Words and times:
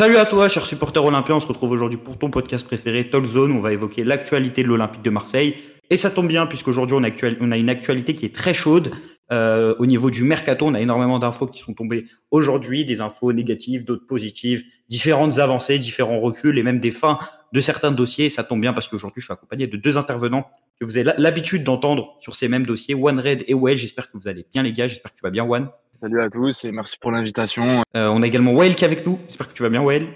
Salut 0.00 0.16
à 0.16 0.24
toi, 0.24 0.48
cher 0.48 0.64
supporter 0.64 1.04
olympien. 1.04 1.34
On 1.34 1.40
se 1.40 1.46
retrouve 1.46 1.72
aujourd'hui 1.72 1.98
pour 1.98 2.16
ton 2.16 2.30
podcast 2.30 2.66
préféré, 2.66 3.10
Talk 3.10 3.26
Zone. 3.26 3.52
On 3.52 3.60
va 3.60 3.74
évoquer 3.74 4.02
l'actualité 4.02 4.62
de 4.62 4.68
l'Olympique 4.68 5.02
de 5.02 5.10
Marseille. 5.10 5.56
Et 5.90 5.98
ça 5.98 6.10
tombe 6.10 6.26
bien, 6.26 6.46
puisqu'aujourd'hui, 6.46 6.96
on, 6.96 7.02
on, 7.02 7.52
a 7.52 7.56
une 7.58 7.68
actualité 7.68 8.14
qui 8.14 8.24
est 8.24 8.34
très 8.34 8.54
chaude. 8.54 8.92
Euh, 9.30 9.74
au 9.78 9.84
niveau 9.84 10.10
du 10.10 10.24
mercato, 10.24 10.66
on 10.66 10.72
a 10.72 10.80
énormément 10.80 11.18
d'infos 11.18 11.46
qui 11.48 11.60
sont 11.60 11.74
tombées 11.74 12.06
aujourd'hui, 12.30 12.86
des 12.86 13.02
infos 13.02 13.34
négatives, 13.34 13.84
d'autres 13.84 14.06
positives, 14.06 14.62
différentes 14.88 15.38
avancées, 15.38 15.78
différents 15.78 16.18
reculs 16.18 16.56
et 16.56 16.62
même 16.62 16.80
des 16.80 16.92
fins 16.92 17.18
de 17.52 17.60
certains 17.60 17.92
dossiers. 17.92 18.30
ça 18.30 18.42
tombe 18.42 18.62
bien 18.62 18.72
parce 18.72 18.88
qu'aujourd'hui, 18.88 19.20
je 19.20 19.26
suis 19.26 19.34
accompagné 19.34 19.66
de 19.66 19.76
deux 19.76 19.98
intervenants 19.98 20.48
que 20.80 20.86
vous 20.86 20.96
avez 20.96 21.12
l'habitude 21.18 21.62
d'entendre 21.62 22.16
sur 22.20 22.34
ces 22.34 22.48
mêmes 22.48 22.64
dossiers, 22.64 22.94
One 22.94 23.20
Red 23.20 23.44
et 23.48 23.52
Well. 23.52 23.76
J'espère 23.76 24.10
que 24.10 24.16
vous 24.16 24.28
allez 24.28 24.46
bien, 24.50 24.62
les 24.62 24.72
gars. 24.72 24.88
J'espère 24.88 25.12
que 25.12 25.18
tu 25.18 25.22
vas 25.24 25.30
bien, 25.30 25.44
One. 25.44 25.68
Salut 26.00 26.22
à 26.22 26.30
tous 26.30 26.64
et 26.64 26.72
merci 26.72 26.96
pour 26.98 27.10
l'invitation. 27.10 27.82
Euh, 27.94 28.08
on 28.08 28.22
a 28.22 28.26
également 28.26 28.52
Wael 28.52 28.74
qui 28.74 28.84
est 28.84 28.86
avec 28.86 29.06
nous. 29.06 29.18
J'espère 29.26 29.48
que 29.48 29.52
tu 29.52 29.62
vas 29.62 29.68
bien, 29.68 29.82
Wael. 29.82 30.06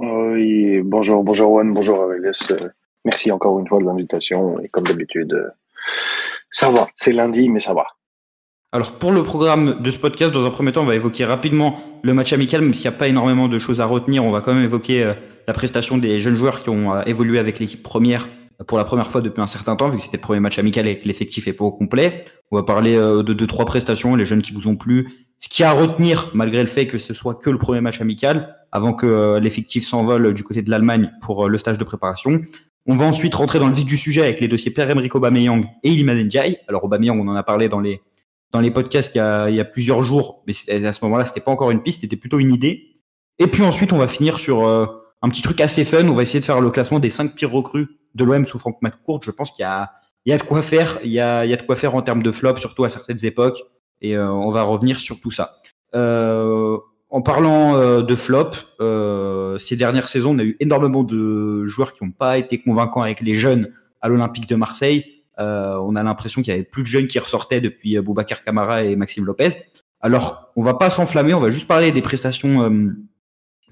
Oui, 0.00 0.80
bonjour, 0.82 1.22
bonjour 1.22 1.52
One, 1.52 1.72
bonjour 1.72 2.00
Aurelius. 2.00 2.50
Euh, 2.50 2.70
merci 3.04 3.30
encore 3.30 3.60
une 3.60 3.68
fois 3.68 3.78
de 3.78 3.84
l'invitation 3.84 4.58
et 4.58 4.68
comme 4.68 4.82
d'habitude, 4.82 5.34
euh, 5.34 5.50
ça 6.50 6.72
va. 6.72 6.88
C'est 6.96 7.12
lundi, 7.12 7.48
mais 7.48 7.60
ça 7.60 7.74
va. 7.74 7.86
Alors 8.72 8.98
pour 8.98 9.12
le 9.12 9.22
programme 9.22 9.80
de 9.80 9.90
ce 9.92 9.98
podcast, 9.98 10.32
dans 10.32 10.44
un 10.44 10.50
premier 10.50 10.72
temps, 10.72 10.82
on 10.82 10.86
va 10.86 10.96
évoquer 10.96 11.24
rapidement 11.24 11.78
le 12.02 12.12
match 12.12 12.32
amical, 12.32 12.60
même 12.60 12.74
s'il 12.74 12.90
n'y 12.90 12.96
a 12.96 12.98
pas 12.98 13.06
énormément 13.06 13.46
de 13.46 13.60
choses 13.60 13.80
à 13.80 13.86
retenir. 13.86 14.24
On 14.24 14.32
va 14.32 14.40
quand 14.40 14.52
même 14.52 14.64
évoquer 14.64 15.14
la 15.46 15.54
prestation 15.54 15.96
des 15.96 16.18
jeunes 16.18 16.34
joueurs 16.34 16.64
qui 16.64 16.70
ont 16.70 17.00
évolué 17.02 17.38
avec 17.38 17.60
l'équipe 17.60 17.84
première 17.84 18.28
pour 18.66 18.78
la 18.78 18.84
première 18.84 19.10
fois 19.10 19.20
depuis 19.20 19.40
un 19.40 19.46
certain 19.46 19.76
temps, 19.76 19.90
vu 19.90 19.98
que 19.98 20.02
c'était 20.02 20.16
le 20.16 20.22
premier 20.22 20.40
match 20.40 20.58
amical 20.58 20.86
et 20.86 20.98
que 20.98 21.06
l'effectif 21.06 21.46
est 21.46 21.52
pas 21.52 21.64
au 21.64 21.72
complet. 21.72 22.24
On 22.50 22.56
va 22.56 22.62
parler 22.62 22.96
euh, 22.96 23.22
de 23.22 23.32
deux, 23.32 23.46
trois 23.46 23.64
prestations, 23.64 24.14
les 24.16 24.24
jeunes 24.24 24.42
qui 24.42 24.52
vous 24.52 24.68
ont 24.68 24.76
plu. 24.76 25.08
Ce 25.40 25.48
qui 25.48 25.62
a 25.62 25.70
à 25.70 25.72
retenir, 25.72 26.30
malgré 26.32 26.62
le 26.62 26.68
fait 26.68 26.86
que 26.86 26.98
ce 26.98 27.12
soit 27.12 27.34
que 27.34 27.50
le 27.50 27.58
premier 27.58 27.82
match 27.82 28.00
amical, 28.00 28.56
avant 28.72 28.94
que 28.94 29.06
euh, 29.06 29.40
l'effectif 29.40 29.86
s'envole 29.86 30.32
du 30.32 30.42
côté 30.42 30.62
de 30.62 30.70
l'Allemagne 30.70 31.12
pour 31.20 31.44
euh, 31.44 31.48
le 31.48 31.58
stage 31.58 31.76
de 31.76 31.84
préparation. 31.84 32.40
On 32.86 32.96
va 32.96 33.04
ensuite 33.04 33.34
rentrer 33.34 33.58
dans 33.58 33.68
le 33.68 33.74
vif 33.74 33.84
du 33.84 33.98
sujet 33.98 34.22
avec 34.22 34.40
les 34.40 34.48
dossiers 34.48 34.70
Pierre-Emerick 34.70 35.14
Aubameyang 35.14 35.66
et 35.82 35.90
Iliman 35.90 36.24
Ndiaye. 36.24 36.58
Alors 36.68 36.84
Aubameyang, 36.84 37.20
on 37.20 37.28
en 37.28 37.34
a 37.34 37.42
parlé 37.42 37.68
dans 37.68 37.80
les, 37.80 38.00
dans 38.52 38.60
les 38.60 38.70
podcasts 38.70 39.14
il 39.14 39.18
y, 39.18 39.20
a, 39.20 39.50
il 39.50 39.56
y 39.56 39.60
a 39.60 39.64
plusieurs 39.64 40.02
jours, 40.02 40.44
mais 40.46 40.54
à 40.86 40.92
ce 40.92 41.04
moment-là, 41.04 41.26
c'était 41.26 41.40
pas 41.40 41.50
encore 41.50 41.72
une 41.72 41.82
piste, 41.82 42.02
c'était 42.02 42.16
plutôt 42.16 42.38
une 42.38 42.52
idée. 42.52 43.02
Et 43.38 43.48
puis 43.48 43.64
ensuite, 43.64 43.92
on 43.92 43.98
va 43.98 44.08
finir 44.08 44.38
sur 44.38 44.66
un 44.66 45.28
petit 45.28 45.42
truc 45.42 45.60
assez 45.60 45.84
fun. 45.84 46.06
On 46.06 46.14
va 46.14 46.22
essayer 46.22 46.40
de 46.40 46.44
faire 46.44 46.60
le 46.60 46.70
classement 46.70 47.00
des 47.00 47.10
cinq 47.10 47.34
pires 47.34 47.50
recrues 47.50 47.88
de 48.16 48.24
l'OM 48.24 48.44
sous 48.46 48.58
Franck 48.58 48.82
McCourt, 48.82 49.20
je 49.22 49.30
pense 49.30 49.50
qu'il 49.52 49.62
y 49.62 49.66
a, 49.66 49.92
il 50.24 50.30
y 50.30 50.32
a 50.32 50.38
de 50.38 50.42
quoi 50.42 50.62
faire. 50.62 50.98
Il 51.04 51.12
y 51.12 51.20
a, 51.20 51.44
il 51.44 51.50
y 51.50 51.54
a 51.54 51.56
de 51.56 51.62
quoi 51.62 51.76
faire 51.76 51.94
en 51.94 52.02
termes 52.02 52.22
de 52.22 52.30
flop, 52.30 52.56
surtout 52.56 52.84
à 52.84 52.90
certaines 52.90 53.24
époques. 53.24 53.62
Et 54.02 54.16
euh, 54.16 54.30
on 54.30 54.50
va 54.50 54.62
revenir 54.62 55.00
sur 55.00 55.20
tout 55.20 55.30
ça. 55.30 55.56
Euh, 55.94 56.76
en 57.08 57.22
parlant 57.22 57.76
euh, 57.76 58.02
de 58.02 58.16
flop, 58.16 58.50
ces 59.58 59.76
dernières 59.76 60.08
saisons, 60.08 60.34
on 60.34 60.38
a 60.38 60.44
eu 60.44 60.56
énormément 60.60 61.04
de 61.04 61.64
joueurs 61.66 61.92
qui 61.92 62.04
n'ont 62.04 62.10
pas 62.10 62.38
été 62.38 62.60
convaincants 62.60 63.02
avec 63.02 63.20
les 63.20 63.34
jeunes 63.34 63.72
à 64.00 64.08
l'Olympique 64.08 64.48
de 64.48 64.56
Marseille. 64.56 65.22
on 65.38 65.96
a 65.96 66.02
l'impression 66.02 66.42
qu'il 66.42 66.52
y 66.52 66.54
avait 66.54 66.64
plus 66.64 66.82
de 66.82 66.88
jeunes 66.88 67.06
qui 67.06 67.18
ressortaient 67.18 67.60
depuis 67.60 67.98
Boubacar 68.00 68.42
Camara 68.42 68.84
et 68.84 68.96
Maxime 68.96 69.24
Lopez. 69.24 69.50
Alors, 70.00 70.50
on 70.56 70.62
va 70.62 70.74
pas 70.74 70.90
s'enflammer, 70.90 71.34
on 71.34 71.40
va 71.40 71.50
juste 71.50 71.68
parler 71.68 71.90
des 71.92 72.02
prestations 72.02 72.68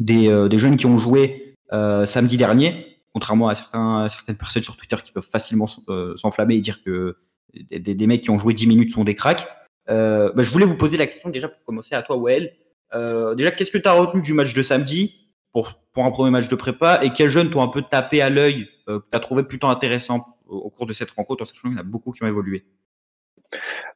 des, 0.01 0.49
des, 0.49 0.59
jeunes 0.59 0.77
qui 0.77 0.87
ont 0.87 0.99
joué 0.99 1.57
samedi 1.71 2.37
dernier 2.37 2.94
contrairement 3.15 3.49
à, 3.49 3.55
certaines 3.55 4.37
personnes 4.37 4.63
sur 4.63 4.77
Twitter 4.77 4.97
qui 5.03 5.13
peuvent 5.13 5.27
facilement 5.27 5.67
euh, 5.89 6.17
s'enflammer 6.17 6.57
et 6.57 6.61
dire 6.61 6.83
que 6.83 7.17
des, 7.55 8.07
mecs 8.07 8.23
qui 8.23 8.31
ont 8.31 8.39
joué 8.39 8.53
10 8.53 8.67
minutes 8.67 8.91
sont 8.91 9.05
des 9.05 9.15
cracks. 9.15 9.47
Euh, 9.89 10.33
bah, 10.33 10.43
je 10.43 10.51
voulais 10.51 10.67
vous 10.67 10.77
poser 10.77 10.97
la 10.97 11.07
question 11.07 11.31
déjà 11.31 11.49
pour 11.49 11.63
commencer 11.65 11.95
à 11.95 12.03
toi, 12.03 12.17
Well. 12.19 12.53
Euh, 12.93 13.35
déjà, 13.37 13.53
qu'est-ce 13.53 13.71
que 13.71 13.79
tu 13.79 13.89
as 13.89 13.93
retenu 13.93 14.21
du 14.21 14.35
match 14.35 14.53
de 14.53 14.63
samedi 14.63 15.31
pour, 15.53 15.81
un 15.97 16.11
premier 16.11 16.33
match 16.33 16.49
de 16.49 16.57
prépa 16.57 17.01
et 17.05 17.13
quels 17.13 17.31
jeunes 17.31 17.51
t'ont 17.51 17.63
un 17.63 17.69
peu 17.69 17.83
tapé 17.83 18.21
à 18.21 18.29
l'œil 18.29 18.69
que 18.89 18.99
tu 18.99 19.17
as 19.17 19.21
trouvé 19.21 19.45
plutôt 19.45 19.69
intéressant 19.69 20.37
au, 20.47 20.69
cours 20.69 20.87
de 20.87 20.93
cette 20.93 21.11
rencontre, 21.13 21.45
en 21.45 21.47
sachant 21.47 21.69
qu'il 21.69 21.73
y 21.73 21.75
en 21.75 21.79
a 21.79 21.85
beaucoup 21.85 22.11
qui 22.11 22.25
ont 22.25 22.27
évolué? 22.27 22.65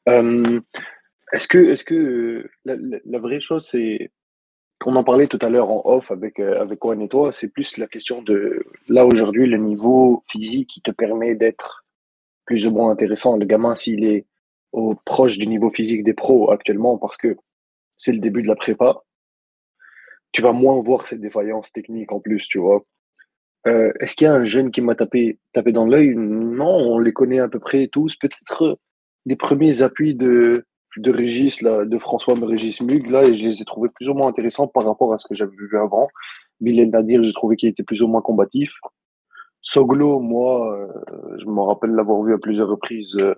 Est-ce 0.06 1.48
que, 1.48 1.58
est 1.58 1.74
-ce 1.74 1.84
que 1.84 2.48
la 2.64 3.18
vraie 3.18 3.40
chose, 3.40 3.66
c'est 3.66 4.12
on 4.86 4.96
en 4.96 5.04
parlait 5.04 5.26
tout 5.26 5.38
à 5.42 5.48
l'heure 5.48 5.70
en 5.70 5.82
off 5.84 6.10
avec, 6.10 6.38
euh, 6.38 6.60
avec 6.60 6.80
Juan 6.80 7.00
et 7.02 7.08
toi, 7.08 7.32
c'est 7.32 7.48
plus 7.48 7.76
la 7.78 7.86
question 7.86 8.22
de 8.22 8.64
là 8.88 9.06
aujourd'hui, 9.06 9.46
le 9.46 9.58
niveau 9.58 10.22
physique 10.30 10.68
qui 10.68 10.80
te 10.80 10.90
permet 10.90 11.34
d'être 11.34 11.84
plus 12.44 12.66
ou 12.66 12.70
moins 12.70 12.90
intéressant. 12.90 13.36
Le 13.36 13.44
gamin, 13.44 13.74
s'il 13.74 14.04
est 14.04 14.26
au, 14.72 14.94
proche 15.04 15.38
du 15.38 15.46
niveau 15.46 15.70
physique 15.70 16.04
des 16.04 16.14
pros 16.14 16.50
actuellement, 16.50 16.96
parce 16.98 17.16
que 17.16 17.36
c'est 17.96 18.12
le 18.12 18.18
début 18.18 18.42
de 18.42 18.48
la 18.48 18.54
prépa, 18.54 19.02
tu 20.32 20.42
vas 20.42 20.52
moins 20.52 20.80
voir 20.80 21.06
cette 21.06 21.20
défaillance 21.20 21.72
technique 21.72 22.12
en 22.12 22.20
plus, 22.20 22.46
tu 22.48 22.58
vois. 22.58 22.84
Euh, 23.66 23.90
est-ce 24.00 24.14
qu'il 24.14 24.26
y 24.26 24.28
a 24.28 24.34
un 24.34 24.44
jeune 24.44 24.70
qui 24.70 24.80
m'a 24.80 24.94
tapé, 24.94 25.38
tapé 25.52 25.72
dans 25.72 25.84
l'œil? 25.84 26.14
Non, 26.14 26.76
on 26.76 26.98
les 26.98 27.12
connaît 27.12 27.40
à 27.40 27.48
peu 27.48 27.58
près 27.58 27.88
tous. 27.88 28.14
Peut-être 28.16 28.78
les 29.26 29.36
premiers 29.36 29.82
appuis 29.82 30.14
de, 30.14 30.64
de 30.98 31.12
Régis, 31.12 31.62
là, 31.62 31.84
de 31.84 31.98
François 31.98 32.34
Régis 32.34 32.80
Mug, 32.80 33.08
là, 33.10 33.24
et 33.24 33.34
je 33.34 33.44
les 33.44 33.62
ai 33.62 33.64
trouvés 33.64 33.88
plus 33.88 34.08
ou 34.08 34.14
moins 34.14 34.28
intéressants 34.28 34.66
par 34.66 34.84
rapport 34.84 35.12
à 35.12 35.16
ce 35.16 35.26
que 35.26 35.34
j'avais 35.34 35.54
vu 35.56 35.78
avant. 35.78 36.08
Mylène 36.60 36.90
Nadir, 36.90 37.22
j'ai 37.22 37.32
trouvé 37.32 37.56
qu'il 37.56 37.68
était 37.68 37.82
plus 37.82 38.02
ou 38.02 38.08
moins 38.08 38.22
combatif. 38.22 38.74
Soglo, 39.62 40.20
moi, 40.20 40.76
euh, 40.76 41.36
je 41.38 41.46
me 41.46 41.60
rappelle 41.60 41.90
l'avoir 41.90 42.22
vu 42.22 42.34
à 42.34 42.38
plusieurs 42.38 42.68
reprises 42.68 43.16
euh, 43.16 43.34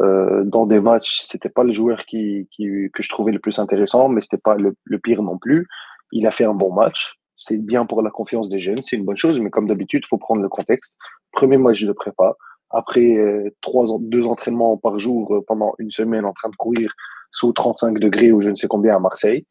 euh, 0.00 0.44
dans 0.44 0.66
des 0.66 0.80
matchs. 0.80 1.20
C'était 1.20 1.48
pas 1.48 1.64
le 1.64 1.72
joueur 1.72 2.04
qui, 2.06 2.48
qui, 2.50 2.90
que 2.92 3.02
je 3.02 3.08
trouvais 3.08 3.32
le 3.32 3.38
plus 3.38 3.58
intéressant, 3.58 4.08
mais 4.08 4.20
c'était 4.20 4.38
pas 4.38 4.54
le, 4.54 4.74
le, 4.84 4.98
pire 4.98 5.22
non 5.22 5.38
plus. 5.38 5.66
Il 6.12 6.26
a 6.26 6.30
fait 6.30 6.44
un 6.44 6.54
bon 6.54 6.72
match. 6.72 7.18
C'est 7.36 7.58
bien 7.58 7.86
pour 7.86 8.02
la 8.02 8.10
confiance 8.10 8.48
des 8.48 8.60
jeunes, 8.60 8.82
c'est 8.82 8.96
une 8.96 9.04
bonne 9.04 9.16
chose, 9.16 9.40
mais 9.40 9.50
comme 9.50 9.66
d'habitude, 9.66 10.02
il 10.04 10.08
faut 10.08 10.18
prendre 10.18 10.42
le 10.42 10.48
contexte. 10.48 10.96
Premier 11.32 11.56
match 11.56 11.82
de 11.82 11.92
prépa, 11.92 12.36
après 12.72 13.16
euh, 13.16 13.50
trois, 13.60 13.86
deux 14.00 14.26
entraînements 14.26 14.76
par 14.76 14.98
jour 14.98 15.34
euh, 15.34 15.44
pendant 15.46 15.74
une 15.78 15.90
semaine 15.90 16.24
en 16.24 16.32
train 16.32 16.48
de 16.48 16.56
courir 16.56 16.92
sous 17.30 17.52
35 17.52 17.98
degrés 17.98 18.32
ou 18.32 18.40
je 18.40 18.50
ne 18.50 18.54
sais 18.54 18.68
combien 18.68 18.96
à 18.96 18.98
Marseille, 18.98 19.46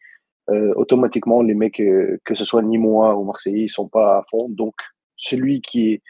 euh, 0.49 0.73
automatiquement, 0.75 1.41
les 1.41 1.53
mecs, 1.53 1.81
que 2.25 2.33
ce 2.33 2.45
soit 2.45 2.61
Nîmois 2.61 3.15
ou 3.15 3.23
Marseillais, 3.23 3.63
ils 3.63 3.69
sont 3.69 3.87
pas 3.87 4.17
à 4.17 4.23
fond. 4.29 4.49
Donc, 4.49 4.73
celui 5.15 5.61
qui 5.61 5.91
est 5.91 6.01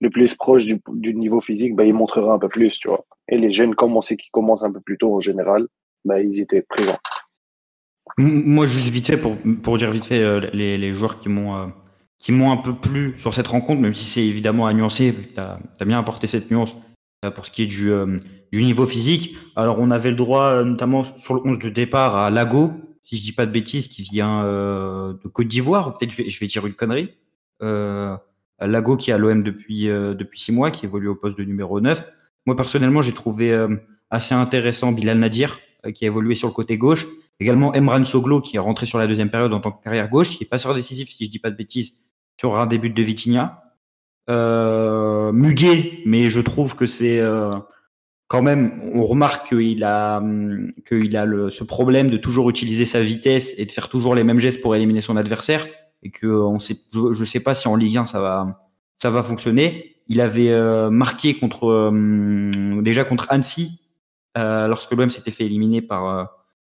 le 0.00 0.10
plus 0.10 0.34
proche 0.34 0.66
du, 0.66 1.14
niveau 1.14 1.40
physique, 1.40 1.74
bah, 1.74 1.84
il 1.84 1.94
montrera 1.94 2.34
un 2.34 2.38
peu 2.38 2.48
plus, 2.48 2.78
tu 2.78 2.88
vois. 2.88 3.04
Et 3.28 3.38
les 3.38 3.50
jeunes, 3.50 3.74
comme 3.74 3.96
on 3.96 4.00
commencent 4.32 4.62
un 4.62 4.72
peu 4.72 4.80
plus 4.80 4.98
tôt 4.98 5.14
en 5.14 5.20
général, 5.20 5.66
bah, 6.04 6.20
ils 6.20 6.40
étaient 6.40 6.62
présents. 6.62 6.98
Moi, 8.18 8.66
juste 8.66 8.88
vite 8.88 9.06
fait, 9.06 9.16
pour, 9.16 9.36
pour 9.62 9.78
dire 9.78 9.90
vite 9.90 10.04
fait, 10.04 10.40
les, 10.52 10.78
les 10.78 10.92
joueurs 10.92 11.18
qui 11.18 11.28
m'ont 11.28 11.72
qui 12.18 12.32
m'ont 12.32 12.50
un 12.50 12.56
peu 12.56 12.74
plu 12.74 13.14
sur 13.18 13.34
cette 13.34 13.46
rencontre, 13.46 13.80
même 13.80 13.94
si 13.94 14.04
c'est 14.04 14.24
évidemment 14.24 14.66
à 14.66 14.72
nuancer, 14.72 15.14
tu 15.34 15.40
as, 15.40 15.58
bien 15.84 15.98
apporté 15.98 16.26
cette 16.26 16.50
nuance 16.50 16.74
euh, 17.24 17.30
pour 17.30 17.46
ce 17.46 17.50
qui 17.50 17.62
est 17.62 17.66
du, 17.66 17.90
euh, 17.90 18.16
du, 18.52 18.62
niveau 18.64 18.86
physique. 18.86 19.36
Alors, 19.54 19.78
on 19.78 19.90
avait 19.90 20.10
le 20.10 20.16
droit, 20.16 20.46
euh, 20.46 20.64
notamment 20.64 21.04
sur 21.04 21.34
le 21.34 21.40
11 21.44 21.58
de 21.58 21.68
départ, 21.68 22.16
à 22.16 22.30
Lago, 22.30 22.72
si 23.04 23.16
je 23.16 23.22
dis 23.22 23.32
pas 23.32 23.46
de 23.46 23.52
bêtises, 23.52 23.88
qui 23.88 24.02
vient 24.02 24.42
de 24.42 25.28
Côte 25.28 25.46
d'Ivoire, 25.46 25.96
peut-être 25.96 26.10
je 26.10 26.28
je 26.28 26.40
vais, 26.40 26.46
dire 26.48 26.66
une 26.66 26.74
connerie. 26.74 27.10
Lago 28.58 28.96
qui 28.96 29.10
est 29.10 29.14
à 29.14 29.18
l'OM 29.18 29.44
depuis, 29.44 29.84
depuis 29.84 30.40
six 30.40 30.50
mois, 30.50 30.72
qui 30.72 30.86
évolue 30.86 31.06
au 31.06 31.14
poste 31.14 31.38
de 31.38 31.44
numéro 31.44 31.80
9. 31.80 32.04
Moi, 32.46 32.56
personnellement, 32.56 33.02
j'ai 33.02 33.12
trouvé 33.12 33.56
assez 34.10 34.34
intéressant 34.34 34.90
Bilal 34.90 35.20
Nadir, 35.20 35.60
qui 35.94 36.04
a 36.04 36.08
évolué 36.08 36.34
sur 36.34 36.48
le 36.48 36.52
côté 36.52 36.78
gauche. 36.78 37.06
Également 37.38 37.74
Emran 37.74 38.04
Soglo, 38.04 38.40
qui 38.40 38.56
est 38.56 38.58
rentré 38.58 38.86
sur 38.86 38.98
la 38.98 39.06
deuxième 39.06 39.30
période 39.30 39.52
en 39.52 39.60
tant 39.60 39.70
que 39.70 39.84
carrière 39.84 40.08
gauche, 40.08 40.30
qui 40.30 40.42
est 40.42 40.48
passeur 40.48 40.74
décisif, 40.74 41.08
si 41.08 41.26
je 41.26 41.30
dis 41.30 41.38
pas 41.38 41.52
de 41.52 41.56
bêtises, 41.56 41.92
sur 42.38 42.58
un 42.58 42.66
début 42.66 42.90
de 42.90 43.02
Vitinha. 43.02 43.62
Euh, 44.28 45.32
Muguet, 45.32 46.00
mais 46.04 46.30
je 46.30 46.40
trouve 46.40 46.74
que 46.74 46.86
c'est 46.86 47.20
euh, 47.20 47.56
quand 48.28 48.42
même, 48.42 48.80
on 48.92 49.04
remarque 49.04 49.48
qu'il 49.48 49.84
a, 49.84 50.18
hum, 50.18 50.72
qu'il 50.86 51.16
a 51.16 51.24
le, 51.24 51.50
ce 51.50 51.64
problème 51.64 52.10
de 52.10 52.16
toujours 52.16 52.50
utiliser 52.50 52.86
sa 52.86 53.02
vitesse 53.02 53.54
et 53.58 53.66
de 53.66 53.72
faire 53.72 53.88
toujours 53.88 54.14
les 54.14 54.24
mêmes 54.24 54.40
gestes 54.40 54.62
pour 54.62 54.74
éliminer 54.74 55.00
son 55.00 55.16
adversaire, 55.16 55.66
et 56.02 56.10
que 56.10 56.26
on 56.26 56.58
sait, 56.58 56.76
je 56.92 57.20
ne 57.20 57.24
sais 57.24 57.40
pas 57.40 57.54
si 57.54 57.68
en 57.68 57.76
Ligue 57.76 57.98
1 57.98 58.04
ça 58.04 58.20
va, 58.20 58.68
ça 58.98 59.10
va 59.10 59.22
fonctionner. 59.22 59.96
Il 60.08 60.20
avait 60.20 60.50
euh, 60.50 60.90
marqué 60.90 61.34
contre, 61.34 61.64
hum, 61.68 62.82
déjà 62.82 63.04
contre 63.04 63.26
Annecy, 63.30 63.80
euh, 64.36 64.66
lorsque 64.68 64.92
l'OM 64.92 65.10
s'était 65.10 65.30
fait 65.30 65.46
éliminer 65.46 65.82
par, 65.82 66.06
euh, 66.08 66.24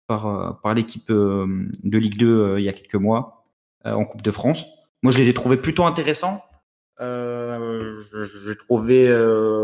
par, 0.07 0.61
par 0.63 0.75
l'équipe 0.75 1.11
de 1.11 1.99
Ligue 1.99 2.19
2 2.19 2.57
il 2.59 2.65
y 2.65 2.69
a 2.69 2.73
quelques 2.73 2.95
mois 2.95 3.47
en 3.85 4.05
Coupe 4.05 4.23
de 4.23 4.31
France. 4.31 4.65
Moi, 5.05 5.13
je 5.13 5.19
les 5.19 5.29
ai 5.29 5.35
trouvés 5.35 5.59
plutôt 5.59 5.85
intéressants. 5.85 6.43
Euh, 6.99 8.03
J'ai 8.47 8.57
trouvé. 8.57 9.07
Euh, 9.07 9.63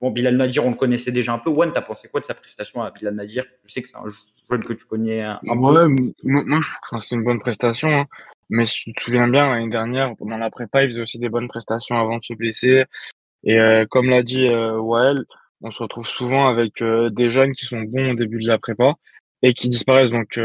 bon, 0.00 0.10
Bilal 0.10 0.38
Nadir, 0.38 0.64
on 0.64 0.70
le 0.70 0.76
connaissait 0.76 1.12
déjà 1.12 1.34
un 1.34 1.38
peu. 1.38 1.50
Juan, 1.50 1.70
t'as 1.70 1.82
pensé 1.82 2.08
quoi 2.08 2.20
de 2.20 2.24
sa 2.24 2.32
prestation 2.32 2.82
à 2.82 2.90
Bilal 2.90 3.14
Nadir? 3.14 3.44
Je 3.66 3.72
sais 3.74 3.82
que 3.82 3.88
c'est 3.88 3.98
un 3.98 4.08
jeune 4.50 4.64
que 4.64 4.72
tu 4.72 4.86
connais 4.86 5.20
un, 5.20 5.38
peu. 5.42 5.50
Ouais, 5.50 5.86
moi, 6.22 6.60
je 6.62 6.68
trouve 6.82 6.98
que 6.98 7.04
c'est 7.04 7.14
une 7.14 7.24
bonne 7.24 7.40
prestation. 7.40 7.90
Hein. 7.90 8.06
Mais 8.48 8.64
si 8.64 8.84
tu 8.84 8.94
te 8.94 9.02
souviens 9.02 9.28
bien, 9.28 9.50
l'année 9.50 9.68
dernière, 9.68 10.16
pendant 10.16 10.38
la 10.38 10.48
prépa, 10.48 10.82
il 10.82 10.90
faisait 10.90 11.02
aussi 11.02 11.18
des 11.18 11.28
bonnes 11.28 11.48
prestations 11.48 11.98
avant 11.98 12.16
de 12.16 12.24
se 12.24 12.32
blesser. 12.32 12.84
Et 13.44 13.58
euh, 13.58 13.84
comme 13.84 14.08
l'a 14.08 14.22
dit 14.22 14.48
Wael, 14.48 15.26
on 15.60 15.70
se 15.70 15.82
retrouve 15.82 16.06
souvent 16.06 16.48
avec 16.48 16.82
des 16.82 17.28
jeunes 17.28 17.52
qui 17.52 17.66
sont 17.66 17.82
bons 17.82 18.12
au 18.12 18.14
début 18.14 18.42
de 18.42 18.48
la 18.48 18.58
prépa 18.58 18.94
et 19.42 19.52
qui 19.52 19.68
disparaissent. 19.68 20.10
Donc, 20.10 20.40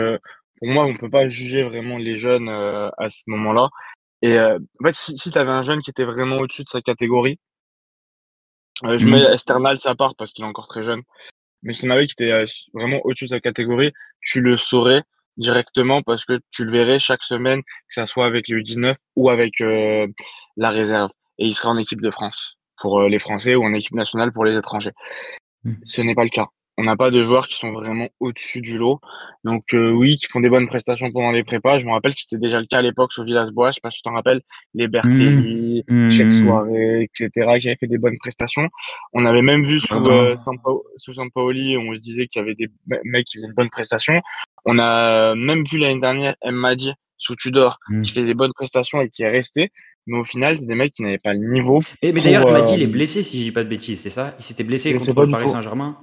pour 0.58 0.68
moi, 0.68 0.84
on 0.84 0.94
peut 0.94 1.10
pas 1.10 1.30
juger 1.30 1.64
vraiment 1.64 1.98
les 1.98 2.18
jeunes 2.18 2.50
à 2.50 3.08
ce 3.08 3.24
moment-là. 3.28 3.70
Et 4.26 4.40
en 4.40 4.58
fait, 4.84 4.94
si, 4.94 5.16
si 5.20 5.32
tu 5.32 5.38
avais 5.38 5.52
un 5.52 5.62
jeune 5.62 5.82
qui 5.82 5.92
était 5.92 6.04
vraiment 6.04 6.38
au-dessus 6.38 6.64
de 6.64 6.70
sa 6.70 6.82
catégorie, 6.82 7.38
je 8.82 9.06
mets 9.06 9.22
Esternal 9.22 9.78
sa 9.78 9.94
part 9.94 10.16
parce 10.16 10.32
qu'il 10.32 10.44
est 10.44 10.48
encore 10.48 10.68
très 10.68 10.84
jeune. 10.84 11.04
Mais 11.62 11.74
si 11.74 11.84
tu 11.84 11.92
avais 11.92 12.08
qui 12.08 12.16
était 12.18 12.44
vraiment 12.74 13.00
au-dessus 13.04 13.26
de 13.26 13.30
sa 13.30 13.40
catégorie, 13.40 13.94
tu 14.22 14.42
le 14.42 14.58
saurais 14.58 15.04
directement 15.38 16.02
parce 16.02 16.26
que 16.26 16.40
tu 16.50 16.66
le 16.66 16.72
verrais 16.72 16.98
chaque 16.98 17.22
semaine, 17.22 17.62
que 17.62 17.94
ça 17.94 18.08
soit 18.08 18.26
avec 18.26 18.48
le 18.48 18.62
U19 18.64 18.96
ou 19.16 19.30
avec 19.30 19.60
la 20.58 20.70
réserve. 20.72 21.12
Et 21.38 21.46
il 21.46 21.54
serait 21.54 21.70
en 21.70 21.78
équipe 21.78 22.02
de 22.02 22.10
France 22.10 22.58
pour 22.82 23.04
les 23.04 23.20
Français 23.20 23.54
ou 23.54 23.64
en 23.64 23.76
équipe 23.76 23.94
nationale 23.94 24.34
pour 24.34 24.44
les 24.44 24.58
étrangers. 24.58 24.94
Mmh. 25.66 25.74
Ce 25.84 26.02
n'est 26.02 26.16
pas 26.16 26.24
le 26.24 26.30
cas 26.32 26.48
on 26.78 26.84
n'a 26.84 26.98
pas 26.98 27.10
de 27.10 27.24
joueurs 27.24 27.48
qui 27.48 27.56
sont 27.56 27.72
vraiment 27.72 28.10
au-dessus 28.20 28.62
du 28.62 28.78
lot. 28.78 29.00
Donc 29.44 29.64
euh, 29.74 29.92
oui, 29.92 30.18
qui 30.18 30.26
font 30.26 30.40
des 30.40 30.50
bonnes 30.50 30.68
prestations 30.68 31.12
pendant 31.12 31.32
les 31.32 31.44
prépas. 31.44 31.78
Je 31.78 31.86
me 31.86 31.92
rappelle 31.92 32.14
que 32.14 32.22
c'était 32.22 32.42
déjà 32.42 32.60
le 32.60 32.66
cas 32.66 32.80
à 32.80 32.82
l'époque 32.82 33.14
sur 33.14 33.24
Villas-Boas. 33.24 33.72
Je 33.72 33.76
sais 33.76 33.82
pas 33.82 33.92
si 33.92 33.98
tu 33.98 34.04
t'en 34.04 34.14
rappelles, 34.14 34.42
les 34.74 34.88
Bertelli, 34.88 35.84
mmh. 35.88 36.10
Cheikh 36.10 36.28
mmh. 36.28 36.32
Soirée, 36.32 37.02
etc., 37.04 37.30
qui 37.60 37.68
avaient 37.70 37.78
fait 37.80 37.88
des 37.88 37.98
bonnes 37.98 38.18
prestations. 38.18 38.68
On 39.14 39.26
avait 39.26 39.42
même 39.42 39.64
vu 39.64 39.80
sous, 39.80 39.96
euh, 39.96 40.36
sous 40.98 41.14
Sampaoli, 41.14 41.78
on 41.78 41.96
se 41.96 42.02
disait 42.02 42.28
qu'il 42.28 42.42
y 42.42 42.44
avait 42.44 42.56
des 42.56 42.70
mecs 43.06 43.26
qui 43.26 43.38
faisaient 43.38 43.48
de 43.48 43.54
bonnes 43.54 43.70
prestations. 43.70 44.22
On 44.66 44.80
a 44.80 45.36
même 45.36 45.64
vu 45.64 45.78
l'année 45.78 46.02
dernière 46.02 46.36
M. 46.42 46.56
Madi 46.56 46.92
sous 47.18 47.36
Tudor, 47.36 47.80
mmh. 47.88 48.02
qui 48.02 48.12
fait 48.12 48.26
des 48.26 48.34
bonnes 48.34 48.54
prestations 48.54 49.02
et 49.02 49.10
qui 49.10 49.24
est 49.24 49.30
resté. 49.30 49.70
Mais 50.08 50.18
au 50.18 50.24
final, 50.24 50.60
c'est 50.60 50.68
des 50.68 50.76
mecs 50.76 50.94
qui 50.94 51.02
n'avaient 51.02 51.18
pas 51.18 51.34
le 51.34 51.40
niveau. 51.40 51.82
Et, 52.02 52.12
mais 52.12 52.22
d'ailleurs, 52.22 52.52
Madi, 52.52 52.74
il 52.76 52.82
est 52.82 52.86
euh, 52.86 52.90
blessé, 52.90 53.24
si 53.24 53.40
je 53.40 53.46
dis 53.46 53.52
pas 53.52 53.64
de 53.64 53.70
bêtises, 53.70 54.02
c'est 54.02 54.12
ça? 54.12 54.36
Il 54.38 54.44
s'était 54.44 54.64
blessé 54.64 54.94
contre 54.94 55.22
le 55.22 55.32
Paris 55.32 55.50
Saint-Germain? 55.50 55.98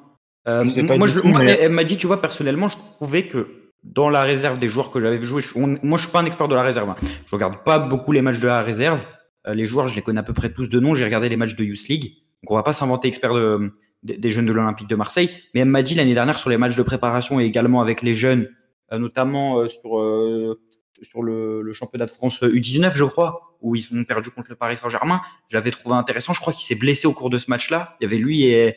Euh, 0.48 0.64
moi, 0.98 1.06
je, 1.06 1.20
elle 1.20 1.72
m'a 1.72 1.84
dit, 1.84 1.96
tu 1.96 2.06
vois, 2.06 2.20
personnellement, 2.20 2.68
je 2.68 2.76
trouvais 2.96 3.26
que 3.28 3.70
dans 3.84 4.10
la 4.10 4.22
réserve 4.22 4.58
des 4.58 4.68
joueurs 4.68 4.90
que 4.90 5.00
j'avais 5.00 5.16
vu 5.16 5.26
jouer, 5.26 5.42
moi, 5.54 5.98
je 5.98 6.02
suis 6.02 6.12
pas 6.12 6.20
un 6.20 6.24
expert 6.24 6.48
de 6.48 6.54
la 6.54 6.62
réserve. 6.62 6.90
Hein. 6.90 6.96
Je 7.26 7.34
regarde 7.34 7.62
pas 7.64 7.78
beaucoup 7.78 8.12
les 8.12 8.22
matchs 8.22 8.40
de 8.40 8.46
la 8.46 8.62
réserve. 8.62 9.02
Euh, 9.46 9.54
les 9.54 9.66
joueurs, 9.66 9.88
je 9.88 9.94
les 9.94 10.02
connais 10.02 10.20
à 10.20 10.24
peu 10.24 10.32
près 10.32 10.52
tous 10.52 10.68
de 10.68 10.80
nom. 10.80 10.94
J'ai 10.94 11.04
regardé 11.04 11.28
les 11.28 11.36
matchs 11.36 11.54
de 11.54 11.64
Youth 11.64 11.88
League. 11.88 12.14
Donc, 12.42 12.50
on 12.50 12.54
va 12.54 12.62
pas 12.62 12.72
s'inventer 12.72 13.08
expert 13.08 13.34
de, 13.34 13.72
des 14.02 14.30
jeunes 14.30 14.46
de 14.46 14.52
l'Olympique 14.52 14.88
de 14.88 14.96
Marseille. 14.96 15.30
Mais 15.54 15.60
elle 15.60 15.68
m'a 15.68 15.82
dit 15.82 15.94
l'année 15.94 16.14
dernière 16.14 16.38
sur 16.38 16.50
les 16.50 16.56
matchs 16.56 16.76
de 16.76 16.82
préparation 16.82 17.40
et 17.40 17.44
également 17.44 17.80
avec 17.80 18.02
les 18.02 18.14
jeunes, 18.14 18.48
euh, 18.92 18.98
notamment 18.98 19.68
sur, 19.68 20.56
sur 21.02 21.22
le, 21.22 21.62
le, 21.62 21.72
championnat 21.72 22.06
de 22.06 22.10
France 22.10 22.42
U19, 22.42 22.92
je 22.94 23.04
crois, 23.04 23.56
où 23.60 23.76
ils 23.76 23.88
ont 23.94 24.04
perdu 24.04 24.30
contre 24.30 24.50
le 24.50 24.56
Paris 24.56 24.76
Saint-Germain. 24.76 25.20
Je 25.48 25.56
l'avais 25.56 25.70
trouvé 25.70 25.94
intéressant. 25.94 26.32
Je 26.32 26.40
crois 26.40 26.52
qu'il 26.52 26.64
s'est 26.64 26.74
blessé 26.74 27.06
au 27.06 27.12
cours 27.12 27.30
de 27.30 27.38
ce 27.38 27.48
match-là. 27.48 27.96
Il 28.00 28.04
y 28.04 28.06
avait 28.06 28.18
lui 28.18 28.44
et 28.44 28.76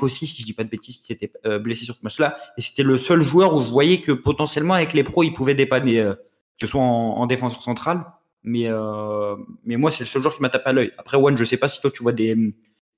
aussi, 0.00 0.26
si 0.26 0.40
je 0.40 0.46
dis 0.46 0.52
pas 0.52 0.64
de 0.64 0.68
bêtises, 0.68 0.96
qui 0.96 1.04
s'était 1.04 1.32
euh, 1.46 1.58
blessé 1.58 1.84
sur 1.84 1.94
ce 1.96 2.02
match-là. 2.02 2.36
Et 2.56 2.60
c'était 2.60 2.82
le 2.82 2.98
seul 2.98 3.22
joueur 3.22 3.54
où 3.54 3.60
je 3.60 3.68
voyais 3.68 4.00
que 4.00 4.12
potentiellement 4.12 4.74
avec 4.74 4.92
les 4.92 5.04
pros, 5.04 5.22
il 5.22 5.32
pouvait 5.32 5.54
dépanner, 5.54 6.00
euh, 6.00 6.14
que 6.14 6.20
ce 6.60 6.66
soit 6.66 6.80
en, 6.80 7.26
défenseur 7.26 7.62
central. 7.62 8.04
Mais, 8.42 8.66
euh, 8.66 9.36
mais 9.64 9.76
moi, 9.76 9.90
c'est 9.90 10.00
le 10.00 10.08
seul 10.08 10.22
joueur 10.22 10.34
qui 10.34 10.42
m'a 10.42 10.50
tapé 10.50 10.70
à 10.70 10.72
l'œil. 10.72 10.92
Après, 10.98 11.16
One, 11.16 11.36
je 11.36 11.44
sais 11.44 11.56
pas 11.56 11.68
si 11.68 11.80
toi, 11.80 11.90
tu 11.90 12.02
vois 12.02 12.12
des, 12.12 12.34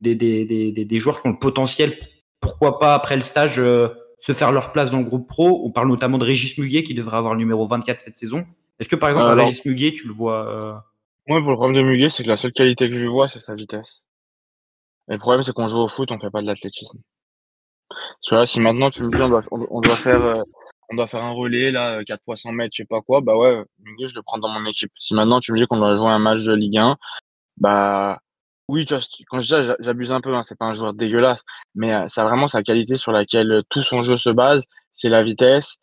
des, 0.00 0.14
des, 0.14 0.44
des, 0.44 0.84
des 0.84 0.98
joueurs 0.98 1.20
qui 1.20 1.28
ont 1.28 1.32
le 1.32 1.38
potentiel, 1.38 1.96
pourquoi 2.40 2.78
pas 2.78 2.94
après 2.94 3.16
le 3.16 3.22
stage, 3.22 3.56
se 3.56 4.32
faire 4.32 4.52
leur 4.52 4.72
place 4.72 4.90
dans 4.90 4.98
le 4.98 5.04
groupe 5.04 5.28
pro. 5.28 5.62
On 5.64 5.70
parle 5.70 5.88
notamment 5.88 6.18
de 6.18 6.24
Régis 6.24 6.56
Muguet 6.56 6.82
qui 6.82 6.94
devrait 6.94 7.18
avoir 7.18 7.34
le 7.34 7.40
numéro 7.40 7.66
24 7.66 8.00
cette 8.00 8.16
saison. 8.16 8.46
Est-ce 8.80 8.88
que 8.88 8.96
par 8.96 9.10
exemple, 9.10 9.34
Régis 9.34 9.64
Muguet, 9.64 9.92
tu 9.92 10.06
le 10.06 10.14
vois 10.14 10.82
Moi, 11.28 11.40
pour 11.40 11.50
le 11.50 11.56
problème 11.56 11.82
de 11.82 11.88
Muguet, 11.88 12.10
c'est 12.10 12.22
que 12.24 12.28
la 12.28 12.38
seule 12.38 12.52
qualité 12.52 12.88
que 12.88 12.98
je 12.98 13.06
vois, 13.06 13.28
c'est 13.28 13.38
sa 13.38 13.54
vitesse. 13.54 14.02
Et 15.08 15.12
le 15.12 15.18
problème, 15.18 15.42
c'est 15.42 15.52
qu'on 15.52 15.68
joue 15.68 15.78
au 15.78 15.88
foot, 15.88 16.10
on 16.12 16.18
fait 16.18 16.30
pas 16.30 16.42
de 16.42 16.46
l'athlétisme. 16.46 16.98
Tu 18.22 18.34
vois, 18.34 18.46
si 18.46 18.60
maintenant 18.60 18.90
tu 18.90 19.02
me 19.02 19.10
dis 19.10 19.20
on 19.20 19.28
doit, 19.28 19.42
on, 19.50 19.80
doit 19.80 19.96
faire 19.96 20.24
euh, 20.24 20.42
on 20.90 20.96
doit 20.96 21.06
faire 21.06 21.22
un 21.22 21.32
relais 21.32 21.70
là 21.70 22.02
4 22.04 22.22
fois 22.24 22.36
100 22.36 22.52
mètres, 22.52 22.72
je 22.74 22.82
sais 22.82 22.86
pas 22.86 23.00
quoi, 23.02 23.20
bah 23.20 23.36
ouais, 23.36 23.62
je 24.00 24.14
le 24.14 24.22
prends 24.22 24.38
dans 24.38 24.48
mon 24.48 24.64
équipe. 24.66 24.90
Si 24.98 25.14
maintenant 25.14 25.40
tu 25.40 25.52
me 25.52 25.58
dis 25.58 25.66
qu'on 25.66 25.76
doit 25.78 25.94
jouer 25.94 26.08
un 26.08 26.18
match 26.18 26.42
de 26.42 26.54
Ligue 26.54 26.78
1, 26.78 26.96
bah 27.58 28.20
oui, 28.68 28.86
tu 28.86 28.94
vois, 28.94 29.02
quand 29.28 29.40
je 29.40 29.44
dis 29.44 29.66
ça, 29.66 29.76
j'abuse 29.80 30.12
un 30.12 30.20
peu, 30.20 30.34
hein, 30.34 30.42
c'est 30.42 30.56
pas 30.58 30.64
un 30.66 30.72
joueur 30.72 30.94
dégueulasse, 30.94 31.44
mais 31.74 31.94
euh, 31.94 32.08
ça 32.08 32.22
a 32.22 32.28
vraiment 32.28 32.48
sa 32.48 32.62
qualité 32.62 32.96
sur 32.96 33.12
laquelle 33.12 33.52
euh, 33.52 33.62
tout 33.68 33.82
son 33.82 34.02
jeu 34.02 34.16
se 34.16 34.30
base, 34.30 34.64
c'est 34.92 35.10
la 35.10 35.22
vitesse, 35.22 35.76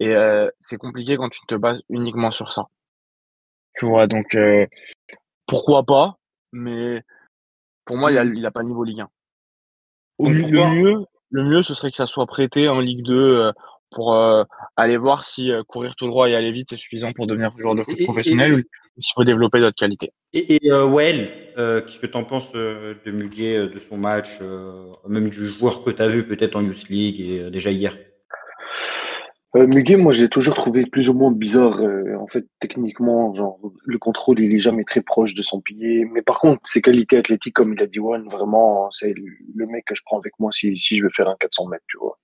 et 0.00 0.14
c'est 0.58 0.76
compliqué 0.76 1.16
quand 1.16 1.28
tu 1.28 1.40
te 1.46 1.54
bases 1.54 1.80
uniquement 1.88 2.32
sur 2.32 2.52
ça. 2.52 2.64
Tu 3.76 3.86
vois, 3.86 4.06
donc 4.06 4.36
pourquoi 5.46 5.84
pas, 5.84 6.18
mais 6.52 7.02
pour 7.84 7.96
moi, 7.96 8.12
il 8.12 8.14
n'a 8.16 8.24
mmh. 8.24 8.52
pas 8.52 8.60
le 8.60 8.68
niveau 8.68 8.84
Ligue 8.84 9.00
1. 9.00 9.08
le, 10.20 10.74
mieux, 10.74 11.04
le 11.30 11.44
mieux, 11.44 11.62
ce 11.62 11.74
serait 11.74 11.90
que 11.90 11.96
ça 11.96 12.06
soit 12.06 12.26
prêté 12.26 12.68
en 12.68 12.80
Ligue 12.80 13.04
2 13.04 13.14
euh, 13.14 13.52
pour 13.90 14.14
euh, 14.14 14.44
aller 14.76 14.96
voir 14.96 15.24
si 15.24 15.50
euh, 15.50 15.62
courir 15.62 15.94
tout 15.96 16.06
droit 16.06 16.28
et 16.28 16.34
aller 16.34 16.52
vite, 16.52 16.68
c'est 16.70 16.76
suffisant 16.76 17.12
pour 17.12 17.26
devenir 17.26 17.52
joueur 17.58 17.74
de 17.74 17.82
foot 17.82 18.02
professionnel 18.04 18.54
ou 18.54 18.62
s'il 19.00 19.12
faut 19.14 19.24
développer 19.24 19.60
d'autres 19.60 19.76
qualités. 19.76 20.12
Et, 20.32 20.66
et 20.66 20.72
Well, 20.72 21.30
qu'est-ce 21.56 21.98
que 21.98 22.06
tu 22.06 22.16
en 22.16 22.24
penses 22.24 22.52
de 22.52 23.10
Muguet, 23.10 23.68
de 23.68 23.78
son 23.78 23.96
match, 23.96 24.40
même 25.08 25.30
du 25.30 25.48
joueur 25.48 25.82
que 25.84 25.90
tu 25.90 26.02
as 26.02 26.08
vu 26.08 26.26
peut-être 26.26 26.56
en 26.56 26.62
Youth 26.62 26.88
League 26.88 27.20
et 27.20 27.50
déjà 27.50 27.70
hier? 27.70 27.96
Euh, 29.56 29.66
Muguet, 29.66 29.96
moi, 29.96 30.12
je 30.12 30.22
l'ai 30.22 30.28
toujours 30.28 30.54
trouvé 30.54 30.84
plus 30.84 31.10
ou 31.10 31.14
moins 31.14 31.30
bizarre. 31.30 31.80
Euh, 31.80 32.16
en 32.16 32.26
fait, 32.26 32.46
techniquement, 32.58 33.32
genre, 33.34 33.60
le 33.84 33.98
contrôle, 33.98 34.40
il 34.40 34.54
est 34.54 34.60
jamais 34.60 34.84
très 34.84 35.00
proche 35.00 35.34
de 35.34 35.42
son 35.42 35.60
pied. 35.60 36.04
Mais 36.06 36.22
par 36.22 36.40
contre, 36.40 36.60
ses 36.64 36.82
qualités 36.82 37.16
athlétiques, 37.16 37.54
comme 37.54 37.72
il 37.72 37.82
a 37.82 37.86
dit 37.86 38.00
One, 38.00 38.28
vraiment, 38.28 38.90
c'est 38.90 39.14
le 39.54 39.66
mec 39.66 39.84
que 39.86 39.94
je 39.94 40.02
prends 40.04 40.18
avec 40.18 40.32
moi 40.38 40.50
si, 40.50 40.76
si 40.76 40.98
je 40.98 41.04
veux 41.04 41.10
faire 41.10 41.28
un 41.28 41.36
400 41.38 41.68
mètres, 41.68 41.84
tu 41.88 41.98
vois. 41.98 42.18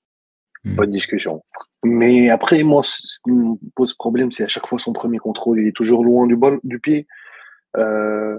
Hmm. 0.65 0.77
De 0.77 0.87
discussion. 0.87 1.43
Mais 1.85 2.29
après, 2.29 2.63
moi, 2.63 2.83
ce 2.85 3.19
qui 3.25 3.31
me 3.31 3.55
pose 3.75 3.95
problème, 3.95 4.31
c'est 4.31 4.45
à 4.45 4.49
chaque 4.49 4.67
fois 4.67 4.79
son 4.79 4.93
premier 4.93 5.19
contrôle, 5.19 5.61
il 5.61 5.69
est 5.69 5.77
toujours 5.77 6.05
loin 6.05 6.27
du, 6.27 6.37
bol, 6.37 6.61
du 6.65 6.79
pied. 6.81 7.07
Euh, 7.77 8.39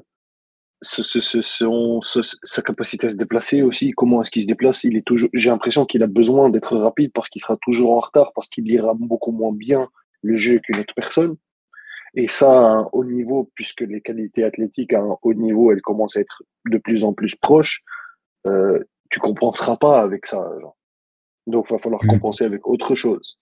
ce, 0.81 1.03
ce, 1.03 1.19
ce, 1.41 2.37
sa 2.43 2.61
capacité 2.61 3.07
à 3.07 3.09
se 3.09 3.15
déplacer 3.17 3.61
aussi, 3.61 3.91
comment 3.91 4.21
est-ce 4.21 4.31
qu'il 4.31 4.41
se 4.41 4.47
déplace, 4.47 4.83
il 4.83 4.97
est 4.97 5.05
toujours, 5.05 5.29
j'ai 5.33 5.49
l'impression 5.49 5.85
qu'il 5.85 6.01
a 6.03 6.07
besoin 6.07 6.49
d'être 6.49 6.75
rapide 6.75 7.11
parce 7.13 7.29
qu'il 7.29 7.41
sera 7.41 7.57
toujours 7.61 7.91
en 7.91 7.99
retard, 7.99 8.31
parce 8.33 8.49
qu'il 8.49 8.63
lira 8.63 8.93
beaucoup 8.95 9.31
moins 9.31 9.53
bien 9.53 9.89
le 10.23 10.35
jeu 10.35 10.59
qu'une 10.59 10.79
autre 10.79 10.93
personne. 10.95 11.35
Et 12.15 12.27
ça, 12.27 12.51
à 12.51 12.71
un 12.73 12.89
haut 12.91 13.05
niveau, 13.05 13.49
puisque 13.55 13.81
les 13.81 14.01
qualités 14.01 14.43
athlétiques 14.43 14.93
à 14.93 14.99
un 14.99 15.17
haut 15.21 15.33
niveau, 15.33 15.71
elles 15.71 15.81
commencent 15.81 16.17
à 16.17 16.21
être 16.21 16.43
de 16.69 16.77
plus 16.77 17.03
en 17.03 17.13
plus 17.13 17.35
proches, 17.35 17.83
euh, 18.47 18.79
tu 19.09 19.19
compenseras 19.19 19.77
pas 19.77 20.01
avec 20.01 20.25
ça. 20.25 20.37
Genre. 20.59 20.75
Donc, 21.47 21.67
il 21.69 21.73
va 21.73 21.79
falloir 21.79 22.03
mmh. 22.03 22.07
compenser 22.07 22.43
avec 22.43 22.67
autre 22.67 22.95
chose. 22.95 23.39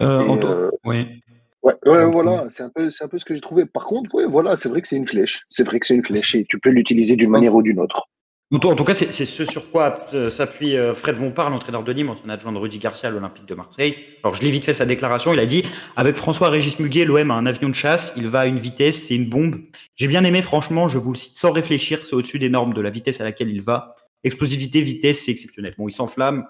Euh, 0.00 0.36
euh 0.44 0.70
oui. 0.84 1.22
Ouais, 1.62 1.74
ouais, 1.86 2.10
voilà, 2.10 2.46
c'est 2.50 2.62
un 2.62 2.70
peu, 2.70 2.90
c'est 2.90 3.04
un 3.04 3.08
peu 3.08 3.18
ce 3.18 3.24
que 3.24 3.34
j'ai 3.34 3.40
trouvé. 3.40 3.66
Par 3.66 3.84
contre, 3.84 4.14
ouais, 4.14 4.26
voilà, 4.26 4.56
c'est 4.56 4.68
vrai 4.68 4.80
que 4.80 4.88
c'est 4.88 4.96
une 4.96 5.08
flèche. 5.08 5.44
C'est 5.50 5.64
vrai 5.64 5.80
que 5.80 5.86
c'est 5.86 5.94
une 5.94 6.04
flèche 6.04 6.34
et 6.34 6.46
tu 6.48 6.58
peux 6.58 6.70
l'utiliser 6.70 7.16
d'une 7.16 7.30
manière 7.30 7.54
ou 7.54 7.62
d'une 7.62 7.80
autre. 7.80 8.08
En 8.50 8.58
tout 8.58 8.84
cas, 8.84 8.94
c'est 8.94 9.12
ce 9.12 9.44
sur 9.44 9.70
quoi 9.70 10.06
euh, 10.14 10.30
s'appuie 10.30 10.74
euh, 10.74 10.94
Fred 10.94 11.18
Bompard, 11.18 11.50
l'entraîneur 11.50 11.82
de 11.82 11.92
Nîmes, 11.92 12.08
ancien 12.08 12.30
adjoint 12.30 12.50
de 12.50 12.56
Rudy 12.56 12.78
Garcia 12.78 13.10
à 13.10 13.12
l'Olympique 13.12 13.44
de 13.44 13.54
Marseille. 13.54 13.94
Alors, 14.24 14.34
je 14.34 14.40
l'ai 14.40 14.50
vite 14.50 14.64
fait 14.64 14.72
sa 14.72 14.86
déclaration. 14.86 15.34
Il 15.34 15.38
a 15.38 15.44
dit 15.44 15.64
Avec 15.96 16.16
François 16.16 16.48
Régis 16.48 16.78
Muguet, 16.78 17.04
l'OM 17.04 17.30
a 17.30 17.34
un 17.34 17.44
avion 17.44 17.68
de 17.68 17.74
chasse. 17.74 18.14
Il 18.16 18.26
va 18.28 18.40
à 18.40 18.46
une 18.46 18.58
vitesse, 18.58 19.06
c'est 19.06 19.14
une 19.14 19.28
bombe. 19.28 19.60
J'ai 19.96 20.08
bien 20.08 20.24
aimé, 20.24 20.40
franchement, 20.40 20.88
je 20.88 20.98
vous 20.98 21.12
le 21.12 21.18
cite 21.18 21.36
sans 21.36 21.52
réfléchir. 21.52 22.06
C'est 22.06 22.14
au-dessus 22.14 22.38
des 22.38 22.48
normes 22.48 22.72
de 22.72 22.80
la 22.80 22.88
vitesse 22.88 23.20
à 23.20 23.24
laquelle 23.24 23.50
il 23.50 23.60
va. 23.60 23.94
Explosivité, 24.24 24.80
vitesse, 24.80 25.26
c'est 25.26 25.32
exceptionnel. 25.32 25.74
Bon, 25.76 25.86
il 25.86 25.92
s'enflamme. 25.92 26.46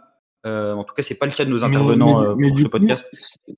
Euh, 0.47 0.73
en 0.75 0.85
tout 0.85 0.95
cas, 0.95 1.03
c'est 1.03 1.17
pas 1.17 1.27
le 1.27 1.33
cas 1.33 1.45
de 1.45 1.51
nos 1.51 1.65
intervenants 1.65 2.23
euh, 2.23 2.35
pour 2.35 2.59
ce 2.59 2.69
podcast. 2.69 3.07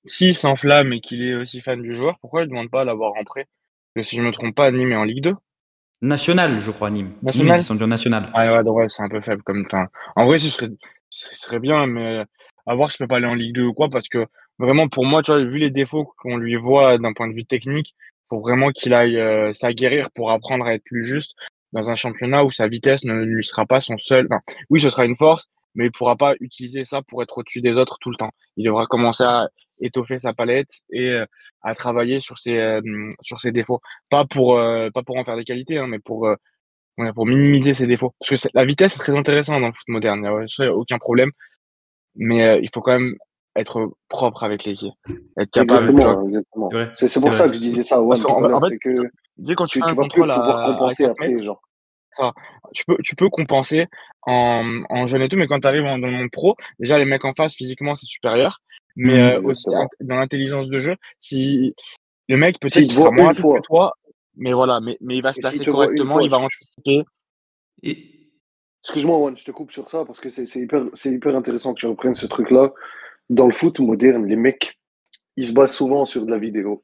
S'il 0.05 0.35
s'enflamme 0.35 0.93
et 0.93 1.01
qu'il 1.01 1.21
est 1.21 1.35
aussi 1.35 1.61
fan 1.61 1.81
du 1.81 1.95
joueur, 1.95 2.17
pourquoi 2.19 2.41
il 2.41 2.45
ne 2.45 2.49
demande 2.49 2.71
pas 2.71 2.81
à 2.81 2.85
l'avoir 2.85 3.13
Parce 3.13 3.45
que 3.95 4.01
si 4.03 4.15
je 4.15 4.21
ne 4.21 4.27
me 4.27 4.33
trompe 4.33 4.55
pas, 4.55 4.71
Nîmes 4.71 4.91
est 4.91 4.95
en 4.95 5.03
Ligue 5.03 5.23
2 5.23 5.35
National, 6.01 6.59
je 6.59 6.71
crois, 6.71 6.89
Nîmes. 6.89 7.11
National? 7.21 7.59
Nîmes, 7.59 7.77
ils 7.79 7.85
national. 7.85 8.29
Ah 8.33 8.63
ouais, 8.63 8.89
c'est 8.89 9.03
un 9.03 9.09
peu 9.09 9.21
faible 9.21 9.43
comme 9.43 9.67
temps. 9.67 9.85
En 10.15 10.25
vrai, 10.25 10.39
ce 10.39 10.49
serait, 10.49 10.69
ce 11.09 11.35
serait 11.35 11.59
bien, 11.59 11.85
mais 11.85 12.23
à 12.65 12.75
voir 12.75 12.89
s'il 12.89 12.97
peut 12.97 13.07
pas 13.07 13.17
aller 13.17 13.27
en 13.27 13.35
Ligue 13.35 13.53
2 13.55 13.63
ou 13.63 13.73
quoi, 13.73 13.89
parce 13.89 14.07
que 14.07 14.25
vraiment, 14.57 14.87
pour 14.87 15.05
moi, 15.05 15.21
tu 15.21 15.31
vois, 15.31 15.43
vu 15.43 15.59
les 15.59 15.69
défauts 15.69 16.11
qu'on 16.17 16.37
lui 16.37 16.55
voit 16.55 16.97
d'un 16.97 17.13
point 17.13 17.27
de 17.27 17.33
vue 17.33 17.45
technique, 17.45 17.95
faut 18.29 18.39
vraiment 18.39 18.71
qu'il 18.71 18.93
aille 18.93 19.17
euh, 19.19 19.53
s'aguerrir 19.53 20.09
pour 20.11 20.31
apprendre 20.31 20.65
à 20.65 20.73
être 20.73 20.83
plus 20.83 21.05
juste 21.05 21.35
dans 21.73 21.89
un 21.89 21.95
championnat 21.95 22.43
où 22.43 22.49
sa 22.49 22.67
vitesse 22.67 23.03
ne 23.03 23.13
lui 23.13 23.43
sera 23.43 23.65
pas 23.65 23.81
son 23.81 23.97
seul. 23.97 24.27
Enfin, 24.29 24.41
oui, 24.69 24.79
ce 24.79 24.89
sera 24.89 25.05
une 25.05 25.15
force, 25.15 25.47
mais 25.75 25.85
il 25.85 25.91
pourra 25.91 26.15
pas 26.15 26.33
utiliser 26.39 26.85
ça 26.85 27.01
pour 27.01 27.23
être 27.23 27.37
au-dessus 27.37 27.61
des 27.61 27.73
autres 27.73 27.97
tout 28.01 28.09
le 28.09 28.17
temps. 28.17 28.31
Il 28.57 28.65
devra 28.65 28.85
commencer 28.85 29.23
à 29.23 29.49
étoffer 29.81 30.19
sa 30.19 30.33
palette 30.33 30.71
et 30.91 31.09
euh, 31.09 31.25
à 31.61 31.75
travailler 31.75 32.19
sur 32.19 32.37
ses 32.37 32.57
euh, 32.57 32.81
sur 33.21 33.41
ses 33.41 33.51
défauts. 33.51 33.81
Pas 34.09 34.25
pour 34.25 34.57
euh, 34.57 34.89
pas 34.93 35.03
pour 35.03 35.17
en 35.17 35.23
faire 35.23 35.37
des 35.37 35.43
qualités, 35.43 35.77
hein, 35.77 35.87
mais 35.87 35.99
pour 35.99 36.29
pour 37.15 37.25
minimiser 37.25 37.73
ses 37.73 37.87
défauts. 37.87 38.13
Parce 38.19 38.43
que 38.43 38.49
la 38.53 38.65
vitesse 38.65 38.95
est 38.95 38.99
très 38.99 39.15
intéressante 39.15 39.59
dans 39.59 39.67
le 39.67 39.73
foot 39.73 39.87
moderne. 39.87 40.19
Il 40.23 40.63
n'y 40.63 40.69
a 40.69 40.73
aucun 40.73 40.99
problème, 40.99 41.31
mais 42.15 42.59
il 42.61 42.69
faut 42.71 42.81
quand 42.81 42.99
même 42.99 43.15
être 43.55 43.91
propre 44.07 44.43
avec 44.43 44.63
les 44.65 44.75
pieds, 44.75 44.91
être 45.37 45.49
capable. 45.49 45.89
Exactement, 45.89 46.27
exactement. 46.27 46.69
C'est 46.93 47.19
pour 47.19 47.33
ça 47.33 47.47
que 47.47 47.55
je 47.55 47.59
disais 47.59 47.83
ça. 47.83 48.01
Ouais, 48.01 48.17
en, 48.23 48.61
fait, 48.61 48.77
que 48.77 49.53
quand 49.55 49.65
tu, 49.65 49.79
fais 49.79 49.85
un 49.85 49.95
contrôle 49.95 50.29
pouvoir 50.29 50.63
compenser 50.63 51.05
après, 51.05 51.35
genre. 51.43 51.61
Ça. 52.11 52.33
Tu 52.73 52.83
peux, 52.85 52.97
tu 53.03 53.15
peux 53.15 53.29
compenser 53.29 53.87
en, 54.23 54.83
en 54.89 55.07
jeune 55.07 55.21
et 55.21 55.29
tout, 55.29 55.35
mais 55.37 55.47
quand 55.47 55.59
tu 55.59 55.67
arrives 55.67 55.83
dans 55.83 55.97
le 55.97 56.11
monde 56.11 56.31
pro, 56.31 56.55
déjà 56.79 56.97
les 56.97 57.05
mecs 57.05 57.25
en 57.25 57.33
face 57.33 57.55
physiquement 57.55 57.95
c'est 57.95 58.05
supérieur, 58.05 58.59
mais 58.95 59.13
Mmh, 59.13 59.35
euh, 59.35 59.41
aussi 59.43 59.65
dans 60.01 60.15
l'intelligence 60.15 60.67
de 60.67 60.79
jeu, 60.79 60.95
si 61.19 61.73
le 62.27 62.37
mec 62.37 62.59
peut-être 62.59 62.73
S'il 62.73 62.83
qu'il 62.83 62.91
te 62.91 62.95
voit 62.95 63.05
sera 63.05 63.15
moins 63.15 63.23
une 63.23 63.27
rapide 63.29 63.41
fois. 63.41 63.59
que 63.61 63.67
toi, 63.67 63.93
mais 64.35 64.53
voilà, 64.53 64.79
mais, 64.79 64.97
mais 65.01 65.17
il 65.17 65.21
va 65.21 65.33
se 65.33 65.39
Et 65.39 65.41
placer 65.41 65.65
correctement, 65.65 66.13
fois, 66.13 66.23
il 66.23 66.29
va 66.29 66.37
je- 66.37 66.43
anticiper. 66.43 67.03
Et, 67.83 68.07
Excuse-moi, 68.83 69.17
Juan, 69.19 69.37
je 69.37 69.45
te 69.45 69.51
coupe 69.51 69.71
sur 69.71 69.87
ça 69.89 70.05
parce 70.05 70.19
que 70.19 70.29
c'est 70.29 70.45
c'est 70.45 70.59
hyper, 70.59 70.85
c'est 70.93 71.11
hyper 71.11 71.35
intéressant 71.35 71.73
que 71.73 71.79
tu 71.79 71.85
reprennes 71.85 72.15
ce 72.15 72.25
truc-là. 72.25 72.73
Dans 73.29 73.45
le 73.45 73.53
foot 73.53 73.79
moderne, 73.79 74.25
les 74.25 74.35
mecs, 74.35 74.79
ils 75.37 75.45
se 75.45 75.53
basent 75.53 75.73
souvent 75.75 76.05
sur 76.07 76.25
de 76.25 76.31
la 76.31 76.39
vidéo. 76.39 76.81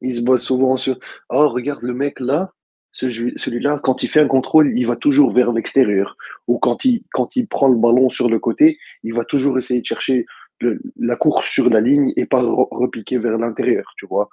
Ils 0.00 0.16
se 0.16 0.22
basent 0.22 0.42
souvent 0.42 0.76
sur 0.76 0.98
Oh, 1.28 1.48
regarde 1.48 1.82
le 1.82 1.94
mec 1.94 2.18
là, 2.18 2.52
celui-là, 2.92 3.80
quand 3.82 4.02
il 4.02 4.08
fait 4.08 4.20
un 4.20 4.26
contrôle, 4.28 4.72
il 4.76 4.86
va 4.86 4.96
toujours 4.96 5.32
vers 5.32 5.52
l'extérieur. 5.52 6.16
Ou 6.48 6.58
quand 6.58 6.84
il, 6.84 7.02
quand 7.12 7.36
il 7.36 7.46
prend 7.46 7.68
le 7.68 7.76
ballon 7.76 8.08
sur 8.10 8.28
le 8.28 8.38
côté, 8.38 8.78
il 9.04 9.14
va 9.14 9.24
toujours 9.24 9.56
essayer 9.58 9.80
de 9.80 9.86
chercher 9.86 10.26
le- 10.60 10.80
la 10.96 11.16
course 11.16 11.48
sur 11.48 11.70
la 11.70 11.80
ligne 11.80 12.12
et 12.16 12.26
pas 12.26 12.42
re- 12.42 12.68
repiquer 12.70 13.18
vers 13.18 13.38
l'intérieur, 13.38 13.84
tu 13.96 14.06
vois. 14.06 14.28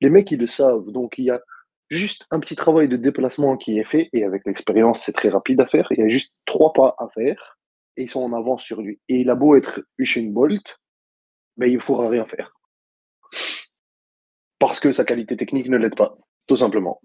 Les 0.00 0.10
mecs, 0.10 0.30
ils 0.30 0.38
le 0.40 0.46
savent. 0.46 0.90
Donc, 0.90 1.14
il 1.18 1.24
y 1.24 1.30
a 1.30 1.40
juste 1.88 2.26
un 2.30 2.40
petit 2.40 2.56
travail 2.56 2.88
de 2.88 2.96
déplacement 2.96 3.56
qui 3.56 3.78
est 3.78 3.84
fait. 3.84 4.08
Et 4.12 4.24
avec 4.24 4.42
l'expérience, 4.46 5.02
c'est 5.04 5.12
très 5.12 5.28
rapide 5.28 5.60
à 5.60 5.66
faire. 5.66 5.86
Il 5.92 6.00
y 6.00 6.02
a 6.02 6.08
juste 6.08 6.34
trois 6.46 6.72
pas 6.72 6.94
à 6.98 7.08
faire 7.14 7.58
et 7.96 8.02
ils 8.04 8.08
sont 8.10 8.22
en 8.22 8.32
avance 8.32 8.62
sur 8.62 8.80
lui. 8.82 9.00
Et 9.08 9.20
il 9.20 9.30
a 9.30 9.34
beau 9.34 9.56
être 9.56 9.82
Usain 9.98 10.30
Bolt, 10.30 10.78
mais 11.56 11.70
il 11.70 11.76
ne 11.76 11.80
faudra 11.82 12.08
rien 12.08 12.26
faire. 12.26 12.52
Parce 14.58 14.78
que 14.80 14.92
sa 14.92 15.04
qualité 15.04 15.36
technique 15.36 15.68
ne 15.68 15.76
l'aide 15.76 15.96
pas, 15.96 16.16
tout 16.46 16.56
simplement. 16.56 17.00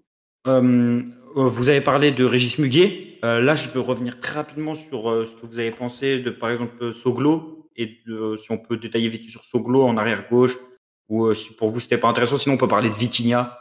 Euh, 0.46 1.02
vous 1.34 1.68
avez 1.68 1.80
parlé 1.80 2.12
de 2.12 2.24
Régis 2.24 2.58
Muguet. 2.58 3.18
Euh, 3.24 3.40
là, 3.40 3.54
je 3.54 3.68
veux 3.68 3.80
revenir 3.80 4.20
très 4.20 4.34
rapidement 4.34 4.74
sur 4.74 5.10
euh, 5.10 5.24
ce 5.24 5.34
que 5.34 5.46
vous 5.46 5.58
avez 5.58 5.70
pensé 5.70 6.18
de, 6.18 6.30
par 6.30 6.50
exemple, 6.50 6.92
Soglo 6.92 7.68
et 7.76 7.98
de, 8.06 8.36
si 8.36 8.52
on 8.52 8.58
peut 8.58 8.76
détailler 8.76 9.08
vite 9.08 9.28
sur 9.30 9.44
Soglo 9.44 9.82
en 9.82 9.96
arrière 9.96 10.28
gauche 10.30 10.56
ou 11.08 11.26
euh, 11.26 11.34
si 11.34 11.52
pour 11.54 11.70
vous 11.70 11.80
c'était 11.80 11.98
pas 11.98 12.08
intéressant. 12.08 12.36
Sinon, 12.36 12.54
on 12.54 12.58
peut 12.58 12.68
parler 12.68 12.90
de 12.90 12.94
Vitinha, 12.94 13.58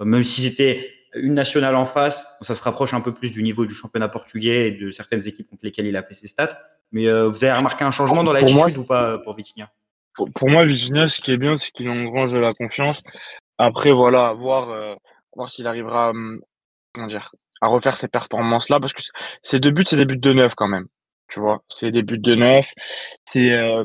Euh, 0.00 0.04
même 0.04 0.24
si 0.24 0.42
c'était 0.42 0.90
une 1.14 1.34
nationale 1.34 1.76
en 1.76 1.84
face, 1.84 2.24
ça 2.40 2.54
se 2.54 2.62
rapproche 2.62 2.94
un 2.94 3.00
peu 3.00 3.12
plus 3.12 3.30
du 3.30 3.42
niveau 3.42 3.66
du 3.66 3.74
championnat 3.74 4.08
portugais 4.08 4.68
et 4.68 4.72
de 4.72 4.90
certaines 4.90 5.26
équipes 5.26 5.48
contre 5.48 5.64
lesquelles 5.64 5.86
il 5.86 5.96
a 5.96 6.02
fait 6.02 6.14
ses 6.14 6.28
stats. 6.28 6.58
Mais 6.92 7.08
euh, 7.08 7.28
vous 7.28 7.44
avez 7.44 7.52
remarqué 7.52 7.84
un 7.84 7.90
changement 7.90 8.24
dans 8.24 8.32
l'attitude 8.32 8.76
ou 8.78 8.86
pas 8.86 9.18
pour 9.18 9.34
Vitinha? 9.34 9.70
Pour, 10.14 10.28
pour 10.34 10.48
moi, 10.48 10.64
Vitinha, 10.64 11.08
ce 11.08 11.20
qui 11.20 11.32
est 11.32 11.36
bien, 11.36 11.56
c'est 11.58 11.70
qu'il 11.72 11.88
engrange 11.88 12.32
de 12.32 12.38
la 12.38 12.52
confiance. 12.52 13.02
Après, 13.58 13.92
voilà, 13.92 14.32
voir, 14.32 14.70
euh, 14.70 14.94
voir 15.34 15.50
s'il 15.50 15.66
arrivera 15.66 16.12
comment 16.92 17.06
dire, 17.06 17.34
à 17.60 17.68
refaire 17.68 17.96
ces 17.96 18.08
performances-là, 18.08 18.80
parce 18.80 18.92
que 18.92 19.02
ces 19.42 19.60
deux 19.60 19.70
buts, 19.70 19.84
c'est 19.86 19.96
des 19.96 20.06
buts 20.06 20.16
de 20.16 20.32
neuf 20.32 20.54
quand 20.54 20.68
même. 20.68 20.86
Tu 21.28 21.40
vois, 21.40 21.62
c'est 21.68 21.92
des 21.92 22.02
buts 22.02 22.18
de 22.18 22.34
neuf. 22.34 22.72
C'est, 23.24 23.52
euh, 23.52 23.84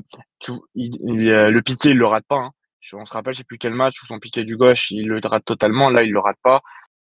le 0.76 1.60
piqué, 1.62 1.90
il 1.90 1.98
le 1.98 2.08
rate 2.08 2.26
pas. 2.28 2.38
hein. 2.38 2.52
On 2.94 3.06
se 3.06 3.14
rappelle, 3.14 3.34
je 3.34 3.40
sais 3.40 3.44
plus 3.44 3.58
quel 3.58 3.74
match 3.74 4.02
où 4.02 4.06
son 4.06 4.20
piqué 4.20 4.44
du 4.44 4.58
gauche, 4.58 4.92
il 4.92 5.08
le 5.08 5.20
rate 5.24 5.46
totalement. 5.46 5.90
Là, 5.90 6.04
il 6.04 6.12
le 6.12 6.20
rate 6.20 6.38
pas. 6.44 6.62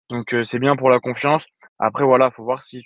Donc, 0.09 0.35
c'est 0.45 0.59
bien 0.59 0.75
pour 0.75 0.89
la 0.89 0.99
confiance. 0.99 1.45
Après, 1.79 2.03
voilà, 2.03 2.29
faut 2.31 2.43
voir 2.43 2.61
si, 2.63 2.83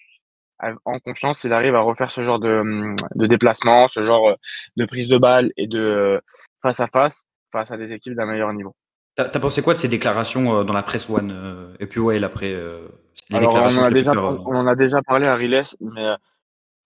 en 0.85 0.97
confiance, 0.99 1.43
il 1.43 1.53
arrive 1.53 1.75
à 1.75 1.81
refaire 1.81 2.11
ce 2.11 2.21
genre 2.21 2.39
de, 2.39 2.95
de 3.15 3.27
déplacement, 3.27 3.87
ce 3.87 4.01
genre 4.01 4.35
de 4.77 4.85
prise 4.85 5.07
de 5.09 5.17
balle 5.17 5.51
et 5.57 5.67
de 5.67 6.21
face 6.63 6.79
à 6.79 6.87
face, 6.87 7.27
face 7.51 7.71
à 7.71 7.77
des 7.77 7.91
équipes 7.93 8.13
d'un 8.15 8.25
meilleur 8.25 8.51
niveau. 8.53 8.75
T'as 9.17 9.39
pensé 9.39 9.63
quoi 9.63 9.74
de 9.74 9.79
ces 9.79 9.88
déclarations 9.88 10.59
euh, 10.59 10.63
dans 10.63 10.74
la 10.74 10.83
presse 10.83 11.09
One 11.09 11.31
euh, 11.33 11.74
Et 11.79 11.88
puis 11.88 12.00
ouais, 12.00 12.24
après, 12.24 12.53
euh, 12.53 12.88
les 13.31 13.38
Alors, 13.38 13.55
on 13.55 13.65
en 13.65 13.83
a 13.83 13.89
déjà, 13.89 14.12
on 14.12 14.55
en 14.55 14.67
a 14.67 14.75
déjà 14.75 15.01
parlé 15.01 15.25
à 15.25 15.33
Riles, 15.33 15.63
mais 15.81 16.13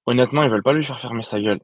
honnêtement, 0.05 0.43
ils 0.43 0.50
veulent 0.50 0.63
pas 0.63 0.71
lui 0.71 0.85
faire 0.85 1.01
fermer 1.01 1.23
sa 1.23 1.41
gueule. 1.41 1.59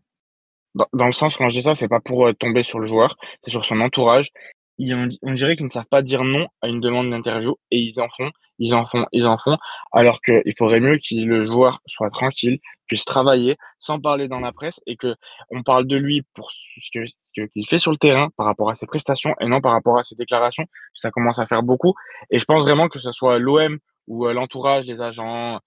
Dans, 0.75 0.87
dans 0.91 1.05
le 1.05 1.13
sens, 1.13 1.37
quand 1.37 1.47
je 1.47 1.55
dis 1.55 1.61
ça, 1.63 1.73
c'est 1.73 1.87
pas 1.87 2.01
pour 2.01 2.29
tomber 2.35 2.63
sur 2.63 2.79
le 2.79 2.87
joueur, 2.87 3.15
c'est 3.41 3.49
sur 3.49 3.63
son 3.63 3.79
entourage. 3.79 4.31
Ils, 4.79 4.93
on, 5.23 5.33
dirait 5.33 5.55
qu'ils 5.55 5.65
ne 5.65 5.71
savent 5.71 5.85
pas 5.89 6.01
dire 6.03 6.23
non 6.23 6.47
à 6.61 6.67
une 6.67 6.79
demande 6.81 7.09
d'interview 7.09 7.55
et 7.71 7.79
ils 7.79 7.99
en 7.99 8.07
font, 8.09 8.29
ils 8.59 8.75
en 8.75 8.85
font, 8.85 9.05
ils 9.11 9.25
en 9.25 9.37
font, 9.37 9.57
alors 9.91 10.21
qu'il 10.21 10.53
faudrait 10.57 10.79
mieux 10.79 10.97
que 10.97 11.15
le 11.15 11.43
joueur 11.43 11.81
soit 11.87 12.09
tranquille, 12.11 12.59
puisse 12.87 13.03
travailler 13.05 13.57
sans 13.79 13.99
parler 13.99 14.27
dans 14.27 14.39
la 14.39 14.51
presse 14.51 14.79
et 14.85 14.95
que 14.95 15.15
on 15.49 15.63
parle 15.63 15.87
de 15.87 15.97
lui 15.97 16.21
pour 16.35 16.51
ce 16.51 16.89
que- 16.93 17.05
ce 17.07 17.31
qu'il 17.47 17.65
fait 17.67 17.79
sur 17.79 17.91
le 17.91 17.97
terrain 17.97 18.29
par 18.37 18.45
rapport 18.45 18.69
à 18.69 18.75
ses 18.75 18.85
prestations 18.85 19.33
et 19.39 19.47
non 19.47 19.61
par 19.61 19.71
rapport 19.71 19.97
à 19.97 20.03
ses 20.03 20.15
déclarations. 20.15 20.65
Ça 20.93 21.11
commence 21.11 21.39
à 21.39 21.45
faire 21.47 21.63
beaucoup 21.63 21.93
et 22.29 22.37
je 22.39 22.45
pense 22.45 22.61
vraiment 22.63 22.87
que 22.87 22.99
ce 22.99 23.11
soit 23.11 23.39
l'OM 23.39 23.79
ou 24.07 24.27
euh, 24.27 24.33
l'entourage, 24.33 24.85
les 24.85 25.01
agents 25.01 25.59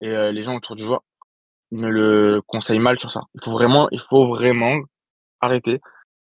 et 0.00 0.08
euh, 0.08 0.32
les 0.32 0.42
gens 0.42 0.56
autour 0.56 0.76
du 0.76 0.84
joueur 0.84 1.02
me 1.70 1.88
le 1.90 2.42
conseillent 2.46 2.78
mal 2.78 2.98
sur 3.00 3.10
ça. 3.10 3.22
Il 3.34 3.42
faut 3.44 3.52
vraiment, 3.52 3.88
il 3.90 4.00
faut 4.00 4.28
vraiment 4.28 4.78
arrêter. 5.40 5.80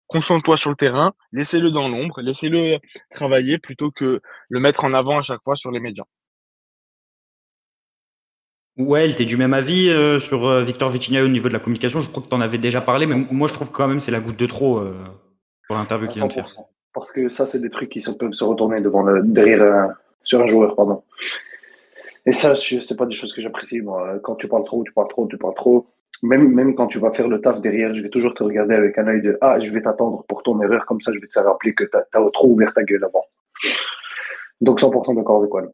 Concentre-toi 0.07 0.57
sur 0.57 0.69
le 0.69 0.75
terrain, 0.75 1.13
laissez-le 1.31 1.71
dans 1.71 1.87
l'ombre, 1.89 2.21
laissez-le 2.21 2.77
travailler 3.11 3.57
plutôt 3.57 3.91
que 3.91 4.21
le 4.49 4.59
mettre 4.59 4.83
en 4.83 4.93
avant 4.93 5.17
à 5.19 5.23
chaque 5.23 5.41
fois 5.43 5.55
sur 5.55 5.71
les 5.71 5.79
médias. 5.79 6.03
Ouais, 8.77 9.13
t'es 9.13 9.25
du 9.25 9.37
même 9.37 9.53
avis 9.53 9.89
euh, 9.89 10.19
sur 10.19 10.45
euh, 10.47 10.63
Victor 10.63 10.89
Vitinha 10.89 11.23
au 11.23 11.29
niveau 11.29 11.47
de 11.47 11.53
la 11.53 11.59
communication? 11.59 12.01
Je 12.01 12.09
crois 12.09 12.21
que 12.21 12.27
tu 12.27 12.35
en 12.35 12.41
avais 12.41 12.57
déjà 12.57 12.81
parlé, 12.81 13.05
mais 13.05 13.15
moi 13.31 13.47
je 13.47 13.53
trouve 13.53 13.71
quand 13.71 13.87
même 13.87 14.01
c'est 14.01 14.11
la 14.11 14.19
goutte 14.19 14.37
de 14.37 14.45
trop 14.45 14.79
euh, 14.79 14.93
pour 15.67 15.77
l'interview 15.77 16.07
À 16.07 16.11
qu'il 16.11 16.21
vient 16.21 16.27
de 16.27 16.33
faire. 16.33 16.45
100%. 16.47 16.69
Parce 16.93 17.11
que 17.11 17.27
ça, 17.29 17.45
c'est 17.47 17.59
des 17.59 17.69
trucs 17.69 17.89
qui 17.89 18.01
se- 18.01 18.11
peuvent 18.11 18.31
se 18.33 18.43
retourner 18.43 18.81
devant 18.81 19.01
le, 19.03 19.21
derrière 19.23 19.61
un- 19.63 19.93
sur 20.23 20.41
un 20.41 20.47
joueur, 20.47 20.75
pardon. 20.75 21.03
Et 22.25 22.31
ça, 22.33 22.55
c'est 22.55 22.97
pas 22.97 23.05
des 23.05 23.15
choses 23.15 23.33
que 23.33 23.41
j'apprécie, 23.41 23.81
moi. 23.81 24.19
Quand 24.23 24.35
tu 24.35 24.47
parles 24.47 24.65
trop, 24.65 24.83
tu 24.83 24.91
parles 24.91 25.07
trop, 25.09 25.27
tu 25.27 25.37
parles 25.37 25.53
trop. 25.55 25.87
Même, 26.25 26.75
quand 26.75 26.87
tu 26.87 26.99
vas 26.99 27.11
faire 27.11 27.27
le 27.27 27.39
taf 27.39 27.61
derrière, 27.61 27.93
je 27.93 28.01
vais 28.01 28.09
toujours 28.09 28.33
te 28.33 28.43
regarder 28.43 28.75
avec 28.75 28.97
un 28.97 29.07
œil 29.07 29.21
de 29.21 29.37
Ah, 29.41 29.59
je 29.59 29.71
vais 29.71 29.81
t'attendre 29.81 30.23
pour 30.27 30.43
ton 30.43 30.61
erreur, 30.61 30.85
comme 30.85 31.01
ça, 31.01 31.11
je 31.13 31.19
vais 31.19 31.27
te 31.27 31.39
rappeler 31.39 31.73
que 31.73 31.83
tu 31.83 31.97
as, 31.97 32.29
trop 32.33 32.47
ouvert 32.47 32.73
ta 32.73 32.83
gueule 32.83 33.03
avant. 33.03 33.23
Donc, 34.61 34.79
100% 34.79 35.15
d'accord 35.15 35.39
avec 35.39 35.51
Juan. 35.51 35.69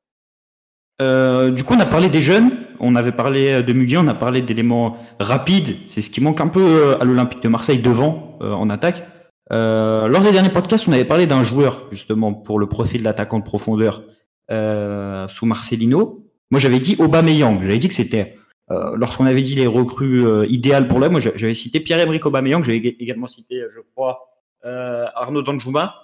Euh, 1.02 1.50
du 1.50 1.64
coup, 1.64 1.74
on 1.74 1.80
a 1.80 1.86
parlé 1.86 2.10
des 2.10 2.22
jeunes, 2.22 2.52
on 2.80 2.96
avait 2.96 3.12
parlé 3.12 3.52
euh, 3.52 3.62
de 3.64 3.74
Muguet, 3.74 3.98
on 3.98 4.08
a 4.08 4.14
parlé 4.14 4.42
d'éléments 4.42 4.98
rapides. 5.20 5.78
C'est 5.88 6.02
ce 6.02 6.10
qui 6.10 6.22
manque 6.22 6.42
un 6.42 6.48
peu 6.48 6.64
euh, 6.64 7.02
à 7.02 7.06
l'Olympique 7.06 7.42
de 7.42 7.48
Marseille 7.50 7.82
devant 7.82 8.38
en 8.42 8.70
attaque. 8.70 9.04
Lors 9.52 10.22
des 10.22 10.32
derniers 10.32 10.50
podcasts, 10.50 10.88
on 10.88 10.94
avait 10.94 11.06
parlé 11.06 11.28
d'un 11.28 11.44
joueur 11.44 11.88
justement 11.92 12.34
pour 12.34 12.58
le 12.58 12.68
profil 12.68 13.04
d'attaquant 13.04 13.40
de 13.40 13.44
profondeur 13.44 14.04
sous 14.50 15.46
Marcelino. 15.46 16.26
Moi, 16.50 16.60
j'avais 16.60 16.80
dit 16.80 16.96
Aubameyang. 17.00 17.62
J'avais 17.62 17.78
dit 17.78 17.88
que 17.88 17.94
c'était 17.94 18.38
euh, 18.70 18.96
lorsqu'on 18.96 19.26
avait 19.26 19.42
dit 19.42 19.56
les 19.56 19.68
recrues 19.68 20.26
euh, 20.26 20.46
idéales 20.48 20.88
pour 20.88 21.00
l'homme. 21.00 21.14
Moi, 21.14 21.20
j'a- 21.22 21.36
j'avais 21.36 21.54
cité 21.54 21.80
Pierre-Emerick 21.80 22.26
Aubameyang. 22.26 22.64
J'avais 22.64 22.80
ég- 22.80 22.96
également 23.00 23.28
cité, 23.28 23.64
je 23.74 23.80
crois, 23.96 24.30
euh, 24.66 25.06
Arnaud 25.16 25.42
Danjuma. 25.42 25.96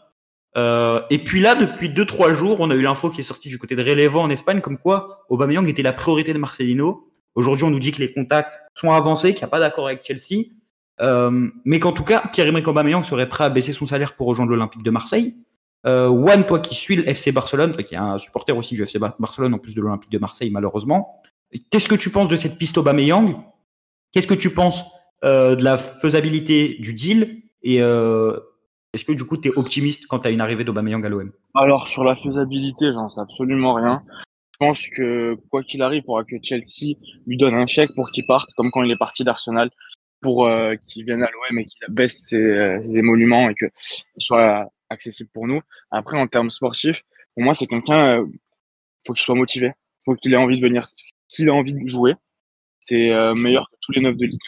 Euh, 0.55 1.01
et 1.09 1.19
puis 1.19 1.39
là, 1.39 1.53
depuis 1.55 1.89
2-3 1.89 2.33
jours, 2.33 2.57
on 2.59 2.71
a 2.71 2.75
eu 2.75 2.81
l'info 2.81 3.09
qui 3.09 3.19
est 3.19 3.23
sortie 3.23 3.49
du 3.49 3.59
côté 3.59 3.75
de 3.75 3.83
Relevo 3.83 4.19
en 4.19 4.29
Espagne, 4.29 4.59
comme 4.61 4.77
quoi 4.77 5.25
Aubameyang 5.29 5.67
était 5.67 5.83
la 5.83 5.93
priorité 5.93 6.33
de 6.33 6.39
Marcelino. 6.39 7.09
Aujourd'hui, 7.35 7.63
on 7.65 7.69
nous 7.69 7.79
dit 7.79 7.91
que 7.91 7.99
les 7.99 8.11
contacts 8.11 8.59
sont 8.73 8.91
avancés, 8.91 9.33
qu'il 9.33 9.41
n'y 9.41 9.45
a 9.45 9.49
pas 9.49 9.59
d'accord 9.59 9.85
avec 9.85 10.03
Chelsea, 10.03 10.45
euh, 11.01 11.47
mais 11.63 11.79
qu'en 11.79 11.91
tout 11.91 12.03
cas, 12.03 12.23
Pierre-Emerick 12.33 12.67
Aubameyang 12.67 13.03
serait 13.03 13.29
prêt 13.29 13.43
à 13.43 13.49
baisser 13.49 13.71
son 13.71 13.85
salaire 13.85 14.15
pour 14.15 14.25
rejoindre 14.27 14.49
l'Olympique 14.51 14.81
de 14.81 14.89
Marseille. 14.89 15.35
Euh, 15.85 16.07
Juan, 16.07 16.43
toi 16.43 16.59
qui 16.59 16.73
suis 16.73 16.95
le 16.95 17.07
FC 17.07 17.31
Barcelone, 17.31 17.73
qui 17.73 17.93
est 17.93 17.97
un 17.97 18.17
supporter 18.17 18.51
aussi 18.57 18.73
du 18.73 18.81
FC 18.81 18.97
Bar- 18.97 19.13
Barcelone 19.19 19.53
en 19.53 19.59
plus 19.59 19.75
de 19.75 19.81
l'Olympique 19.81 20.11
de 20.11 20.17
Marseille, 20.17 20.49
malheureusement, 20.49 21.21
qu'est-ce 21.71 21.87
que 21.87 21.95
tu 21.95 22.09
penses 22.09 22.27
de 22.27 22.35
cette 22.35 22.57
piste 22.57 22.77
Aubameyang? 22.77 23.43
Qu'est-ce 24.11 24.27
que 24.27 24.33
tu 24.33 24.49
penses 24.49 24.83
euh, 25.23 25.55
de 25.55 25.63
la 25.63 25.77
faisabilité 25.77 26.77
du 26.79 26.93
deal? 26.93 27.43
Et 27.63 27.81
euh, 27.81 28.37
est-ce 28.93 29.05
que 29.05 29.11
du 29.11 29.25
coup, 29.25 29.37
tu 29.37 29.49
es 29.49 29.57
optimiste 29.57 30.07
quant 30.07 30.17
à 30.17 30.29
une 30.29 30.41
arrivée 30.41 30.63
d'Aubameyang 30.63 31.05
à 31.05 31.09
l'OM 31.09 31.31
Alors, 31.55 31.87
sur 31.87 32.03
la 32.03 32.15
faisabilité, 32.15 32.93
j'en 32.93 33.09
sais 33.09 33.21
absolument 33.21 33.73
rien. 33.73 34.03
Je 34.59 34.65
pense 34.65 34.87
que, 34.87 35.37
quoi 35.51 35.61
qu'il 35.63 35.81
arrive, 35.81 36.01
il 36.03 36.05
faudra 36.05 36.23
que 36.23 36.35
Chelsea 36.41 36.95
lui 37.27 37.37
donne 37.37 37.53
un 37.53 37.67
chèque 37.67 37.93
pour 37.95 38.09
qu'il 38.09 38.25
parte, 38.25 38.49
comme 38.55 38.71
quand 38.71 38.83
il 38.83 38.91
est 38.91 38.97
parti 38.97 39.23
d'Arsenal, 39.23 39.69
pour 40.21 40.47
euh, 40.47 40.75
qu'il 40.75 41.05
vienne 41.05 41.21
à 41.21 41.29
l'OM 41.29 41.59
et 41.59 41.65
qu'il 41.65 41.93
baisse 41.93 42.27
ses, 42.27 42.97
émoluments 42.97 43.49
et 43.49 43.55
qu'il 43.55 43.69
soit 44.17 44.67
accessible 44.89 45.29
pour 45.33 45.47
nous. 45.47 45.61
Après, 45.91 46.17
en 46.17 46.27
termes 46.27 46.49
sportifs, 46.49 47.03
pour 47.35 47.43
moi, 47.43 47.53
c'est 47.53 47.67
quelqu'un, 47.67 48.21
euh, 48.21 48.25
faut 49.05 49.13
qu'il 49.13 49.23
soit 49.23 49.35
motivé, 49.35 49.73
faut 50.05 50.15
qu'il 50.15 50.33
ait 50.33 50.37
envie 50.37 50.57
de 50.59 50.65
venir. 50.65 50.85
S'il 51.27 51.49
a 51.49 51.53
envie 51.53 51.73
de 51.73 51.87
jouer, 51.87 52.13
c'est 52.79 53.11
euh, 53.11 53.33
meilleur 53.35 53.69
que 53.69 53.75
tous 53.81 53.91
les 53.91 54.01
neuf 54.01 54.15
de 54.15 54.25
Ligue. 54.25 54.39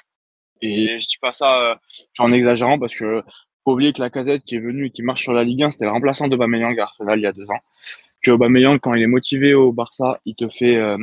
Et 0.62 1.00
je 1.00 1.07
dis 1.07 1.17
pas 1.21 1.31
ça 1.31 1.71
euh, 1.71 1.75
en 2.19 2.31
exagérant 2.31 2.79
parce 2.79 2.95
que 2.95 3.24
faut 3.63 3.74
oublier 3.74 3.93
que 3.93 4.01
la 4.01 4.09
casette 4.09 4.43
qui 4.43 4.55
est 4.55 4.59
venue 4.59 4.88
et 4.88 4.89
qui 4.89 5.03
marche 5.03 5.24
sur 5.24 5.33
la 5.33 5.43
Ligue 5.43 5.63
1, 5.63 5.71
c'était 5.71 5.86
le 5.86 5.91
remplaçant 5.91 6.27
de 6.27 6.36
Bameyang 6.36 6.79
à 6.79 6.83
Arsenal 6.83 7.19
il 7.19 7.24
y 7.24 7.27
a 7.27 7.33
deux 7.33 7.50
ans. 7.50 7.59
Que 8.21 8.31
Aubameyang, 8.31 8.79
quand 8.79 8.93
il 8.93 9.03
est 9.03 9.07
motivé 9.07 9.53
au 9.53 9.71
Barça, 9.71 10.19
il 10.25 10.36
te 10.36 10.50
fait, 10.50 10.75
euh, 10.75 10.98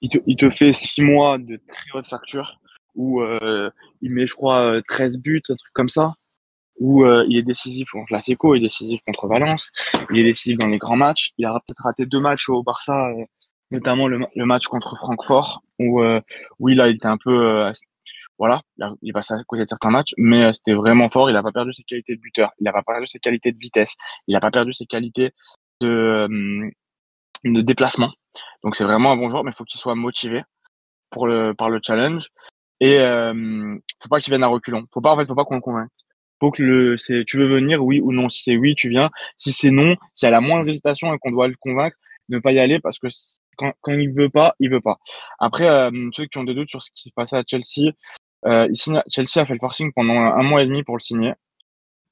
il 0.00 0.36
te, 0.36 0.50
fait 0.50 0.72
six 0.72 1.02
mois 1.02 1.38
de 1.38 1.60
très 1.68 1.90
haute 1.94 2.06
facture 2.06 2.60
où 2.94 3.22
euh, 3.22 3.70
il 4.00 4.12
met, 4.12 4.26
je 4.26 4.34
crois, 4.34 4.74
euh, 4.76 4.82
13 4.86 5.18
buts, 5.18 5.42
un 5.48 5.56
truc 5.56 5.72
comme 5.72 5.88
ça. 5.88 6.14
Où 6.80 7.04
il 7.04 7.36
est 7.36 7.42
décisif 7.42 7.90
contre 7.90 8.12
la 8.12 8.22
Seco, 8.22 8.54
il 8.54 8.58
est 8.58 8.66
décisif 8.66 9.00
contre 9.04 9.26
Valence, 9.26 9.72
il 10.12 10.20
est 10.20 10.22
décisif 10.22 10.58
dans 10.58 10.68
les 10.68 10.78
grands 10.78 10.96
matchs. 10.96 11.32
Il 11.36 11.44
a 11.44 11.60
peut-être 11.66 11.82
raté 11.82 12.06
deux 12.06 12.20
matchs 12.20 12.48
au 12.48 12.62
Barça 12.62 13.10
notamment 13.70 14.08
le, 14.08 14.26
match 14.44 14.66
contre 14.66 14.96
Francfort, 14.96 15.62
où, 15.78 16.02
euh, 16.02 16.20
où 16.58 16.68
il 16.68 16.80
a 16.80 16.88
été 16.88 17.06
un 17.06 17.18
peu, 17.18 17.30
euh, 17.30 17.72
voilà, 18.38 18.62
il, 19.02 19.12
passé 19.12 19.34
à 19.34 19.42
côté 19.44 19.64
de 19.64 19.68
certains 19.68 19.90
matchs, 19.90 20.14
mais 20.16 20.44
euh, 20.44 20.52
c'était 20.52 20.74
vraiment 20.74 21.10
fort. 21.10 21.30
Il 21.30 21.34
n'a 21.34 21.42
pas 21.42 21.52
perdu 21.52 21.72
ses 21.72 21.82
qualités 21.82 22.16
de 22.16 22.20
buteur, 22.20 22.50
il 22.60 22.64
n'a 22.64 22.72
pas 22.72 22.82
perdu 22.82 23.06
ses 23.06 23.18
qualités 23.18 23.52
de 23.52 23.58
vitesse, 23.58 23.94
il 24.26 24.32
n'a 24.32 24.40
pas 24.40 24.50
perdu 24.50 24.72
ses 24.72 24.86
qualités 24.86 25.32
de, 25.80 26.28
de 27.44 27.60
déplacement. 27.60 28.12
Donc 28.62 28.76
c'est 28.76 28.84
vraiment 28.84 29.12
un 29.12 29.16
bon 29.16 29.28
joueur, 29.28 29.44
mais 29.44 29.50
il 29.50 29.54
faut 29.54 29.64
qu'il 29.64 29.80
soit 29.80 29.94
motivé 29.94 30.42
pour 31.10 31.26
le, 31.26 31.54
par 31.54 31.70
le 31.70 31.80
challenge. 31.82 32.28
Et 32.80 32.98
euh, 32.98 33.76
faut 34.00 34.08
pas 34.08 34.20
qu'il 34.20 34.30
vienne 34.30 34.44
à 34.44 34.48
reculons. 34.48 34.86
Faut 34.92 35.00
pas, 35.00 35.12
en 35.12 35.16
fait, 35.16 35.26
faut 35.26 35.34
pas 35.34 35.44
qu'on 35.44 35.56
le 35.56 35.60
convainque. 35.60 35.90
Faut 36.40 36.50
que 36.52 36.62
le, 36.62 36.96
c'est, 36.96 37.24
tu 37.26 37.38
veux 37.38 37.46
venir, 37.46 37.84
oui 37.84 38.00
ou 38.00 38.12
non. 38.12 38.28
Si 38.28 38.42
c'est 38.44 38.56
oui, 38.56 38.74
tu 38.74 38.88
viens. 38.88 39.10
Si 39.38 39.52
c'est 39.52 39.70
non, 39.70 39.96
s'il 40.14 40.26
y 40.26 40.28
a 40.28 40.30
la 40.30 40.40
moindre 40.40 40.68
hésitation 40.68 41.12
et 41.12 41.18
qu'on 41.18 41.32
doit 41.32 41.48
le 41.48 41.56
convaincre, 41.58 41.96
ne 42.28 42.38
pas 42.38 42.52
y 42.52 42.58
aller 42.60 42.78
parce 42.78 42.98
que 42.98 43.08
quand, 43.58 43.72
quand 43.82 43.92
il 43.92 44.12
veut 44.14 44.30
pas, 44.30 44.54
il 44.60 44.70
veut 44.70 44.80
pas. 44.80 44.98
Après, 45.38 45.68
euh, 45.68 45.90
ceux 46.12 46.26
qui 46.26 46.38
ont 46.38 46.44
des 46.44 46.54
doutes 46.54 46.70
sur 46.70 46.82
ce 46.82 46.90
qui 46.92 47.02
s'est 47.02 47.12
passé 47.14 47.36
à 47.36 47.42
Chelsea, 47.46 47.92
euh, 48.46 48.68
Chelsea 48.74 49.42
a 49.42 49.44
fait 49.44 49.52
le 49.52 49.58
forcing 49.58 49.92
pendant 49.94 50.14
un, 50.14 50.42
mois 50.42 50.62
et 50.62 50.66
demi 50.66 50.84
pour 50.84 50.96
le 50.96 51.00
signer. 51.02 51.32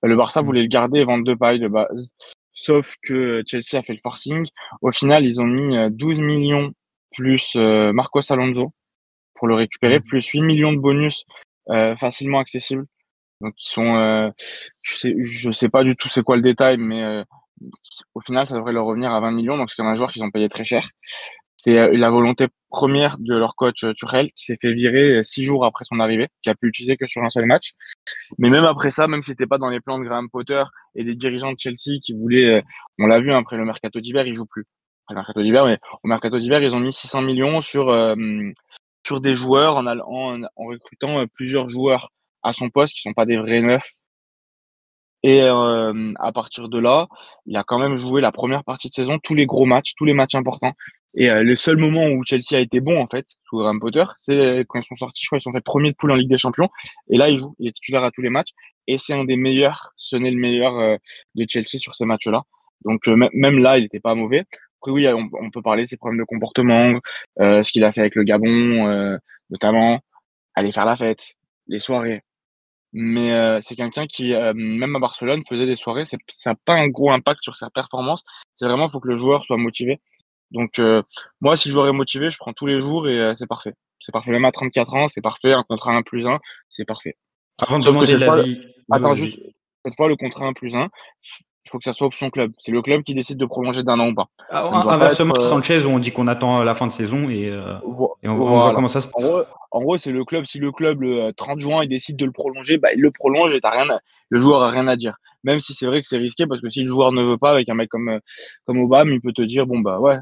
Le 0.03 0.17
Barça 0.17 0.43
mmh. 0.43 0.47
voulait 0.47 0.63
le 0.63 0.69
garder 0.69 1.01
et 1.01 1.05
vendre 1.05 1.25
deux 1.25 1.37
pailles 1.37 1.61
de 1.61 1.69
base. 1.69 2.13
Sauf 2.53 2.95
que 3.03 3.43
Chelsea 3.47 3.79
a 3.79 3.83
fait 3.83 3.95
le 3.95 4.01
forcing. 4.03 4.47
Au 4.83 4.91
final, 4.91 5.25
ils 5.25 5.41
ont 5.41 5.47
mis 5.47 5.77
12 5.91 6.21
euh, 6.21 6.23
millions 6.23 6.73
plus 7.13 7.53
euh, 7.57 7.93
Marcos 7.93 8.31
Alonso 8.31 8.73
pour 9.35 9.49
le 9.49 9.55
récupérer, 9.55 10.01
mmh. 10.01 10.05
plus 10.05 10.27
8 10.27 10.41
millions 10.43 10.73
de 10.73 10.79
bonus 10.79 11.25
euh, 11.71 11.97
facilement 11.97 12.39
accessibles. 12.39 12.87
Donc 13.41 13.55
ils 13.59 13.69
sont, 13.69 13.97
euh, 13.97 14.31
je 14.83 14.97
sais, 14.97 15.15
je 15.19 15.51
sais 15.51 15.69
pas 15.69 15.85
du 15.85 15.97
tout 15.97 16.09
c'est 16.09 16.23
quoi 16.23 16.37
le 16.37 16.43
détail, 16.43 16.79
mais 16.79 17.03
euh, 17.03 17.25
au 18.15 18.21
final 18.21 18.47
ça 18.47 18.55
devrait 18.57 18.73
leur 18.73 18.87
revenir 18.87 19.13
à 19.13 19.21
20 19.21 19.31
millions. 19.33 19.57
Donc 19.57 19.71
c'est 19.71 19.77
comme 19.77 19.87
un 19.87 19.95
joueur 19.95 20.13
qu'ils 20.13 20.23
ont 20.25 20.31
payé 20.31 20.49
très 20.49 20.65
cher. 20.65 20.89
C'est 21.57 21.79
euh, 21.79 21.97
la 21.97 22.11
volonté 22.11 22.49
première 22.71 23.17
de 23.19 23.37
leur 23.37 23.57
coach 23.57 23.85
Tuchel 23.97 24.31
qui 24.33 24.45
s'est 24.45 24.59
fait 24.61 24.73
virer 24.73 25.25
six 25.25 25.43
jours 25.43 25.65
après 25.65 25.85
son 25.85 26.01
arrivée, 26.01 26.29
qui 26.43 26.51
a 26.51 26.55
pu 26.55 26.69
utiliser 26.69 26.97
que 26.97 27.07
sur 27.07 27.23
un 27.23 27.31
seul 27.31 27.47
match. 27.47 27.73
Mais 28.39 28.51
même 28.51 28.65
après 28.65 28.91
ça, 28.91 29.09
même 29.09 29.23
si 29.23 29.31
c'était 29.31 29.47
pas 29.47 29.59
dans 29.59 29.71
les 29.71 29.81
plans 29.81 29.99
de 29.99 30.05
Graham 30.05 30.29
Potter 30.31 30.63
et 30.95 31.05
des 31.05 31.15
dirigeants 31.15 31.53
de 31.53 31.59
Chelsea 31.59 31.99
qui 32.03 32.13
voulaient, 32.15 32.63
on 32.99 33.07
l'a 33.07 33.21
vu 33.21 33.33
hein, 33.33 33.39
après 33.39 33.57
le 33.57 33.65
mercato 33.65 34.01
d'hiver, 34.01 34.27
ils 34.27 34.35
jouent 34.35 34.47
plus. 34.47 34.67
Après 35.07 35.15
le 35.15 35.21
mercato 35.21 35.43
d'hiver, 35.43 35.65
mais 35.65 35.79
au 36.03 36.09
mercato 36.09 36.39
d'hiver, 36.39 36.63
ils 36.63 36.75
ont 36.75 36.81
mis 36.81 36.93
600 36.93 37.23
millions 37.23 37.61
sur 37.61 37.91
sur 39.07 39.21
des 39.21 39.35
joueurs 39.35 39.77
en, 39.77 39.87
en, 39.87 40.43
en 40.43 40.65
recrutant 40.67 41.25
plusieurs 41.35 41.69
joueurs 41.69 42.11
à 42.43 42.53
son 42.53 42.71
poste 42.71 42.95
qui 42.95 43.03
sont 43.03 43.13
pas 43.13 43.27
des 43.27 43.37
vrais 43.37 43.61
neufs. 43.61 43.89
Et 45.27 45.43
euh, 45.43 46.13
à 46.21 46.31
partir 46.31 46.69
de 46.69 46.79
là, 46.79 47.09
il 47.47 47.57
a 47.57 47.65
quand 47.65 47.81
même 47.81 47.97
joué 47.97 48.21
la 48.21 48.31
première 48.31 48.63
partie 48.63 48.89
de 48.91 48.93
saison, 48.93 49.19
tous 49.19 49.35
les 49.35 49.45
gros 49.45 49.65
matchs, 49.65 49.95
tous 49.97 50.05
les 50.05 50.15
matchs 50.15 50.37
importants. 50.37 50.73
Et 51.17 51.29
euh, 51.29 51.43
le 51.43 51.57
seul 51.57 51.79
moment 51.79 52.07
où 52.07 52.23
Chelsea 52.25 52.53
a 52.53 52.61
été 52.61 52.81
bon, 52.81 52.97
en 53.03 53.09
fait, 53.09 53.27
sous 53.49 53.59
Graham 53.59 53.81
Potter, 53.81 54.05
c'est 54.19 54.65
quand 54.69 54.79
ils 54.79 54.87
sont 54.87 54.95
sortis, 54.95 55.23
je 55.25 55.29
crois, 55.29 55.39
ils 55.39 55.43
sont 55.43 55.51
fait 55.51 55.61
premier 55.63 55.91
de 55.91 55.97
poule 55.97 56.13
en 56.13 56.15
Ligue 56.15 56.31
des 56.31 56.37
Champions. 56.37 56.69
Et 57.11 57.17
là, 57.17 57.29
il 57.29 57.39
joue, 57.39 57.57
il 57.59 57.67
est 57.67 57.73
titulaire 57.73 58.05
à 58.05 58.13
tous 58.13 58.23
les 58.23 58.31
matchs. 58.31 58.51
Et 58.87 58.99
c'est 58.99 59.15
un 59.15 59.25
des 59.25 59.37
meilleurs, 59.37 59.93
ce 59.97 60.15
n'est 60.15 60.31
le 60.31 60.39
meilleur 60.39 60.79
euh, 60.79 60.97
de 61.35 61.45
Chelsea 61.49 61.79
sur 61.81 61.97
ces 61.97 62.05
matchs-là. 62.05 62.43
Donc 62.85 63.09
même 63.09 63.59
là, 63.59 63.79
il 63.79 63.83
n'était 63.83 63.99
pas 63.99 64.15
mauvais. 64.15 64.45
Après, 64.81 64.93
oui, 64.93 65.09
on, 65.09 65.51
peut 65.51 65.63
parler 65.63 65.83
de 65.85 65.89
ses 65.89 65.97
problèmes 65.97 66.21
de 66.21 66.25
comportement, 66.25 67.01
ce 67.41 67.73
qu'il 67.73 67.83
a 67.83 67.91
fait 67.91 68.03
avec 68.03 68.15
le 68.15 68.23
Gabon, 68.23 69.19
notamment, 69.51 69.99
aller 70.55 70.71
faire 70.71 70.85
la 70.85 70.95
fête, 70.95 71.35
les 71.67 71.81
soirées. 71.81 72.23
Mais 72.99 73.31
euh, 73.35 73.61
c'est 73.61 73.77
quelqu'un 73.77 74.07
qui, 74.07 74.33
euh, 74.33 74.55
même 74.55 74.97
à 74.97 74.99
Barcelone, 74.99 75.43
faisait 75.47 75.67
des 75.67 75.77
soirées. 75.77 76.07
Ça 76.07 76.17
n'a 76.47 76.57
pas 76.65 76.77
un 76.77 76.89
gros 76.89 77.11
impact 77.11 77.43
sur 77.43 77.55
sa 77.55 77.69
performance. 77.69 78.25
C'est 78.55 78.65
vraiment, 78.65 78.87
il 78.87 78.91
faut 78.91 79.01
que 79.01 79.09
le 79.09 79.17
joueur 79.17 79.45
soit 79.45 79.59
motivé. 79.59 80.01
Donc, 80.51 80.79
euh, 80.79 81.03
moi, 81.43 81.59
si 81.59 81.69
le 81.69 81.75
joueur 81.75 81.89
est 81.89 81.93
motivé, 81.93 82.31
je 82.31 82.39
prends 82.39 82.55
tous 82.55 82.65
les 82.65 82.81
jours 82.81 83.07
et 83.07 83.35
c'est 83.37 83.47
parfait. 83.47 83.75
C'est 84.01 84.13
parfait. 84.13 84.31
Même 84.31 84.47
à 84.47 84.51
34 84.51 84.95
ans, 84.95 85.09
c'est 85.09 85.21
parfait. 85.21 85.53
Un 85.53 85.63
contrat 85.63 85.93
1 85.93 86.05
plus 86.05 86.27
1, 86.27 86.39
c'est 86.71 86.87
parfait. 86.87 87.19
Avant 87.59 87.79
de 87.79 87.85
demander 87.85 88.17
l'avis. 88.17 88.63
Attends, 88.91 89.13
juste, 89.13 89.39
cette 89.85 89.95
fois, 89.95 90.09
le 90.09 90.17
contrat 90.17 90.47
1 90.47 90.55
plus 90.55 90.75
1, 90.75 90.89
il 91.67 91.71
faut 91.71 91.79
que 91.79 91.85
ça 91.85 91.93
soit 91.93 92.07
option 92.07 92.31
club. 92.31 92.53
C'est 92.59 92.71
le 92.71 92.81
club 92.81 93.03
qui 93.03 93.15
décide 93.15 93.39
de 93.39 93.45
prolonger 93.45 93.83
d'un 93.83 93.99
an 93.99 94.09
ou 94.11 94.15
pas. 94.15 94.29
Ah, 94.51 94.65
inversement, 94.93 95.35
être, 95.35 95.45
euh, 95.45 95.49
Sanchez, 95.49 95.85
où 95.85 95.89
on 95.89 95.99
dit 95.99 96.13
qu'on 96.13 96.29
attend 96.29 96.63
la 96.63 96.75
fin 96.77 96.87
de 96.87 96.93
saison 96.93 97.29
et, 97.29 97.51
euh, 97.51 97.75
et 98.23 98.29
on, 98.29 98.37
voit 98.37 98.73
comment 98.73 98.89
ça 98.89 99.01
se 99.01 99.09
passe. 99.09 99.29
En 99.73 99.83
gros, 99.83 99.99
c'est 99.99 100.13
le 100.13 100.25
club. 100.25 100.45
Si 100.47 100.59
le 100.59 100.71
club, 100.71 101.03
le 101.03 101.33
30 101.33 101.59
juin, 101.59 101.83
il 101.83 101.89
décide 101.89 102.17
de 102.17 102.25
le 102.25 102.31
prolonger, 102.31 102.79
bah, 102.79 102.89
il 102.95 103.01
le 103.01 103.11
prolonge 103.11 103.53
et 103.53 103.61
as 103.63 103.71
rien 103.71 103.87
le 104.29 104.39
joueur 104.39 104.63
a 104.63 104.71
rien 104.71 104.87
à 104.89 104.97
dire. 104.97 105.17
Même 105.45 105.61
si 105.61 105.75
c'est 105.75 105.87
vrai 105.87 106.03
que 106.03 106.09
c'est 106.09 106.17
risqué 106.17 106.47
parce 106.47 106.61
que 106.61 106.71
si 106.71 106.81
le 106.81 106.87
joueur 106.87 107.13
ne 107.13 107.23
veut 107.23 107.39
pas, 107.39 107.51
avec 107.51 107.69
un 107.69 107.75
mec 107.75 107.89
comme, 107.89 108.09
euh, 108.09 108.19
comme 108.65 108.79
Obama, 108.79 109.11
il 109.13 109.21
peut 109.21 109.33
te 109.33 109.43
dire, 109.43 109.67
bon, 109.67 109.81
bah 109.81 109.99
ouais, 110.01 110.19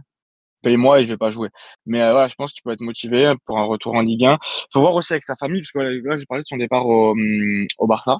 paye-moi 0.64 1.00
et 1.00 1.04
je 1.04 1.08
vais 1.08 1.16
pas 1.16 1.30
jouer. 1.30 1.48
Mais 1.86 2.02
euh, 2.02 2.12
voilà, 2.12 2.28
je 2.28 2.34
pense 2.34 2.52
qu'il 2.52 2.62
peut 2.62 2.72
être 2.72 2.80
motivé 2.80 3.32
pour 3.46 3.58
un 3.58 3.64
retour 3.64 3.94
en 3.94 4.00
Ligue 4.00 4.24
1. 4.24 4.38
faut 4.72 4.80
voir 4.80 4.94
aussi 4.94 5.12
avec 5.12 5.22
sa 5.24 5.36
famille, 5.36 5.62
parce 5.62 5.72
que 5.72 5.78
là, 5.78 6.16
j'ai 6.16 6.26
parlé 6.26 6.42
de 6.42 6.46
son 6.46 6.56
départ 6.56 6.86
au, 6.86 7.12
hum, 7.12 7.66
au 7.78 7.86
Barça. 7.86 8.18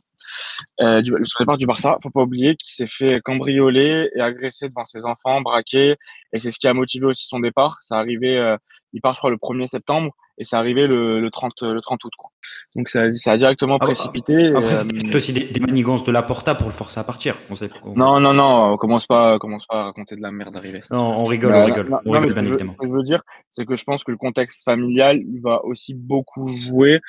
Euh, 0.81 1.03
du, 1.03 1.13
départ 1.39 1.57
du 1.57 1.67
Barça, 1.67 1.99
faut 2.03 2.11
pas 2.11 2.23
oublier 2.23 2.57
qu'il 2.57 2.73
s'est 2.75 2.87
fait 2.87 3.21
cambrioler 3.21 4.11
et 4.15 4.21
agresser 4.21 4.69
devant 4.69 4.85
ses 4.85 5.05
enfants, 5.05 5.41
braquer, 5.41 5.97
et 6.33 6.39
c'est 6.39 6.51
ce 6.51 6.59
qui 6.59 6.69
a 6.69 6.75
motivé 6.75 7.07
aussi 7.07 7.27
son 7.27 7.41
départ. 7.41 7.79
Ça 7.81 7.99
arrivait, 7.99 8.37
euh, 8.39 8.57
il 8.93 9.01
part 9.01 9.15
je 9.15 9.19
crois 9.19 9.31
le 9.31 9.37
1er 9.37 9.67
septembre, 9.67 10.13
et 10.39 10.45
c'est 10.45 10.57
arrivé 10.57 10.87
le, 10.87 11.21
le, 11.21 11.31
30, 11.31 11.63
le 11.63 11.81
30 11.81 12.05
août. 12.05 12.13
Quoi. 12.19 12.31
Donc 12.75 12.89
ça, 12.89 13.13
ça 13.15 13.33
a 13.33 13.37
directement 13.37 13.77
ah, 13.81 13.85
précipité. 13.85 14.47
Après, 14.55 14.75
c'est 14.75 14.87
euh, 14.87 15.17
aussi 15.17 15.33
des, 15.33 15.45
des, 15.45 15.61
manigances 15.61 16.05
de 16.05 16.13
la 16.13 16.23
Porta 16.23 16.55
pour 16.55 16.67
le 16.67 16.73
forcer 16.73 17.01
à 17.01 17.05
partir. 17.05 17.37
On 17.51 17.55
sait, 17.55 17.71
Non, 17.95 18.21
non, 18.21 18.33
non, 18.33 18.73
on 18.73 18.77
commence 18.77 19.07
pas, 19.07 19.39
commence 19.39 19.67
pas 19.67 19.81
à 19.81 19.85
raconter 19.85 20.17
de 20.17 20.23
la 20.23 20.33
merde 20.33 20.57
arrivée. 20.57 20.81
Non, 20.91 20.99
on 20.99 21.25
rigole, 21.25 21.55
on 21.55 21.65
rigole. 21.65 22.01
on 22.05 22.11
rigole 22.11 22.31
ce, 22.31 22.35
que 22.35 22.45
je, 22.45 22.53
ce, 22.53 22.65
que 22.65 22.89
je, 22.89 22.93
veux 22.93 23.03
dire, 23.03 23.23
c'est 23.53 23.65
que 23.65 23.77
je 23.77 23.85
pense 23.85 24.05
que 24.05 24.11
le 24.11 24.17
contexte 24.17 24.65
familial 24.65 25.19
il 25.19 25.41
va 25.41 25.65
aussi 25.65 25.95
beaucoup 25.95 26.49
jouer. 26.57 27.01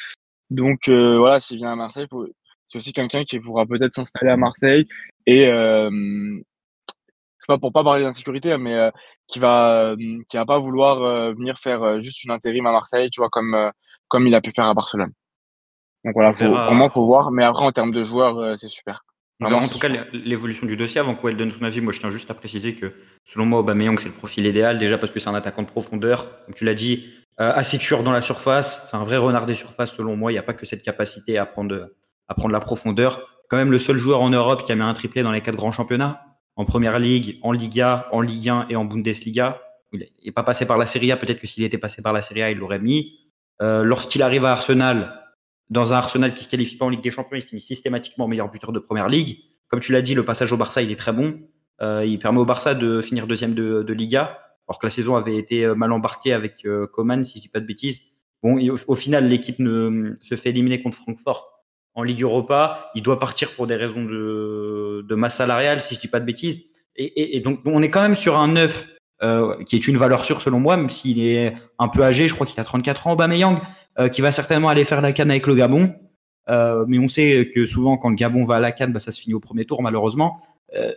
Donc 0.50 0.88
euh, 0.88 1.18
voilà, 1.18 1.40
s'il 1.40 1.58
vient 1.58 1.72
à 1.72 1.76
Marseille, 1.76 2.08
c'est 2.68 2.78
aussi 2.78 2.94
quelqu'un 2.94 3.24
qui 3.24 3.40
pourra 3.40 3.66
peut-être 3.66 3.96
s'installer 3.96 4.32
à 4.32 4.38
Marseille 4.38 4.86
et 5.26 5.48
euh, 5.48 5.90
pas 7.48 7.58
pour 7.58 7.72
pas 7.72 7.84
parler 7.84 8.04
d'insécurité, 8.04 8.54
hein, 8.54 8.58
mais 8.58 8.76
euh, 8.76 8.92
qui 9.28 9.40
va 9.40 9.92
euh, 9.92 9.96
qui 10.30 10.38
va 10.38 10.46
pas 10.46 10.60
vouloir 10.60 11.02
euh, 11.02 11.34
venir 11.34 11.58
faire 11.58 12.00
juste 12.02 12.24
une 12.24 12.32
intérim 12.32 12.66
à 12.66 12.72
Marseille, 12.72 13.10
tu 13.10 13.22
vois, 13.22 13.30
comme 13.30 13.72
comme 14.08 14.28
il 14.28 14.36
a 14.36 14.42
pu 14.42 14.52
faire 14.52 14.66
à 14.66 14.74
Barcelone. 14.74 15.12
Donc 16.04 16.14
voilà, 16.14 16.34
faut, 16.34 16.50
vraiment 16.50 16.90
faut 16.90 17.06
voir. 17.06 17.32
Mais 17.32 17.44
après 17.44 17.66
en 17.66 17.72
termes 17.72 17.92
de 17.92 18.04
joueurs, 18.04 18.58
c'est 18.58 18.70
super. 18.70 19.06
en 19.42 19.68
tout 19.68 19.80
cas 19.80 19.90
l'évolution 20.14 20.68
du 20.68 20.78
dossier 20.78 21.00
avant 21.00 21.16
qu'elle 21.16 21.38
donne 21.38 21.52
son 21.52 21.64
avis. 21.64 21.82
Moi, 21.82 21.94
je 21.94 22.00
tiens 22.00 22.12
juste 22.12 22.30
à 22.30 22.34
préciser 22.34 22.76
que 22.76 22.94
selon 23.26 23.46
moi, 23.46 23.60
Aubameyang 23.60 24.00
c'est 24.00 24.10
le 24.10 24.14
profil 24.14 24.46
idéal 24.46 24.78
déjà 24.78 24.98
parce 24.98 25.12
que 25.12 25.20
c'est 25.20 25.30
un 25.30 25.36
attaquant 25.36 25.64
de 25.64 25.68
profondeur. 25.68 26.46
Comme 26.46 26.56
tu 26.56 26.66
l'as 26.66 26.76
dit, 26.76 27.12
assez 27.38 27.78
tueur 27.78 28.04
dans 28.04 28.12
la 28.12 28.22
surface. 28.22 28.88
C'est 28.90 28.98
un 28.98 29.04
vrai 29.04 29.18
renard 29.18 29.46
des 29.46 29.56
surfaces 29.56 29.92
selon 29.92 30.16
moi. 30.16 30.32
Il 30.32 30.36
n'y 30.36 30.40
a 30.40 30.44
pas 30.44 30.54
que 30.54 30.66
cette 30.66 30.84
capacité 30.84 31.38
à 31.38 31.46
prendre 31.46 31.90
à 32.28 32.34
prendre 32.34 32.54
la 32.54 32.60
profondeur. 32.60 33.28
Quand 33.50 33.58
même 33.58 33.72
le 33.72 33.78
seul 33.78 33.98
joueur 33.98 34.22
en 34.22 34.30
Europe 34.30 34.64
qui 34.64 34.72
a 34.72 34.76
mis 34.76 34.82
un 34.82 34.94
triplé 34.94 35.22
dans 35.22 35.32
les 35.32 35.42
quatre 35.42 35.56
grands 35.56 35.72
championnats 35.72 36.25
en 36.56 36.66
Première 36.66 37.00
Ligue, 37.00 37.40
en 37.42 37.52
Liga, 37.52 38.08
en 38.12 38.22
Ligue 38.22 38.50
1 38.50 38.68
et 38.70 38.76
en 38.76 38.86
Bundesliga. 38.86 39.62
Il 39.92 40.08
n'est 40.26 40.32
pas 40.32 40.44
passé 40.44 40.66
par 40.66 40.78
la 40.78 40.86
Serie 40.86 41.12
A. 41.12 41.18
Peut-être 41.18 41.40
que 41.40 41.48
s'il 41.48 41.64
était 41.64 41.78
passé 41.78 42.02
par 42.02 42.14
la 42.14 42.22
Serie 42.22 42.44
A, 42.44 42.52
il 42.52 42.58
l'aurait 42.58 42.80
mis. 42.80 43.20
Euh, 43.62 43.84
lorsqu'il 43.84 44.22
arrive 44.22 44.46
à 44.46 44.52
Arsenal, 44.52 45.22
dans 45.70 45.94
un 45.94 45.98
Arsenal 45.98 46.34
qui 46.34 46.44
se 46.44 46.50
qualifie 46.50 46.76
pas 46.78 46.86
en 46.86 46.90
Ligue 46.90 47.02
des 47.02 47.12
Champions, 47.12 47.38
il 47.38 47.44
finit 47.44 47.62
systématiquement 47.62 48.28
meilleur 48.28 48.50
buteur 48.50 48.72
de 48.72 48.80
Première 48.80 49.08
Ligue. 49.08 49.40
Comme 49.68 49.80
tu 49.80 49.92
l'as 49.92 50.02
dit, 50.02 50.14
le 50.14 50.24
passage 50.24 50.52
au 50.52 50.58
Barça, 50.58 50.82
il 50.82 50.92
est 50.92 50.96
très 50.96 51.14
bon. 51.14 51.40
Euh, 51.82 52.06
il 52.06 52.20
permet 52.20 52.40
au 52.40 52.46
Barça 52.46 52.74
de 52.74 53.02
finir 53.02 53.28
deuxième 53.28 53.54
de, 53.54 53.84
de, 53.84 53.94
Liga, 53.94 54.40
alors 54.68 54.80
que 54.80 54.86
la 54.86 54.92
saison 54.92 55.16
avait 55.16 55.36
été 55.36 55.66
euh, 55.66 55.76
mal 55.76 55.92
embarquée 55.92 56.34
avec 56.34 56.66
Coman, 56.94 57.24
si 57.24 57.38
je 57.38 57.44
dis 57.44 57.50
pas 57.50 57.60
de 57.60 57.66
bêtises. 57.66 58.02
Bon, 58.44 58.58
au, 58.70 58.78
au, 58.88 58.96
final, 58.96 59.28
l'équipe 59.28 59.60
ne 59.60 60.16
se 60.22 60.36
fait 60.36 60.50
éliminer 60.50 60.82
contre 60.82 60.98
Francfort 60.98 61.55
en 61.96 62.04
Ligue 62.04 62.22
Europa. 62.22 62.92
Il 62.96 63.04
doit 63.04 63.20
partir 63.20 63.52
pour 63.52 63.68
des 63.68 63.76
raisons 63.76 64.04
de, 64.04 65.06
de 65.08 65.16
masse 65.16 65.36
salariale, 65.36 65.82
si 65.82 65.96
je 65.96 66.00
dis 66.00 66.08
pas 66.08 66.20
de 66.20 66.26
bêtises. 66.26 66.64
Et, 66.96 67.06
et, 67.06 67.38
et 67.38 67.42
donc, 67.42 67.60
on 67.66 67.82
est 67.82 67.90
quand 67.90 68.02
même 68.02 68.16
sur 68.16 68.38
un 68.38 68.50
neuf 68.50 68.88
euh, 69.24 69.64
qui 69.64 69.76
est 69.76 69.88
une 69.88 69.98
valeur 69.98 70.26
sûre 70.26 70.42
selon 70.42 70.60
moi, 70.60 70.78
même 70.78 70.90
s'il 70.90 71.22
est 71.22 71.56
un 71.80 71.88
peu 71.88 72.04
âgé. 72.04 72.28
Je 72.28 72.34
crois 72.34 72.46
qu'il 72.46 72.60
a 72.60 72.64
34 72.64 73.08
ans, 73.08 73.14
Aubameyang, 73.14 73.60
euh, 74.00 74.10
qui 74.10 74.22
va 74.22 74.32
certainement 74.32 74.70
aller 74.70 74.86
faire 74.86 75.02
la 75.02 75.14
canne 75.14 75.32
avec 75.32 75.48
le 75.48 75.56
Gabon. 75.56 75.94
Euh, 76.50 76.86
mais 76.88 77.00
on 77.00 77.08
sait 77.08 77.50
que 77.54 77.66
souvent, 77.66 77.98
quand 77.98 78.10
le 78.10 78.16
Gabon 78.16 78.46
va 78.46 78.56
à 78.56 78.60
la 78.60 78.72
canne, 78.72 78.92
bah, 78.94 79.00
ça 79.00 79.12
se 79.12 79.20
finit 79.20 79.34
au 79.34 79.40
premier 79.40 79.66
tour, 79.66 79.82
malheureusement. 79.82 80.40
Euh, 80.76 80.92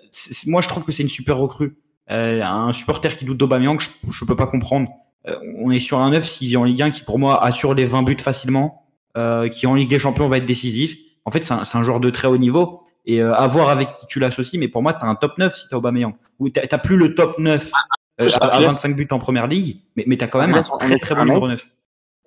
moi, 0.47 0.63
je 0.63 0.69
trouve 0.69 0.85
que 0.85 0.93
c'est 0.93 1.03
une 1.03 1.09
super 1.09 1.39
recrue. 1.39 1.77
Euh, 2.11 2.43
un 2.43 2.73
supporter 2.73 3.17
qui 3.17 3.25
doute 3.25 3.37
d'Aubameyang, 3.37 3.81
je, 3.81 4.25
ne 4.25 4.27
peux 4.27 4.37
pas 4.37 4.47
comprendre. 4.47 4.91
Euh, 5.27 5.37
on 5.59 5.71
est 5.71 5.81
sur 5.81 5.99
un 5.99 6.11
neuf 6.11 6.27
s'il 6.27 6.49
vient 6.49 6.61
en 6.61 6.65
Ligue 6.65 6.83
1 6.83 6.91
qui, 6.91 7.03
pour 7.03 7.19
moi, 7.19 7.43
assure 7.45 7.75
les 7.75 7.85
20 7.85 8.03
buts 8.03 8.17
facilement. 8.21 8.88
Euh, 9.17 9.49
qui 9.49 9.67
en 9.67 9.75
Ligue 9.75 9.91
des 9.91 9.99
Champions 9.99 10.29
va 10.29 10.37
être 10.37 10.47
décisif. 10.47 10.97
En 11.25 11.31
fait, 11.31 11.43
c'est 11.43 11.55
un, 11.55 11.63
un, 11.73 11.83
joueur 11.83 11.99
de 11.99 12.11
très 12.11 12.29
haut 12.29 12.39
niveau. 12.39 12.83
Et 13.07 13.23
euh, 13.23 13.35
à 13.35 13.47
voir 13.47 13.71
avec 13.71 13.97
qui 13.97 14.07
tu 14.07 14.21
l'associes, 14.21 14.61
mais 14.61 14.69
pour 14.69 14.83
moi, 14.83 14.93
tu 14.93 15.01
as 15.01 15.09
un 15.09 15.15
top 15.15 15.39
9 15.39 15.57
si 15.57 15.67
tu 15.69 15.75
as 15.75 15.79
Aubameyang. 15.79 16.15
Ou 16.39 16.51
tu 16.51 16.61
n'as 16.61 16.79
plus 16.79 16.97
le 16.97 17.15
top 17.15 17.39
9 17.39 17.73
euh, 18.21 18.29
à, 18.41 18.61
25 18.61 18.95
buts 18.95 19.09
en 19.11 19.19
première 19.19 19.47
ligue, 19.47 19.81
mais, 19.97 20.05
mais 20.07 20.19
tu 20.19 20.25
as 20.25 20.29
quand 20.29 20.41
même 20.41 20.55
un 20.55 20.63
très 20.63 20.99
très 20.99 21.15
bon 21.15 21.25
numéro 21.25 21.49
9. 21.49 21.71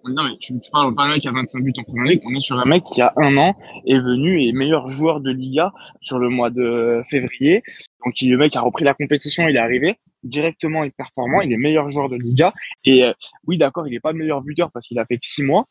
Non, 0.05 0.23
mais 0.23 0.37
tu, 0.39 0.59
tu 0.59 0.71
parles 0.71 0.95
pas 0.95 1.03
d'un 1.03 1.09
mec 1.09 1.21
qui 1.21 1.27
a 1.27 1.31
25 1.31 1.63
buts 1.63 1.73
en 1.77 1.83
première 1.83 2.05
ligue. 2.05 2.21
On 2.25 2.33
est 2.33 2.41
sur 2.41 2.57
un 2.57 2.65
mec 2.65 2.83
qui 2.83 3.01
a 3.01 3.13
un 3.17 3.37
an 3.37 3.55
est 3.85 3.99
venu 3.99 4.43
et 4.43 4.51
meilleur 4.51 4.87
joueur 4.87 5.21
de 5.21 5.29
Liga 5.31 5.71
sur 6.01 6.17
le 6.17 6.29
mois 6.29 6.49
de 6.49 7.03
février. 7.07 7.61
Donc, 8.03 8.15
le 8.19 8.35
mec 8.37 8.55
a 8.55 8.61
repris 8.61 8.83
la 8.83 8.95
compétition, 8.95 9.47
il 9.47 9.55
est 9.55 9.59
arrivé. 9.59 9.99
directement 10.23 10.83
et 10.83 10.89
performant. 10.89 11.41
Il 11.41 11.53
est 11.53 11.57
meilleur 11.57 11.89
joueur 11.89 12.09
de 12.09 12.15
Liga. 12.15 12.53
Et 12.83 13.03
euh, 13.03 13.13
oui, 13.45 13.59
d'accord, 13.59 13.87
il 13.87 13.91
n'est 13.91 13.99
pas 13.99 14.11
le 14.11 14.17
meilleur 14.17 14.41
buteur 14.41 14.71
parce 14.71 14.87
qu'il 14.87 14.97
a 14.97 15.05
fait 15.05 15.17
que 15.17 15.25
six 15.27 15.43
mois, 15.43 15.65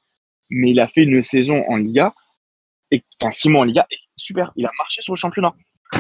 mais 0.51 0.71
il 0.71 0.81
a 0.81 0.89
fait 0.89 1.03
une 1.03 1.23
saison 1.23 1.65
en 1.69 1.77
Liga, 1.77 2.15
et, 2.91 3.03
enfin 3.21 3.33
six 3.33 3.49
mois 3.49 3.63
en 3.63 3.65
Liga, 3.65 3.87
et 3.91 3.97
super, 4.17 4.53
il 4.57 4.67
a 4.67 4.71
marché 4.79 5.03
sur 5.03 5.15
le 5.15 5.19
championnat. 5.19 5.55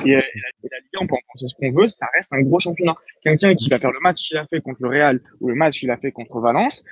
Et, 0.04 0.16
euh, 0.16 0.20
la, 0.62 0.78
Liga, 0.78 0.98
on 1.00 1.06
peut 1.06 1.14
en 1.14 1.32
penser 1.32 1.46
ce 1.48 1.54
qu'on 1.54 1.70
veut, 1.70 1.88
ça 1.88 2.06
reste 2.14 2.32
un 2.32 2.40
gros 2.40 2.58
championnat. 2.58 2.94
Quelqu'un 3.22 3.54
qui 3.54 3.68
va 3.68 3.78
faire 3.78 3.92
le 3.92 4.00
match 4.00 4.28
qu'il 4.28 4.36
a 4.38 4.46
fait 4.46 4.60
contre 4.60 4.78
le 4.82 4.88
Real 4.88 5.20
ou 5.40 5.48
le 5.48 5.54
match 5.54 5.80
qu'il 5.80 5.90
a 5.90 5.96
fait 5.96 6.12
contre 6.12 6.40
Valence, 6.40 6.84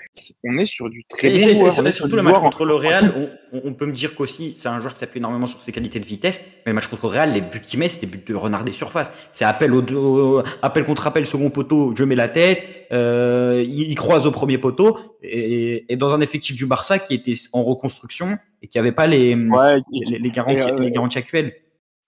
on 0.44 0.58
est 0.58 0.66
sur 0.66 0.90
du 0.90 1.04
très 1.04 1.30
bon 1.30 1.38
joueur. 1.38 1.72
C'est 1.72 1.92
surtout 1.92 2.16
le 2.16 2.22
match 2.22 2.38
contre 2.38 2.64
le 2.64 2.74
Real, 2.74 3.30
on, 3.52 3.72
peut 3.74 3.86
me 3.86 3.92
dire 3.92 4.14
qu'aussi, 4.14 4.54
c'est 4.58 4.68
un 4.68 4.80
joueur 4.80 4.94
qui 4.94 5.00
s'appuie 5.00 5.18
énormément 5.18 5.46
sur 5.46 5.62
ses 5.62 5.72
qualités 5.72 6.00
de 6.00 6.04
vitesse, 6.04 6.40
mais 6.66 6.72
le 6.72 6.74
match 6.74 6.88
contre 6.88 7.06
le 7.06 7.12
Real, 7.12 7.32
les 7.32 7.40
buts 7.40 7.60
qu'il 7.60 7.78
met, 7.78 7.88
c'est 7.88 8.00
des 8.00 8.06
buts 8.06 8.22
de 8.26 8.34
renard 8.34 8.64
des 8.64 8.72
surfaces. 8.72 9.12
C'est 9.32 9.44
appel, 9.44 9.72
au, 9.72 10.42
appel 10.62 10.84
contre 10.84 11.06
appel, 11.06 11.24
second 11.24 11.50
poteau, 11.50 11.94
je 11.96 12.04
mets 12.04 12.16
la 12.16 12.28
tête, 12.28 12.66
euh, 12.92 13.64
il, 13.66 13.94
croise 13.94 14.26
au 14.26 14.30
premier 14.30 14.58
poteau, 14.58 14.98
et, 15.22 15.84
dans 15.96 16.12
un 16.12 16.20
effectif 16.20 16.56
du 16.56 16.66
Barça 16.66 16.98
qui 16.98 17.14
était 17.14 17.34
en 17.52 17.62
reconstruction 17.62 18.36
et 18.62 18.68
qui 18.68 18.78
n'avait 18.78 18.92
pas 18.92 19.06
les, 19.06 19.36
les, 19.36 20.30
garanties, 20.30 20.62
euh, 20.62 20.78
les 20.78 20.90
garanties 20.90 21.18
actuelles. 21.18 21.52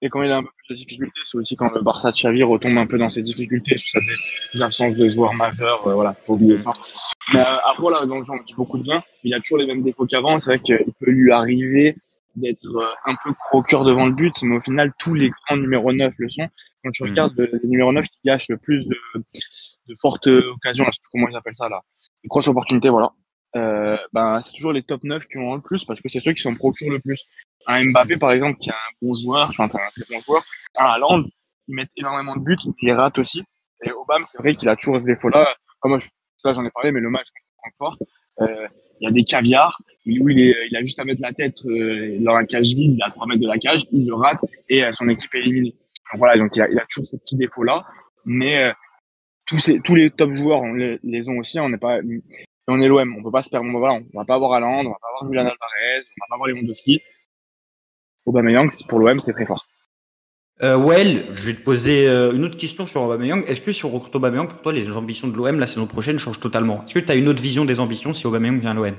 Et 0.02 0.08
quand 0.08 0.22
il 0.22 0.30
a 0.30 0.38
un 0.38 0.42
peu 0.42 0.48
plus 0.56 0.74
de 0.74 0.78
difficultés, 0.78 1.20
c'est 1.24 1.36
aussi 1.36 1.56
quand 1.56 1.70
le 1.74 1.82
Barça 1.82 2.10
de 2.10 2.16
Xavi 2.16 2.42
retombe 2.42 2.78
un 2.78 2.86
peu 2.86 2.96
dans 2.96 3.10
ses 3.10 3.22
difficultés, 3.22 3.76
sous 3.76 3.90
sa 3.90 4.00
des 4.54 4.62
absences 4.62 4.94
de 4.96 5.08
joueurs 5.08 5.34
majeurs, 5.34 5.86
euh, 5.86 5.94
voilà, 5.94 6.14
faut 6.26 6.34
oublier 6.34 6.58
ça. 6.58 6.72
Mais 7.34 7.40
euh, 7.40 7.56
après, 7.56 7.80
voilà, 7.80 8.06
donc 8.06 8.24
j'en 8.24 8.36
dis 8.36 8.54
beaucoup 8.54 8.78
de 8.78 8.82
bien. 8.82 9.02
Il 9.24 9.34
a 9.34 9.40
toujours 9.40 9.58
les 9.58 9.66
mêmes 9.66 9.82
défauts 9.82 10.06
qu'avant. 10.06 10.38
C'est 10.38 10.52
vrai 10.52 10.58
qu'il 10.60 10.92
peut 10.98 11.10
lui 11.10 11.30
arriver 11.30 11.96
d'être 12.34 12.64
euh, 12.64 12.86
un 13.04 13.14
peu 13.22 13.32
croqueur 13.34 13.84
devant 13.84 14.06
le 14.06 14.12
but, 14.12 14.34
mais 14.42 14.56
au 14.56 14.60
final, 14.60 14.92
tous 14.98 15.14
les 15.14 15.30
grands 15.30 15.58
numéro 15.58 15.92
9 15.92 16.14
le 16.16 16.28
sont. 16.30 16.48
Quand 16.82 16.92
tu 16.92 17.02
regardes 17.02 17.36
le, 17.36 17.60
numéro 17.64 17.92
9 17.92 18.06
qui 18.06 18.18
gâche 18.24 18.48
le 18.48 18.56
plus 18.56 18.86
de, 18.86 18.96
de 19.14 19.94
fortes 20.00 20.26
occasions, 20.26 20.86
je 20.86 20.92
sais 20.92 21.00
plus 21.02 21.10
comment 21.12 21.28
ils 21.28 21.36
appellent 21.36 21.54
ça 21.54 21.68
là, 21.68 21.82
de 22.24 22.28
grosses 22.28 22.48
opportunités, 22.48 22.88
voilà. 22.88 23.12
Euh, 23.56 23.96
ben, 24.12 24.40
c'est 24.42 24.52
toujours 24.52 24.72
les 24.72 24.82
top 24.82 25.02
9 25.02 25.26
qui 25.26 25.38
ont 25.38 25.54
le 25.54 25.60
plus 25.60 25.84
parce 25.84 26.00
que 26.00 26.08
c'est 26.08 26.20
ceux 26.20 26.32
qui 26.32 26.42
s'en 26.42 26.54
procurent 26.54 26.92
le 26.92 27.00
plus 27.00 27.20
un 27.66 27.84
Mbappé, 27.84 28.16
par 28.16 28.32
exemple, 28.32 28.58
qui 28.58 28.70
est 28.70 28.72
un 28.72 28.94
bon 29.02 29.14
joueur, 29.14 29.50
enfin, 29.50 29.64
un 29.64 29.68
très 29.68 30.14
bon 30.14 30.20
joueur, 30.20 30.42
un 30.76 30.84
Haaland, 30.84 31.24
ils 31.68 31.74
mettent 31.74 31.90
énormément 31.96 32.36
de 32.36 32.40
buts, 32.40 32.56
ils 32.64 32.86
les 32.86 32.92
ratent 32.92 33.18
aussi. 33.18 33.42
Et 33.84 33.92
Obama, 33.92 34.24
c'est 34.24 34.38
vrai 34.38 34.54
qu'il 34.54 34.68
a 34.68 34.76
toujours 34.76 35.00
ce 35.00 35.06
défaut-là. 35.06 35.54
Comme 35.80 35.92
moi, 35.92 36.00
là, 36.44 36.52
j'en 36.52 36.64
ai 36.64 36.70
parlé, 36.70 36.92
mais 36.92 37.00
le 37.00 37.10
match 37.10 37.26
contre 37.26 37.76
Francfort, 37.78 37.98
euh, 38.40 38.68
il 39.00 39.06
y 39.06 39.08
a 39.08 39.12
des 39.12 39.24
caviars 39.24 39.80
où 40.06 40.28
il, 40.28 40.40
est, 40.40 40.54
il 40.70 40.76
a 40.76 40.80
juste 40.80 40.98
à 40.98 41.04
mettre 41.04 41.22
la 41.22 41.32
tête 41.32 41.64
euh, 41.64 42.18
dans 42.20 42.34
la 42.34 42.44
cage 42.44 42.68
vide, 42.74 42.92
il 42.94 43.00
est 43.00 43.04
à 43.04 43.10
3 43.10 43.26
mètres 43.26 43.40
de 43.40 43.46
la 43.46 43.58
cage, 43.58 43.86
il 43.92 44.06
le 44.06 44.14
rate 44.14 44.40
et 44.68 44.84
euh, 44.84 44.92
son 44.92 45.08
équipe 45.08 45.34
est 45.34 45.40
éliminée. 45.40 45.74
Voilà, 46.14 46.36
donc 46.36 46.54
il 46.56 46.62
a, 46.62 46.68
il 46.68 46.80
toujours 46.90 47.06
ce 47.06 47.16
petit 47.16 47.36
défaut-là. 47.36 47.84
Mais 48.26 48.64
euh, 48.64 48.72
tous, 49.46 49.58
ces, 49.58 49.80
tous 49.80 49.94
les 49.94 50.10
top 50.10 50.32
joueurs 50.32 50.60
on 50.60 50.74
les, 50.74 50.98
les 51.02 51.28
ont 51.28 51.38
aussi. 51.38 51.58
On 51.60 51.68
n'est 51.68 51.78
pas, 51.78 52.00
on 52.70 52.80
est 52.80 52.88
l'OM, 52.88 53.16
on 53.18 53.22
peut 53.22 53.30
pas 53.30 53.42
se 53.42 53.50
perdre. 53.50 53.68
Voilà, 53.70 53.94
on 53.94 54.18
va 54.18 54.24
pas 54.24 54.34
avoir 54.34 54.52
Haaland, 54.52 54.86
on 54.86 54.90
va 54.90 54.98
pas 55.00 55.08
avoir 55.08 55.30
Julian 55.30 55.42
Alvarez, 55.42 56.06
on 56.06 56.20
va 56.20 56.26
pas 56.28 56.34
avoir 56.34 56.48
Lewandowski. 56.48 57.00
Aubameyang, 58.26 58.70
pour 58.88 58.98
l'OM, 58.98 59.20
c'est 59.20 59.32
très 59.32 59.46
fort. 59.46 59.66
Euh, 60.62 60.76
well, 60.76 61.26
je 61.32 61.46
vais 61.46 61.54
te 61.54 61.62
poser 61.62 62.06
euh, 62.06 62.32
une 62.32 62.44
autre 62.44 62.58
question 62.58 62.86
sur 62.86 63.00
Aubameyang. 63.02 63.44
Est-ce 63.46 63.62
que 63.62 63.72
si 63.72 63.84
on 63.86 63.90
recrute 63.90 64.14
Aubameyang, 64.14 64.46
pour 64.46 64.60
toi, 64.60 64.72
les 64.72 64.90
ambitions 64.94 65.28
de 65.28 65.36
l'OM 65.36 65.58
la 65.58 65.66
saison 65.66 65.86
prochaine 65.86 66.18
changent 66.18 66.40
totalement? 66.40 66.84
Est-ce 66.84 66.94
que 66.94 67.00
tu 67.00 67.10
as 67.10 67.14
une 67.14 67.28
autre 67.28 67.42
vision 67.42 67.64
des 67.64 67.80
ambitions 67.80 68.12
si 68.12 68.26
Aubameyang 68.26 68.60
vient 68.60 68.72
à 68.72 68.74
l'OM 68.74 68.94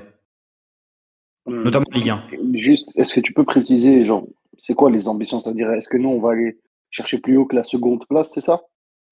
hmm. 1.46 1.62
Notamment 1.62 1.86
Ligue 1.92 2.10
1. 2.10 2.24
Juste, 2.54 2.88
est-ce 2.96 3.14
que 3.14 3.20
tu 3.20 3.32
peux 3.32 3.44
préciser, 3.44 4.04
genre, 4.06 4.26
c'est 4.58 4.74
quoi 4.74 4.90
les 4.90 5.06
ambitions? 5.06 5.40
C'est-à-dire, 5.40 5.70
est-ce 5.70 5.88
que 5.88 5.98
nous, 5.98 6.08
on 6.08 6.20
va 6.20 6.32
aller 6.32 6.58
chercher 6.90 7.18
plus 7.18 7.36
haut 7.36 7.46
que 7.46 7.54
la 7.54 7.64
seconde 7.64 8.04
place, 8.08 8.32
c'est 8.34 8.40
ça? 8.40 8.62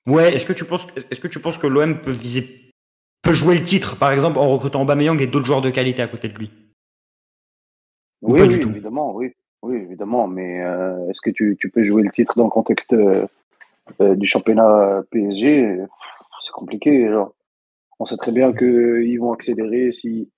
Ouais, 0.06 0.34
est-ce 0.34 0.46
que 0.46 0.52
tu 0.52 0.64
penses, 0.64 0.88
est-ce 1.10 1.20
que 1.20 1.28
tu 1.28 1.38
penses 1.38 1.58
que 1.58 1.68
l'OM 1.68 2.00
peut 2.00 2.10
viser, 2.10 2.69
peut 3.30 3.36
jouer 3.36 3.54
le 3.54 3.62
titre, 3.62 3.96
par 3.96 4.12
exemple, 4.12 4.38
en 4.38 4.48
recrutant 4.48 4.82
Aubameyang 4.82 5.20
et 5.20 5.28
d'autres 5.28 5.46
joueurs 5.46 5.60
de 5.60 5.70
qualité 5.70 6.02
à 6.02 6.08
côté 6.08 6.28
de 6.28 6.36
lui 6.36 6.50
Oui, 8.22 8.40
oui 8.42 8.54
évidemment, 8.54 9.14
oui. 9.14 9.32
Oui, 9.62 9.76
évidemment, 9.76 10.26
mais 10.26 10.64
euh, 10.64 11.08
est-ce 11.08 11.20
que 11.20 11.30
tu, 11.30 11.56
tu, 11.60 11.70
peux 11.70 11.84
jouer 11.84 12.02
le 12.02 12.10
titre 12.10 12.32
dans 12.36 12.44
le 12.44 12.50
contexte 12.50 12.92
euh, 12.92 13.26
euh, 14.00 14.16
du 14.16 14.26
championnat 14.26 15.02
PSG 15.12 15.78
C'est 16.44 16.52
compliqué. 16.52 17.08
Genre. 17.08 17.32
On 18.00 18.06
sait 18.06 18.16
très 18.16 18.32
bien 18.32 18.52
qu'ils 18.52 19.20
vont 19.20 19.32
accélérer 19.32 19.92
si 19.92 20.30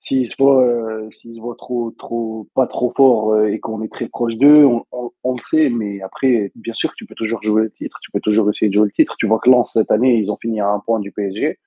s'ils 0.00 0.28
se 0.28 0.36
voient 0.38 1.00
s'ils 1.10 1.34
se 1.34 1.40
voient 1.40 1.56
trop 1.56 1.90
trop 1.98 2.46
pas 2.54 2.68
trop 2.68 2.92
fort 2.96 3.42
et 3.46 3.58
qu'on 3.58 3.82
est 3.82 3.92
très 3.92 4.06
proche 4.06 4.36
d'eux, 4.36 4.64
on, 4.64 4.84
on, 4.92 5.32
le 5.32 5.42
sait. 5.42 5.70
Mais 5.70 6.02
après, 6.02 6.52
bien 6.54 6.74
sûr 6.74 6.92
tu 6.96 7.06
peux 7.06 7.14
toujours 7.14 7.42
jouer 7.42 7.62
le 7.62 7.70
titre. 7.70 7.98
Tu 8.02 8.10
peux 8.12 8.20
toujours 8.20 8.48
essayer 8.50 8.68
de 8.68 8.74
jouer 8.74 8.86
le 8.86 8.92
titre. 8.92 9.16
Tu 9.18 9.26
vois 9.26 9.40
que 9.40 9.50
Lens 9.50 9.72
cette 9.72 9.90
année, 9.90 10.16
ils 10.18 10.30
ont 10.30 10.36
fini 10.36 10.60
à 10.60 10.68
un 10.68 10.80
point 10.80 11.00
du 11.00 11.10
PSG. 11.10 11.58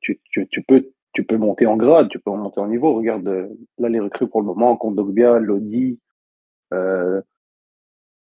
Tu, 0.00 0.20
tu, 0.32 1.24
peux 1.24 1.36
monter 1.36 1.66
en 1.66 1.76
grade, 1.76 2.08
tu 2.08 2.18
peux 2.18 2.30
monter 2.30 2.60
en 2.60 2.68
niveau. 2.68 2.94
Regarde, 2.94 3.26
euh, 3.28 3.48
là, 3.78 3.88
les 3.88 4.00
recrues 4.00 4.28
pour 4.28 4.40
le 4.40 4.46
moment, 4.46 4.76
Kondogbia, 4.76 5.38
Lodi, 5.38 5.98
euh, 6.72 7.20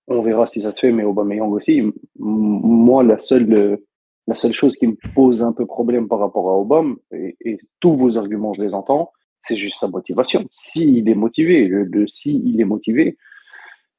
on 0.08 0.22
verra 0.22 0.48
si 0.48 0.62
ça 0.62 0.72
se 0.72 0.80
fait, 0.80 0.92
mais 0.92 1.04
Aubameyang 1.04 1.52
aussi. 1.52 1.82
Moi, 2.18 3.04
la 3.04 3.18
seule, 3.20 3.80
la 4.28 4.36
seule 4.36 4.54
chose 4.54 4.78
qui 4.78 4.88
me 4.88 4.96
pose 5.14 5.42
un 5.42 5.52
peu 5.52 5.66
problème 5.66 6.08
par 6.08 6.20
rapport 6.20 6.50
à 6.50 6.58
Obama, 6.58 6.96
et, 7.12 7.58
tous 7.80 7.96
vos 7.96 8.18
arguments, 8.18 8.54
je 8.54 8.62
les 8.62 8.74
entends, 8.74 9.12
c'est 9.42 9.58
juste 9.58 9.80
sa 9.80 9.88
motivation. 9.88 10.46
S'il 10.52 11.10
est 11.10 11.16
motivé, 11.16 11.68
le, 11.68 12.08
si 12.08 12.42
il 12.46 12.62
est 12.62 12.66
motivé, 12.66 13.18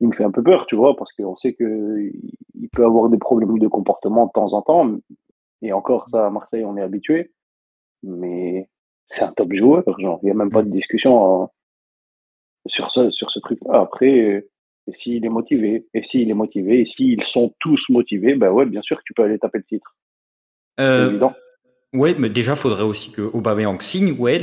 il 0.00 0.08
me 0.08 0.12
fait 0.12 0.24
un 0.24 0.30
peu 0.30 0.42
peur, 0.42 0.66
tu 0.66 0.76
vois, 0.76 0.96
parce 0.96 1.12
qu'on 1.12 1.36
sait 1.36 1.54
qu'il 1.54 2.68
peut 2.72 2.84
avoir 2.84 3.08
des 3.08 3.18
problèmes 3.18 3.58
de 3.58 3.68
comportement 3.68 4.26
de 4.26 4.32
temps 4.32 4.52
en 4.52 4.62
temps. 4.62 4.90
Et 5.62 5.72
encore, 5.72 6.08
ça, 6.08 6.26
à 6.26 6.30
Marseille, 6.30 6.64
on 6.64 6.76
est 6.76 6.82
habitué. 6.82 7.32
Mais 8.02 8.68
c'est 9.08 9.22
un 9.22 9.32
top 9.32 9.52
joueur. 9.52 9.84
Genre, 9.98 10.18
il 10.22 10.26
n'y 10.26 10.30
a 10.30 10.34
même 10.34 10.50
pas 10.50 10.62
de 10.62 10.70
discussion 10.70 11.42
euh, 11.42 11.46
sur 12.66 12.90
ce, 12.90 13.10
sur 13.10 13.30
ce 13.30 13.38
truc-là. 13.40 13.80
Après, 13.80 14.20
euh, 14.20 14.48
s'il 14.92 15.24
est 15.24 15.30
motivé, 15.30 15.86
et 15.94 16.02
s'il 16.02 16.30
est 16.30 16.34
motivé, 16.34 16.80
et 16.80 16.86
s'ils 16.86 17.24
sont 17.24 17.54
tous 17.60 17.88
motivés, 17.88 18.34
ben 18.34 18.50
ouais, 18.50 18.66
bien 18.66 18.82
sûr 18.82 18.98
que 18.98 19.02
tu 19.04 19.14
peux 19.14 19.22
aller 19.22 19.38
taper 19.38 19.58
le 19.58 19.64
titre. 19.64 19.96
c'est 20.78 20.84
euh, 20.84 21.10
évident. 21.10 21.34
Oui, 21.92 22.14
mais 22.18 22.28
déjà, 22.28 22.52
il 22.52 22.58
faudrait 22.58 22.82
aussi 22.82 23.10
que 23.10 23.22
Aubameyang 23.22 23.80
signe. 23.80 24.16
Ouais, 24.18 24.38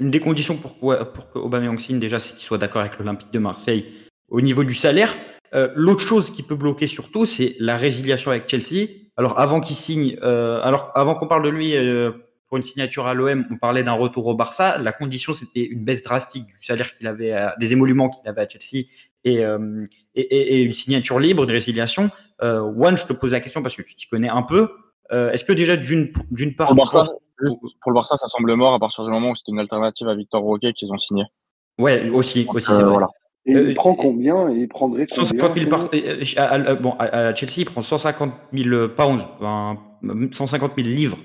une 0.00 0.10
des 0.10 0.20
conditions 0.20 0.56
pour, 0.56 0.78
pour 0.78 1.30
que 1.30 1.38
Aubameyang 1.38 1.78
signe, 1.78 2.00
déjà, 2.00 2.18
c'est 2.18 2.32
qu'il 2.32 2.42
soit 2.42 2.58
d'accord 2.58 2.80
avec 2.80 2.98
l'Olympique 2.98 3.30
de 3.30 3.38
Marseille 3.38 3.86
au 4.28 4.40
niveau 4.40 4.64
du 4.64 4.74
salaire. 4.74 5.14
L'autre 5.74 6.04
chose 6.04 6.30
qui 6.30 6.42
peut 6.42 6.56
bloquer 6.56 6.88
surtout, 6.88 7.24
c'est 7.24 7.54
la 7.60 7.76
résiliation 7.76 8.32
avec 8.32 8.48
Chelsea. 8.48 8.88
Alors, 9.16 9.38
avant 9.38 9.60
qu'il 9.60 9.76
signe, 9.76 10.18
alors 10.22 10.90
avant 10.94 11.14
qu'on 11.14 11.28
parle 11.28 11.44
de 11.44 11.50
lui 11.50 11.74
pour 12.50 12.56
une 12.56 12.64
signature 12.64 13.06
à 13.06 13.14
l'OM, 13.14 13.46
on 13.50 13.56
parlait 13.56 13.84
d'un 13.84 13.92
retour 13.92 14.26
au 14.26 14.34
Barça. 14.34 14.76
La 14.76 14.92
condition, 14.92 15.32
c'était 15.32 15.64
une 15.64 15.84
baisse 15.84 16.02
drastique 16.02 16.46
du 16.46 16.64
salaire 16.64 16.92
qu'il 16.96 17.06
avait, 17.06 17.32
des 17.60 17.72
émoluments 17.72 18.10
qu'il 18.10 18.28
avait 18.28 18.42
à 18.42 18.48
Chelsea 18.48 18.88
euh, 19.26 19.84
et, 20.14 20.20
et, 20.22 20.62
une 20.62 20.72
signature 20.72 21.18
libre, 21.20 21.44
une 21.44 21.50
résiliation. 21.50 22.10
Euh, 22.42 22.60
One, 22.60 22.96
je 22.96 23.04
te 23.04 23.12
pose 23.12 23.32
la 23.32 23.40
question 23.40 23.62
parce 23.62 23.76
que 23.76 23.82
tu 23.82 23.94
t'y 23.94 24.08
connais 24.08 24.28
un 24.28 24.42
peu. 24.42 24.68
Euh, 25.12 25.30
est-ce 25.30 25.44
que 25.44 25.52
déjà 25.52 25.76
d'une 25.76 26.12
part. 26.56 26.68
Pour 26.68 26.76
le, 26.76 26.80
Barça, 26.80 27.12
pour 27.82 27.90
le 27.90 27.94
Barça, 27.94 28.16
ça 28.16 28.28
semble 28.28 28.54
mort 28.54 28.74
à 28.74 28.78
partir 28.78 29.04
du 29.04 29.10
moment 29.10 29.30
où 29.30 29.34
c'était 29.34 29.52
une 29.52 29.58
alternative 29.58 30.08
à 30.08 30.14
Victor 30.14 30.42
Roquet 30.42 30.72
qu'ils 30.72 30.92
ont 30.92 30.98
signé. 30.98 31.24
Ouais, 31.78 32.08
aussi, 32.10 32.46
aussi 32.48 32.66
c'est 32.66 32.82
vrai. 32.82 33.04
Et 33.46 33.52
il 33.52 33.74
prend 33.74 33.94
combien 33.94 34.50
Il 34.50 34.68
prendrait 34.68 35.06
combien 35.06 35.24
150 35.24 35.56
000 35.56 35.70
par... 35.70 35.88
à, 36.36 36.74
bon, 36.74 36.94
à 36.98 37.34
Chelsea, 37.34 37.58
il 37.58 37.64
prend 37.64 37.80
150 37.80 38.32
000 38.52 38.88
pounds, 38.88 39.24
150 40.32 40.72
000 40.76 40.88
livres 40.88 41.18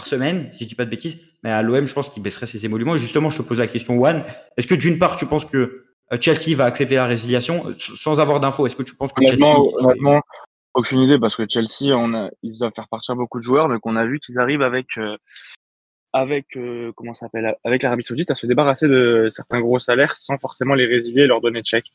par 0.00 0.06
semaine, 0.06 0.50
si 0.52 0.64
je 0.64 0.68
dis 0.70 0.74
pas 0.74 0.86
de 0.86 0.90
bêtises. 0.90 1.18
Mais 1.42 1.50
à 1.50 1.60
l'OM, 1.60 1.84
je 1.84 1.92
pense 1.92 2.08
qu'il 2.08 2.22
baisserait 2.22 2.46
ses 2.46 2.64
émoluments. 2.64 2.96
justement, 2.96 3.28
je 3.28 3.36
te 3.36 3.42
pose 3.42 3.58
la 3.58 3.66
question, 3.66 4.02
One. 4.02 4.24
Est-ce 4.56 4.66
que 4.66 4.74
d'une 4.74 4.98
part, 4.98 5.16
tu 5.16 5.26
penses 5.26 5.44
que 5.44 5.84
euh, 6.10 6.18
Chelsea 6.18 6.56
va 6.56 6.64
accepter 6.64 6.94
la 6.94 7.04
résiliation 7.04 7.68
euh, 7.68 7.74
sans 7.78 8.18
avoir 8.18 8.40
d'infos 8.40 8.66
Est-ce 8.66 8.76
que 8.76 8.82
tu 8.82 8.94
penses 8.94 9.12
que 9.12 9.20
honnêtement, 9.20 9.56
Chelsea... 9.56 9.84
honnêtement, 9.84 10.22
aucune 10.72 11.00
idée 11.00 11.18
parce 11.18 11.36
que 11.36 11.42
Chelsea, 11.46 11.94
on 11.94 12.14
a, 12.14 12.30
ils 12.42 12.58
doivent 12.58 12.72
faire 12.74 12.88
partir 12.88 13.14
beaucoup 13.14 13.40
de 13.40 13.44
joueurs, 13.44 13.68
donc 13.68 13.84
on 13.84 13.94
a 13.94 14.06
vu 14.06 14.20
qu'ils 14.20 14.38
arrivent 14.38 14.62
avec, 14.62 14.96
euh, 14.96 15.18
avec 16.14 16.46
comment 16.96 17.12
s'appelle, 17.12 17.54
avec 17.62 17.82
l'Arabie 17.82 18.02
Saoudite 18.02 18.30
à 18.30 18.34
se 18.34 18.46
débarrasser 18.46 18.88
de 18.88 19.28
certains 19.30 19.60
gros 19.60 19.78
salaires 19.78 20.16
sans 20.16 20.38
forcément 20.38 20.74
les 20.74 20.86
résilier 20.86 21.22
et 21.22 21.26
leur 21.26 21.42
donner 21.42 21.60
de 21.60 21.66
chèque. 21.66 21.90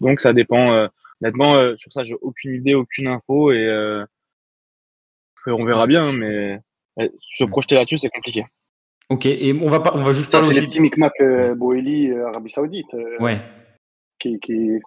Donc 0.00 0.20
ça 0.20 0.32
dépend. 0.32 0.88
honnêtement, 1.22 1.76
sur 1.76 1.92
ça, 1.92 2.02
j'ai 2.02 2.16
aucune 2.20 2.54
idée, 2.54 2.74
aucune 2.74 3.06
info 3.06 3.52
et 3.52 4.04
on 5.46 5.64
verra 5.64 5.86
bien, 5.86 6.12
mais 6.12 6.60
se 7.20 7.44
projeter 7.44 7.74
là-dessus, 7.74 7.98
c'est 7.98 8.10
compliqué. 8.10 8.44
Ok, 9.10 9.26
et 9.26 9.52
on 9.52 9.68
va, 9.68 9.80
pas, 9.80 9.92
on 9.94 10.02
va 10.02 10.12
juste 10.12 10.30
Ça, 10.30 10.40
c'est 10.40 10.54
les 10.54 10.62
petits 10.62 10.80
micmacs 10.80 11.20
euh, 11.20 11.54
Boeli, 11.54 12.10
euh, 12.10 12.26
Arabie 12.28 12.50
Saoudite. 12.50 12.92
Euh, 12.94 13.18
ouais. 13.20 13.38
Qui, 14.18 14.40
qui... 14.40 14.80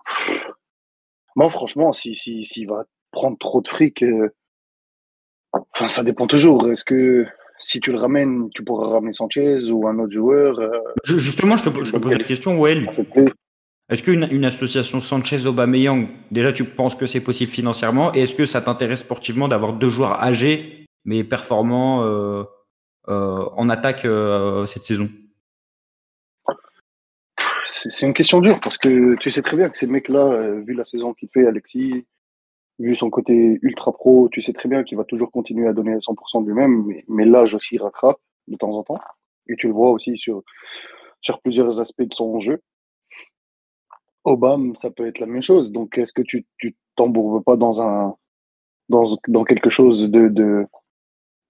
Bon, 1.36 1.50
franchement, 1.50 1.94
s'il 1.94 2.18
si, 2.18 2.44
si, 2.44 2.66
va 2.66 2.86
prendre 3.12 3.38
trop 3.38 3.62
de 3.62 3.68
fric, 3.68 4.04
enfin, 5.54 5.88
ça 5.88 6.04
dépend 6.04 6.26
toujours. 6.26 6.72
Est-ce 6.72 6.84
que 6.84 7.28
si 7.60 7.80
tu 7.80 7.92
le 7.92 8.00
ramènes, 8.00 8.50
tu 8.56 8.64
pourras 8.64 8.90
ramener 8.90 9.14
Sanchez 9.14 9.70
ou 9.70 9.88
un 9.88 10.00
autre 10.00 10.14
joueur 10.14 10.60
Justement, 11.04 11.58
je 11.58 11.70
te, 11.70 11.84
je 11.86 11.92
te 11.92 11.98
pose 11.98 12.14
la 12.14 12.24
question, 12.24 12.60
Well. 12.60 12.90
Est-ce 13.90 14.04
qu'une 14.04 14.28
une 14.32 14.44
association 14.44 15.00
Sanchez-Aubameyang, 15.00 16.08
déjà 16.32 16.52
tu 16.52 16.66
penses 16.66 16.96
que 16.96 17.06
c'est 17.06 17.22
possible 17.22 17.52
financièrement 17.52 18.14
et 18.14 18.24
est-ce 18.24 18.36
que 18.36 18.46
ça 18.46 18.60
t'intéresse 18.60 19.00
sportivement 19.00 19.48
d'avoir 19.48 19.74
deux 19.74 19.90
joueurs 19.90 20.22
âgés 20.22 20.87
mais 21.08 21.24
performants 21.24 22.04
euh, 22.04 22.44
euh, 23.08 23.46
en 23.56 23.70
attaque 23.70 24.06
euh, 24.06 24.68
cette 24.68 24.84
saison 24.84 25.10
C'est 27.70 28.06
une 28.06 28.14
question 28.14 28.42
dure 28.42 28.60
parce 28.60 28.78
que 28.78 29.16
tu 29.16 29.32
sais 29.32 29.42
très 29.42 29.58
bien 29.58 29.70
que 29.70 29.78
ces 29.78 29.88
mecs-là, 29.88 30.52
vu 30.66 30.74
la 30.74 30.84
saison 30.84 31.14
qu'il 31.14 31.30
fait, 31.30 31.48
Alexis, 31.48 32.06
vu 32.78 32.96
son 32.96 33.10
côté 33.10 33.58
ultra 33.62 33.92
pro, 33.92 34.30
tu 34.30 34.42
sais 34.42 34.54
très 34.54 34.70
bien 34.70 34.84
qu'il 34.84 34.98
va 34.98 35.06
toujours 35.06 35.32
continuer 35.32 35.68
à 35.68 35.74
donner 35.74 35.96
100% 35.96 36.44
de 36.44 36.48
lui-même, 36.48 36.86
mais, 37.08 37.26
l'âge 37.26 37.56
aussi 37.56 37.78
rattrape 37.78 38.20
de 38.48 38.58
temps 38.58 38.74
en 38.74 38.84
temps. 38.84 39.00
Et 39.48 39.56
tu 39.56 39.68
le 39.68 39.74
vois 39.74 39.92
aussi 39.92 40.18
sur, 40.18 40.44
sur 41.22 41.40
plusieurs 41.42 41.80
aspects 41.80 42.04
de 42.04 42.14
son 42.14 42.40
jeu. 42.42 42.62
Obama, 44.26 44.74
ça 44.76 44.92
peut 44.92 45.08
être 45.08 45.20
la 45.20 45.26
même 45.26 45.42
chose. 45.42 45.72
Donc, 45.72 45.98
est-ce 45.98 46.12
que 46.12 46.22
tu 46.22 46.46
tu 46.58 46.76
t'embourbes 46.98 47.44
pas 47.46 47.56
dans 47.56 47.82
un 47.82 48.16
dans, 48.90 49.18
dans 49.28 49.46
quelque 49.46 49.70
chose 49.70 50.02
de, 50.04 50.28
de 50.28 50.68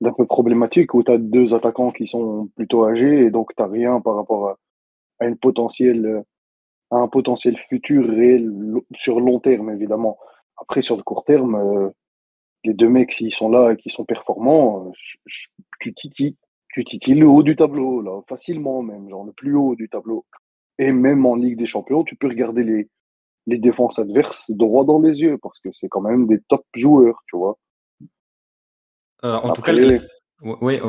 d'un 0.02 0.14
peu 0.14 0.26
problématique 0.26 0.94
où 0.94 1.04
tu 1.04 1.12
as 1.12 1.18
deux 1.18 1.54
attaquants 1.56 1.92
qui 1.92 2.08
sont 2.08 2.50
plutôt 2.56 2.86
âgés 2.86 3.26
et 3.26 3.32
donc 3.32 3.56
tu 3.56 3.62
n'as 3.62 3.70
rien 3.70 4.00
par 4.02 4.16
rapport 4.16 4.50
à, 4.50 4.58
à 5.20 5.26
une 5.26 5.38
potentielle 5.38 6.24
à 6.92 6.98
un 6.98 7.08
potentiel 7.08 7.58
futur 7.70 8.08
réel 8.08 8.50
sur 8.96 9.20
long 9.20 9.40
terme 9.40 9.70
évidemment. 9.72 10.18
Après 10.58 10.82
sur 10.82 10.96
le 10.98 11.04
court 11.04 11.24
terme, 11.26 11.56
euh, 11.56 11.90
les 12.64 12.74
deux 12.74 12.90
mecs 12.90 13.14
s'ils 13.14 13.34
sont 13.34 13.50
là 13.50 13.72
et 13.72 13.78
qui 13.78 13.90
sont 13.90 14.06
performants, 14.06 14.88
euh, 14.88 14.92
tu 15.80 15.94
titilles 15.94 16.36
tu 16.70 16.86
titilles 16.86 17.16
le 17.16 17.28
haut 17.28 17.44
du 17.44 17.56
tableau 17.56 18.02
là 18.02 18.22
facilement 18.30 18.84
même, 18.84 19.10
genre 19.10 19.26
le 19.26 19.34
plus 19.34 19.56
haut 19.56 19.76
du 19.76 19.90
tableau. 19.90 20.26
Et 20.80 20.92
même 20.92 21.26
en 21.26 21.36
Ligue 21.36 21.58
des 21.58 21.66
Champions, 21.66 22.04
tu 22.04 22.16
peux 22.16 22.28
regarder 22.28 22.64
les, 22.64 22.88
les 23.48 23.58
défenses 23.58 23.98
adverses 23.98 24.52
droit 24.52 24.86
dans 24.86 25.00
les 25.00 25.20
yeux 25.22 25.38
parce 25.42 25.60
que 25.60 25.70
c'est 25.72 25.88
quand 25.88 26.02
même 26.02 26.28
des 26.28 26.40
top 26.50 26.64
joueurs, 26.76 27.24
tu 27.28 27.38
vois. 27.38 27.58
Euh, 29.24 29.34
en 29.34 29.54
tout 29.54 29.62
cas, 29.62 29.74
oui, 30.62 30.80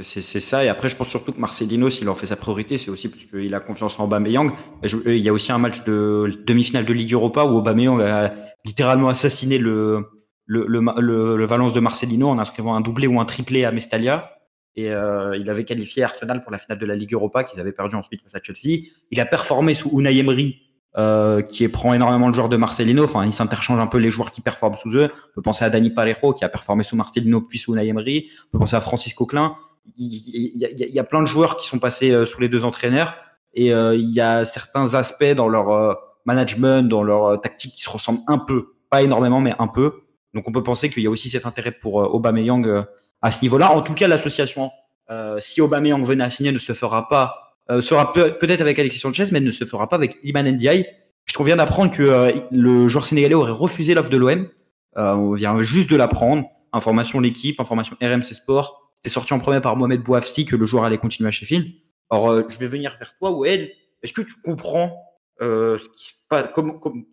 c'est 0.00 0.40
ça. 0.40 0.64
Et 0.64 0.68
après, 0.68 0.88
je 0.88 0.96
pense 0.96 1.08
surtout 1.08 1.32
que 1.32 1.40
Marcelino, 1.40 1.90
s'il 1.90 2.08
en 2.08 2.14
fait 2.14 2.26
sa 2.26 2.36
priorité, 2.36 2.78
c'est 2.78 2.90
aussi 2.90 3.08
parce 3.08 3.24
qu'il 3.24 3.54
a 3.54 3.60
confiance 3.60 3.98
en 4.00 4.04
Aubameyang. 4.04 4.52
Il 4.82 5.18
y 5.18 5.28
a 5.28 5.32
aussi 5.32 5.52
un 5.52 5.58
match 5.58 5.84
de 5.84 6.42
demi-finale 6.46 6.86
de 6.86 6.92
Ligue 6.94 7.12
Europa 7.12 7.44
où 7.44 7.58
Aubameyang 7.58 8.00
a 8.00 8.32
littéralement 8.64 9.10
assassiné 9.10 9.58
le, 9.58 10.06
le, 10.46 10.66
le, 10.66 11.36
le 11.36 11.46
Valence 11.46 11.74
de 11.74 11.80
Marcelino 11.80 12.28
en 12.28 12.38
inscrivant 12.38 12.74
un 12.74 12.80
doublé 12.80 13.06
ou 13.06 13.20
un 13.20 13.26
triplé 13.26 13.66
à 13.66 13.72
Mestalia. 13.72 14.30
Et 14.76 14.90
euh, 14.90 15.36
il 15.36 15.48
avait 15.50 15.64
qualifié 15.64 16.02
Arsenal 16.02 16.42
pour 16.42 16.50
la 16.50 16.58
finale 16.58 16.78
de 16.78 16.86
la 16.86 16.96
Ligue 16.96 17.12
Europa, 17.12 17.44
qu'ils 17.44 17.60
avaient 17.60 17.72
perdu 17.72 17.94
ensuite 17.94 18.22
face 18.22 18.34
à 18.34 18.40
Chelsea. 18.42 18.86
Il 19.10 19.20
a 19.20 19.26
performé 19.26 19.74
sous 19.74 19.90
Unai 19.96 20.18
Emery, 20.18 20.63
euh, 20.96 21.42
qui 21.42 21.66
prend 21.68 21.92
énormément 21.92 22.28
le 22.28 22.34
joueur 22.34 22.48
de 22.48 22.56
Marcelino. 22.56 23.04
Enfin, 23.04 23.24
il 23.24 23.32
s'interchange 23.32 23.80
un 23.80 23.86
peu 23.86 23.98
les 23.98 24.10
joueurs 24.10 24.30
qui 24.30 24.40
performent 24.40 24.76
sous 24.76 24.96
eux. 24.96 25.10
On 25.12 25.34
peut 25.34 25.42
penser 25.42 25.64
à 25.64 25.70
Dani 25.70 25.90
Parejo, 25.90 26.32
qui 26.32 26.44
a 26.44 26.48
performé 26.48 26.84
sous 26.84 26.96
Marcelino 26.96 27.40
puis 27.40 27.58
sous 27.58 27.74
Unai 27.74 27.88
Emery. 27.88 28.28
On 28.48 28.52
peut 28.52 28.58
penser 28.60 28.76
à 28.76 28.80
Francis 28.80 29.14
Coquelin. 29.14 29.54
Il, 29.98 30.12
il, 30.14 30.94
y 30.94 30.98
a 30.98 31.04
plein 31.04 31.20
de 31.20 31.26
joueurs 31.26 31.56
qui 31.56 31.66
sont 31.68 31.78
passés 31.78 32.10
euh, 32.10 32.26
sous 32.26 32.40
les 32.40 32.48
deux 32.48 32.64
entraîneurs. 32.64 33.14
Et 33.54 33.72
euh, 33.72 33.94
il 33.94 34.10
y 34.10 34.20
a 34.20 34.44
certains 34.44 34.94
aspects 34.94 35.24
dans 35.24 35.48
leur 35.48 35.70
euh, 35.70 35.94
management, 36.24 36.88
dans 36.88 37.02
leur 37.02 37.40
tactique 37.40 37.72
qui 37.74 37.82
se 37.82 37.90
ressemblent 37.90 38.22
un 38.26 38.38
peu. 38.38 38.74
Pas 38.90 39.02
énormément, 39.02 39.40
mais 39.40 39.54
un 39.58 39.68
peu. 39.68 40.02
Donc 40.32 40.48
on 40.48 40.52
peut 40.52 40.62
penser 40.62 40.90
qu'il 40.90 41.02
y 41.02 41.06
a 41.06 41.10
aussi 41.10 41.28
cet 41.28 41.46
intérêt 41.46 41.72
pour 41.72 41.94
Aubameyang 41.94 42.84
à 43.24 43.30
ce 43.30 43.40
niveau-là. 43.40 43.72
En 43.72 43.80
tout 43.80 43.94
cas, 43.94 44.06
l'association, 44.06 44.70
euh, 45.10 45.38
si 45.40 45.62
Aubameyang 45.62 46.04
venait 46.04 46.24
à 46.24 46.30
signer, 46.30 46.52
ne 46.52 46.58
se 46.58 46.74
fera 46.74 47.08
pas, 47.08 47.43
euh, 47.70 47.80
sera 47.80 48.12
peut-être 48.12 48.60
avec 48.60 48.78
Alexis 48.78 48.98
Sanchez, 48.98 49.24
mais 49.32 49.40
ne 49.40 49.50
se 49.50 49.64
fera 49.64 49.88
pas 49.88 49.96
avec 49.96 50.18
Iman 50.22 50.46
Ndiaye, 50.46 50.86
puisqu'on 51.24 51.44
vient 51.44 51.56
d'apprendre 51.56 51.92
que 51.92 52.02
euh, 52.02 52.32
le 52.50 52.88
joueur 52.88 53.06
sénégalais 53.06 53.34
aurait 53.34 53.52
refusé 53.52 53.94
l'offre 53.94 54.10
de 54.10 54.16
l'OM. 54.16 54.48
Euh, 54.96 55.12
on 55.14 55.32
vient 55.32 55.60
juste 55.62 55.90
de 55.90 55.96
l'apprendre. 55.96 56.46
Information 56.72 57.20
l'équipe, 57.20 57.60
information 57.60 57.96
RMC 58.02 58.34
Sport. 58.34 58.90
C'était 58.96 59.10
sorti 59.10 59.32
en 59.32 59.38
premier 59.38 59.60
par 59.60 59.76
Mohamed 59.76 60.02
Bouafsi 60.02 60.44
que 60.44 60.56
le 60.56 60.66
joueur 60.66 60.84
allait 60.84 60.98
continuer 60.98 61.28
à 61.28 61.30
Sheffield. 61.30 61.72
Alors, 62.10 62.30
euh, 62.30 62.42
je 62.48 62.58
vais 62.58 62.66
venir 62.66 62.94
vers 62.98 63.16
toi, 63.16 63.30
Oued. 63.30 63.70
Est-ce 64.02 64.12
que 64.12 64.22
tu 64.22 64.34
comprends 64.42 65.00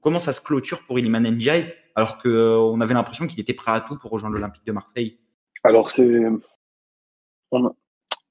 comment, 0.02 0.20
ça 0.20 0.34
se 0.34 0.42
clôture 0.42 0.82
pour 0.84 1.00
Iliman 1.00 1.22
Ndiaye 1.22 1.74
alors 1.96 2.18
qu'on 2.18 2.80
avait 2.82 2.94
l'impression 2.94 3.28
qu'il 3.28 3.40
était 3.40 3.54
prêt 3.54 3.72
à 3.72 3.82
tout 3.82 3.98
pour 3.98 4.12
rejoindre 4.12 4.36
l'Olympique 4.36 4.66
de 4.66 4.72
Marseille? 4.72 5.20
Alors. 5.64 5.90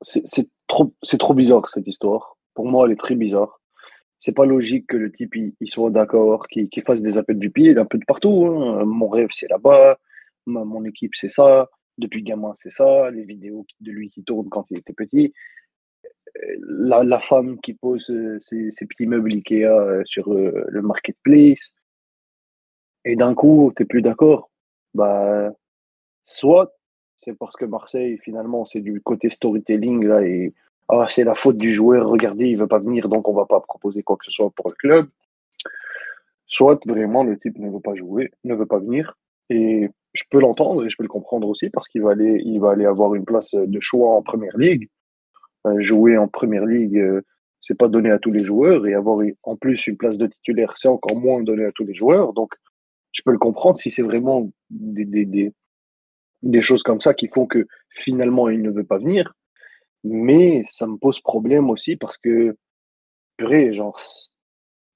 C'est 0.03 0.49
trop, 0.71 0.95
trop 1.19 1.35
bizarre 1.35 1.69
cette 1.69 1.87
histoire. 1.87 2.39
Pour 2.55 2.67
moi, 2.67 2.87
elle 2.87 2.93
est 2.93 2.97
très 2.97 3.15
bizarre. 3.15 3.61
C'est 4.19 4.35
pas 4.35 4.47
logique 4.47 4.87
que 4.87 4.97
le 4.97 5.11
type 5.11 5.35
il, 5.35 5.55
soit 5.69 5.91
d'accord, 5.91 6.47
qu'il 6.49 6.83
fasse 6.87 7.03
des 7.03 7.19
appels 7.19 7.39
du 7.39 7.51
pied 7.51 7.75
d'un 7.75 7.87
peu 7.87 7.99
de 7.99 8.05
partout. 8.05 8.47
Hein. 8.47 8.85
Mon 8.85 9.09
rêve, 9.09 9.31
c'est 9.33 9.49
là-bas. 9.49 9.99
mon 10.47 10.85
équipe, 10.85 11.15
c'est 11.15 11.29
ça. 11.29 11.69
Depuis 11.99 12.23
gamin, 12.23 12.53
c'est 12.57 12.71
ça. 12.71 13.11
Les 13.11 13.25
vidéos 13.25 13.67
de 13.81 13.91
lui 13.91 14.11
qui 14.11 14.23
tournent 14.25 14.49
quand 14.49 14.67
il 14.71 14.79
était 14.79 14.93
petit. 14.93 15.33
La, 16.63 17.03
la 17.03 17.21
femme 17.21 17.61
qui 17.61 17.75
pose 17.75 18.13
ses, 18.41 18.71
ses 18.71 18.87
petits 18.87 19.07
meubles 19.07 19.33
Ikea 19.33 19.65
euh, 19.65 20.03
sur 20.05 20.33
euh, 20.33 20.65
le 20.69 20.83
marketplace. 20.83 21.73
Et 23.05 23.17
d'un 23.17 23.35
coup, 23.35 23.73
tu 23.77 23.87
plus 23.87 24.03
d'accord. 24.03 24.51
Bah, 24.95 25.51
soit 26.25 26.73
c'est 27.21 27.37
parce 27.37 27.57
que 27.57 27.67
Marseille, 27.67 28.19
finalement, 28.19 28.65
c'est 28.65 28.81
du 28.81 29.01
côté 29.01 29.31
storytelling, 29.31 30.05
là, 30.07 30.23
et 30.23 30.55
ah, 30.89 31.07
c'est 31.09 31.25
la 31.25 31.35
faute 31.35 31.59
du 31.59 31.73
joueur, 31.73 32.09
regardez, 32.09 32.47
il 32.47 32.57
veut 32.57 32.67
pas 32.67 32.79
venir, 32.79 33.09
donc 33.09 33.29
on 33.29 33.35
va 33.35 33.47
pas 33.47 33.61
proposer 33.61 34.03
quoi 34.03 34.17
que 34.17 34.25
ce 34.25 34.31
soit 34.31 34.51
pour 34.51 34.71
le 34.71 34.75
club. 34.75 35.09
Soit 36.47 36.81
vraiment 36.87 37.23
le 37.23 37.39
type 37.39 37.59
ne 37.59 37.71
veut 37.71 37.81
pas 37.81 37.95
jouer, 37.95 38.33
ne 38.45 38.55
veut 38.55 38.67
pas 38.67 38.79
venir, 38.79 39.17
et 39.51 39.91
je 40.15 40.25
peux 40.31 40.41
l'entendre 40.41 40.85
et 40.85 40.91
je 40.91 40.97
peux 40.97 41.05
le 41.05 41.09
comprendre 41.09 41.49
aussi 41.49 41.71
parce 41.71 41.89
qu'il 41.89 42.03
va 42.03 42.11
aller, 42.13 42.43
il 42.45 42.59
va 42.59 42.73
aller 42.73 42.87
avoir 42.87 43.15
une 43.15 43.25
place 43.25 43.55
de 43.55 43.81
choix 43.81 44.17
en 44.17 44.23
première 44.23 44.57
ligue. 44.57 44.89
Euh, 45.67 45.79
jouer 45.79 46.17
en 46.17 46.27
première 46.27 46.65
ligue, 46.65 46.97
euh, 46.97 47.21
c'est 47.61 47.77
pas 47.77 47.89
donné 47.89 48.11
à 48.11 48.19
tous 48.19 48.33
les 48.33 48.45
joueurs 48.45 48.87
et 48.87 48.95
avoir 48.95 49.25
en 49.43 49.57
plus 49.57 49.87
une 49.87 49.97
place 49.99 50.17
de 50.17 50.27
titulaire, 50.27 50.73
c'est 50.77 50.89
encore 50.89 51.17
moins 51.17 51.43
donné 51.43 51.65
à 51.67 51.73
tous 51.73 51.85
les 51.85 51.95
joueurs. 51.95 52.33
Donc, 52.33 52.55
je 53.13 53.23
peux 53.23 53.33
le 53.33 53.39
comprendre 53.39 53.77
si 53.77 53.91
c'est 53.91 54.03
vraiment 54.03 54.51
des, 54.71 55.05
des 55.05 55.53
choses 56.61 56.83
comme 56.83 57.01
ça 57.01 57.15
qui 57.15 57.29
font 57.29 57.47
que 57.47 57.67
finalement 57.91 58.49
il 58.49 58.63
ne 58.63 58.71
veut 58.71 58.85
pas 58.85 58.99
venir. 58.99 59.35
Mais 60.05 60.63
ça 60.67 60.87
me 60.87 60.97
pose 60.97 61.21
problème 61.21 61.71
aussi 61.71 61.97
parce 61.97 62.19
que, 62.19 62.57
purée, 63.37 63.75
genre, 63.75 64.01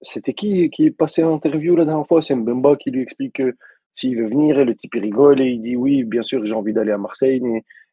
c'était 0.02 0.34
qui 0.34 0.70
qui 0.70 0.86
est 0.86 0.90
passé 0.90 1.22
en 1.24 1.34
interview 1.34 1.76
la 1.76 1.84
dernière 1.84 2.06
fois? 2.06 2.22
C'est 2.22 2.34
Mbemba 2.34 2.76
qui 2.76 2.90
lui 2.90 3.02
explique 3.02 3.34
que 3.34 3.54
s'il 3.94 4.16
veut 4.18 4.28
venir, 4.28 4.58
et 4.58 4.64
le 4.64 4.74
type 4.74 4.94
il 4.96 5.02
rigole 5.02 5.40
et 5.40 5.50
il 5.50 5.62
dit 5.62 5.76
oui, 5.76 6.04
bien 6.04 6.22
sûr, 6.22 6.44
j'ai 6.46 6.54
envie 6.54 6.72
d'aller 6.72 6.92
à 6.92 6.98
Marseille, 6.98 7.42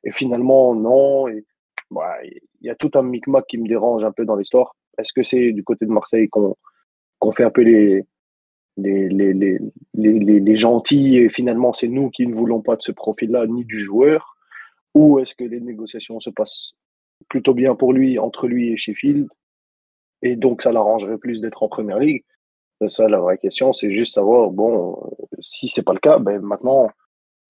et 0.03 0.11
finalement, 0.11 0.73
non. 0.75 1.27
Bah, 1.91 2.15
il 2.23 2.67
y 2.67 2.69
a 2.69 2.75
tout 2.75 2.91
un 2.95 3.03
micmac 3.03 3.45
qui 3.47 3.57
me 3.57 3.67
dérange 3.67 4.03
un 4.03 4.11
peu 4.13 4.25
dans 4.25 4.35
l'histoire. 4.37 4.75
Est-ce 4.97 5.13
que 5.13 5.23
c'est 5.23 5.51
du 5.51 5.63
côté 5.63 5.85
de 5.85 5.91
Marseille 5.91 6.29
qu'on 6.29 6.55
qu'on 7.19 7.31
fait 7.31 7.43
un 7.43 7.51
peu 7.51 7.61
les, 7.61 8.03
les, 8.77 9.09
les, 9.09 9.33
les, 9.33 9.59
les, 9.93 10.55
gentils 10.55 11.17
et 11.17 11.29
finalement 11.29 11.73
c'est 11.73 11.87
nous 11.87 12.09
qui 12.09 12.25
ne 12.25 12.33
voulons 12.33 12.61
pas 12.61 12.75
de 12.75 12.81
ce 12.81 12.91
profil-là 12.91 13.45
ni 13.47 13.65
du 13.65 13.79
joueur 13.79 14.37
Ou 14.95 15.19
est-ce 15.19 15.35
que 15.35 15.43
les 15.43 15.59
négociations 15.59 16.19
se 16.19 16.29
passent 16.29 16.73
plutôt 17.29 17.53
bien 17.53 17.75
pour 17.75 17.93
lui, 17.93 18.17
entre 18.17 18.47
lui 18.47 18.71
et 18.71 18.77
Sheffield 18.77 19.27
Et 20.21 20.35
donc 20.35 20.61
ça 20.61 20.71
l'arrangerait 20.71 21.17
plus 21.17 21.41
d'être 21.41 21.63
en 21.63 21.67
première 21.67 21.99
ligue? 21.99 22.23
Ça, 22.89 23.07
la 23.07 23.19
vraie 23.19 23.37
question, 23.37 23.73
c'est 23.73 23.91
juste 23.91 24.15
savoir, 24.15 24.49
bon, 24.49 24.97
si 25.39 25.69
c'est 25.69 25.83
pas 25.83 25.93
le 25.93 25.99
cas, 25.99 26.17
ben 26.17 26.41
maintenant, 26.41 26.89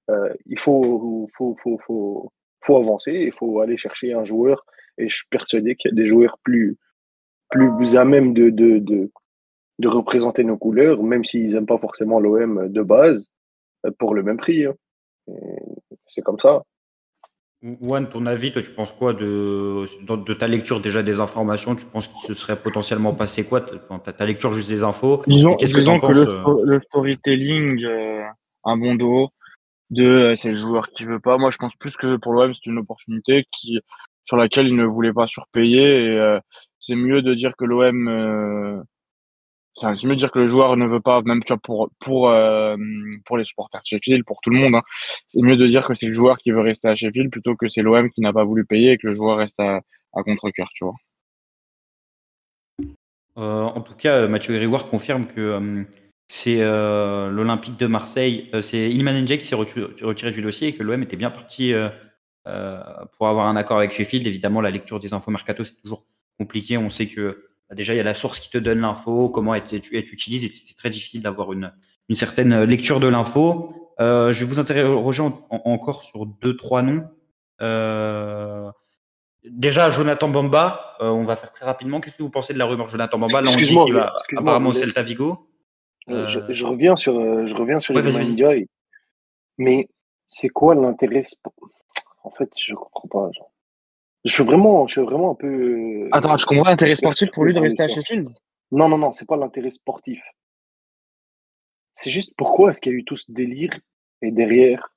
euh, 0.09 0.33
il 0.45 0.59
faut, 0.59 1.27
faut, 1.37 1.55
faut, 1.63 1.79
faut, 1.85 2.33
faut 2.61 2.77
avancer, 2.77 3.13
il 3.13 3.31
faut 3.31 3.61
aller 3.61 3.77
chercher 3.77 4.13
un 4.13 4.25
joueur. 4.25 4.65
Et 4.97 5.09
je 5.09 5.15
suis 5.15 5.27
persuadé 5.29 5.75
qu'il 5.75 5.91
y 5.91 5.93
a 5.93 5.95
des 5.95 6.05
joueurs 6.05 6.37
plus, 6.43 6.77
plus 7.49 7.95
à 7.95 8.03
même 8.03 8.33
de, 8.33 8.49
de, 8.49 9.11
de 9.79 9.87
représenter 9.87 10.43
nos 10.43 10.57
couleurs, 10.57 11.01
même 11.03 11.25
s'ils 11.25 11.53
n'aiment 11.53 11.65
pas 11.65 11.77
forcément 11.77 12.19
l'OM 12.19 12.67
de 12.69 12.81
base, 12.81 13.27
euh, 13.85 13.91
pour 13.97 14.13
le 14.13 14.23
même 14.23 14.37
prix. 14.37 14.65
Hein. 14.65 14.73
C'est 16.07 16.21
comme 16.21 16.39
ça. 16.39 16.63
Juan, 17.63 18.09
ton 18.09 18.25
avis, 18.25 18.51
toi, 18.51 18.63
tu 18.63 18.71
penses 18.71 18.91
quoi 18.91 19.13
de, 19.13 19.85
de, 20.03 20.33
ta 20.33 20.47
lecture 20.47 20.81
déjà 20.81 21.03
des 21.03 21.19
informations? 21.19 21.75
Tu 21.75 21.85
penses 21.85 22.07
qu'il 22.07 22.27
se 22.27 22.33
serait 22.33 22.55
potentiellement 22.55 23.13
passé 23.13 23.43
quoi? 23.43 23.61
Ta, 23.61 24.13
ta 24.13 24.25
lecture 24.25 24.51
juste 24.51 24.67
des 24.67 24.83
infos? 24.83 25.21
Disons, 25.27 25.55
que, 25.55 25.65
que 25.65 26.11
le, 26.11 26.27
euh? 26.27 26.65
le, 26.65 26.81
storytelling, 26.81 27.83
euh, 27.85 28.23
un 28.63 28.77
bon 28.77 28.95
dos, 28.95 29.29
de 29.91 30.33
c'est 30.35 30.49
le 30.49 30.55
joueur 30.55 30.89
qui 30.89 31.05
veut 31.05 31.19
pas. 31.19 31.37
Moi, 31.37 31.51
je 31.51 31.57
pense 31.57 31.75
plus 31.75 31.95
que 31.95 32.15
pour 32.15 32.33
l'OM, 32.33 32.51
c'est 32.51 32.65
une 32.65 32.79
opportunité 32.79 33.45
qui, 33.53 33.79
sur 34.25 34.37
laquelle 34.37 34.67
il 34.67 34.75
ne 34.75 34.85
voulait 34.85 35.13
pas 35.13 35.27
surpayer. 35.27 36.05
Et 36.05 36.39
c'est 36.79 36.95
mieux 36.95 37.21
de 37.21 37.35
dire 37.35 37.55
que 37.55 37.65
l'OM 37.65 38.83
c'est 39.75 40.03
mieux 40.05 40.15
de 40.15 40.19
dire 40.19 40.31
que 40.31 40.39
le 40.39 40.47
joueur 40.47 40.75
ne 40.77 40.85
veut 40.85 40.99
pas, 40.99 41.21
même 41.23 41.41
pour 41.63 41.89
pour 41.99 42.29
euh, 42.29 42.75
pour 43.25 43.37
les 43.37 43.43
supporters 43.43 43.81
de 43.81 43.85
Sheffield, 43.85 44.25
pour 44.25 44.41
tout 44.41 44.49
le 44.49 44.57
monde, 44.57 44.75
hein, 44.75 44.83
c'est 45.27 45.41
mieux 45.41 45.55
de 45.55 45.67
dire 45.67 45.85
que 45.87 45.93
c'est 45.93 46.07
le 46.07 46.11
joueur 46.11 46.37
qui 46.37 46.51
veut 46.51 46.61
rester 46.61 46.87
à 46.87 46.95
Sheffield 46.95 47.31
plutôt 47.31 47.55
que 47.55 47.67
c'est 47.69 47.81
l'OM 47.81 48.09
qui 48.09 48.21
n'a 48.21 48.33
pas 48.33 48.43
voulu 48.43 48.65
payer 48.65 48.91
et 48.91 48.97
que 48.97 49.07
le 49.07 49.13
joueur 49.13 49.37
reste 49.37 49.59
à, 49.59 49.81
contre-cœur, 50.13 50.69
tu 50.73 50.83
vois. 50.85 50.95
en 53.35 53.81
tout 53.81 53.95
cas, 53.95 54.27
Mathieu 54.27 54.53
Grégoire 54.53 54.89
confirme 54.89 55.25
que 55.25 55.85
c'est 56.27 56.59
l'Olympique 56.59 57.77
de 57.77 57.87
Marseille, 57.87 58.49
c'est 58.61 58.91
Ilman 58.91 59.21
Ndiaye 59.21 59.39
qui 59.39 59.45
s'est 59.45 59.55
retiré 59.55 60.31
du 60.31 60.41
dossier 60.41 60.69
et 60.69 60.73
que 60.73 60.83
l'OM 60.83 61.01
était 61.01 61.15
bien 61.15 61.31
parti 61.31 61.73
pour 62.43 63.27
avoir 63.27 63.47
un 63.47 63.55
accord 63.55 63.77
avec 63.77 63.91
Sheffield. 63.93 64.27
Évidemment, 64.27 64.61
la 64.61 64.69
lecture 64.69 64.99
des 64.99 65.13
infos 65.13 65.31
mercato, 65.31 65.63
c'est 65.63 65.81
toujours 65.81 66.05
compliqué. 66.37 66.77
On 66.77 66.89
sait 66.89 67.07
que 67.07 67.50
déjà, 67.73 67.93
il 67.93 67.97
y 67.97 67.99
a 68.01 68.03
la 68.03 68.13
source 68.13 68.39
qui 68.39 68.49
te 68.49 68.57
donne 68.57 68.81
l'info, 68.81 69.29
comment 69.29 69.55
elle, 69.55 69.63
utilise, 69.91 70.45
et 70.45 70.51
c'est 70.67 70.75
très 70.75 70.89
difficile 70.89 71.21
d'avoir 71.21 71.53
une, 71.53 71.71
une 72.09 72.15
certaine 72.15 72.63
lecture 72.63 72.99
de 72.99 73.07
l'info. 73.07 73.93
je 73.99 74.31
vais 74.31 74.45
vous 74.45 74.59
interroger 74.59 75.23
encore 75.49 76.03
sur 76.03 76.25
deux, 76.25 76.55
trois 76.55 76.81
noms. 76.81 77.05
Euh, 77.61 78.71
déjà, 79.43 79.91
Jonathan 79.91 80.27
Bamba, 80.27 80.95
euh, 81.01 81.09
on 81.09 81.23
va 81.23 81.35
faire 81.35 81.51
très 81.51 81.65
rapidement. 81.65 82.01
Qu'est-ce 82.01 82.17
que 82.17 82.23
vous 82.23 82.29
pensez 82.29 82.53
de 82.53 82.59
la 82.59 82.65
rumeur 82.65 82.87
Jonathan 82.89 83.19
Bamba? 83.19 83.41
Excuse-moi, 83.41 84.13
apparemment 84.37 84.73
Celta 84.73 85.03
Vigo. 85.03 85.47
Euh, 86.09 86.27
je, 86.27 86.65
reviens 86.65 86.95
sur, 86.95 87.13
je 87.45 87.53
reviens 87.53 87.79
sur 87.79 87.93
les 87.93 88.67
Mais 89.57 89.87
c'est 90.27 90.49
quoi 90.49 90.73
l'intérêt 90.73 91.23
En 92.23 92.31
fait, 92.31 92.49
je 92.57 92.73
comprends 92.73 93.07
pas. 93.07 93.29
Je 94.25 94.33
suis 94.33 94.43
vraiment, 94.43 94.87
je 94.87 94.93
suis 94.93 95.01
vraiment 95.01 95.31
un 95.31 95.35
peu. 95.35 96.07
Attends, 96.11 96.37
je 96.37 96.45
comprends 96.45 96.69
l'intérêt 96.69 96.95
sportif 96.95 97.29
pour 97.31 97.45
lui 97.45 97.53
de 97.53 97.59
rester 97.59 97.83
à 97.83 97.87
Sheffield? 97.87 98.29
Non, 98.71 98.87
non, 98.87 98.97
non, 98.97 99.13
c'est 99.13 99.27
pas 99.27 99.37
l'intérêt 99.37 99.71
sportif. 99.71 100.21
C'est 101.93 102.11
juste 102.11 102.33
pourquoi 102.37 102.71
est-ce 102.71 102.81
qu'il 102.81 102.93
y 102.93 102.95
a 102.95 102.97
eu 102.99 103.03
tout 103.03 103.17
ce 103.17 103.31
délire 103.31 103.77
et 104.21 104.31
derrière, 104.31 104.93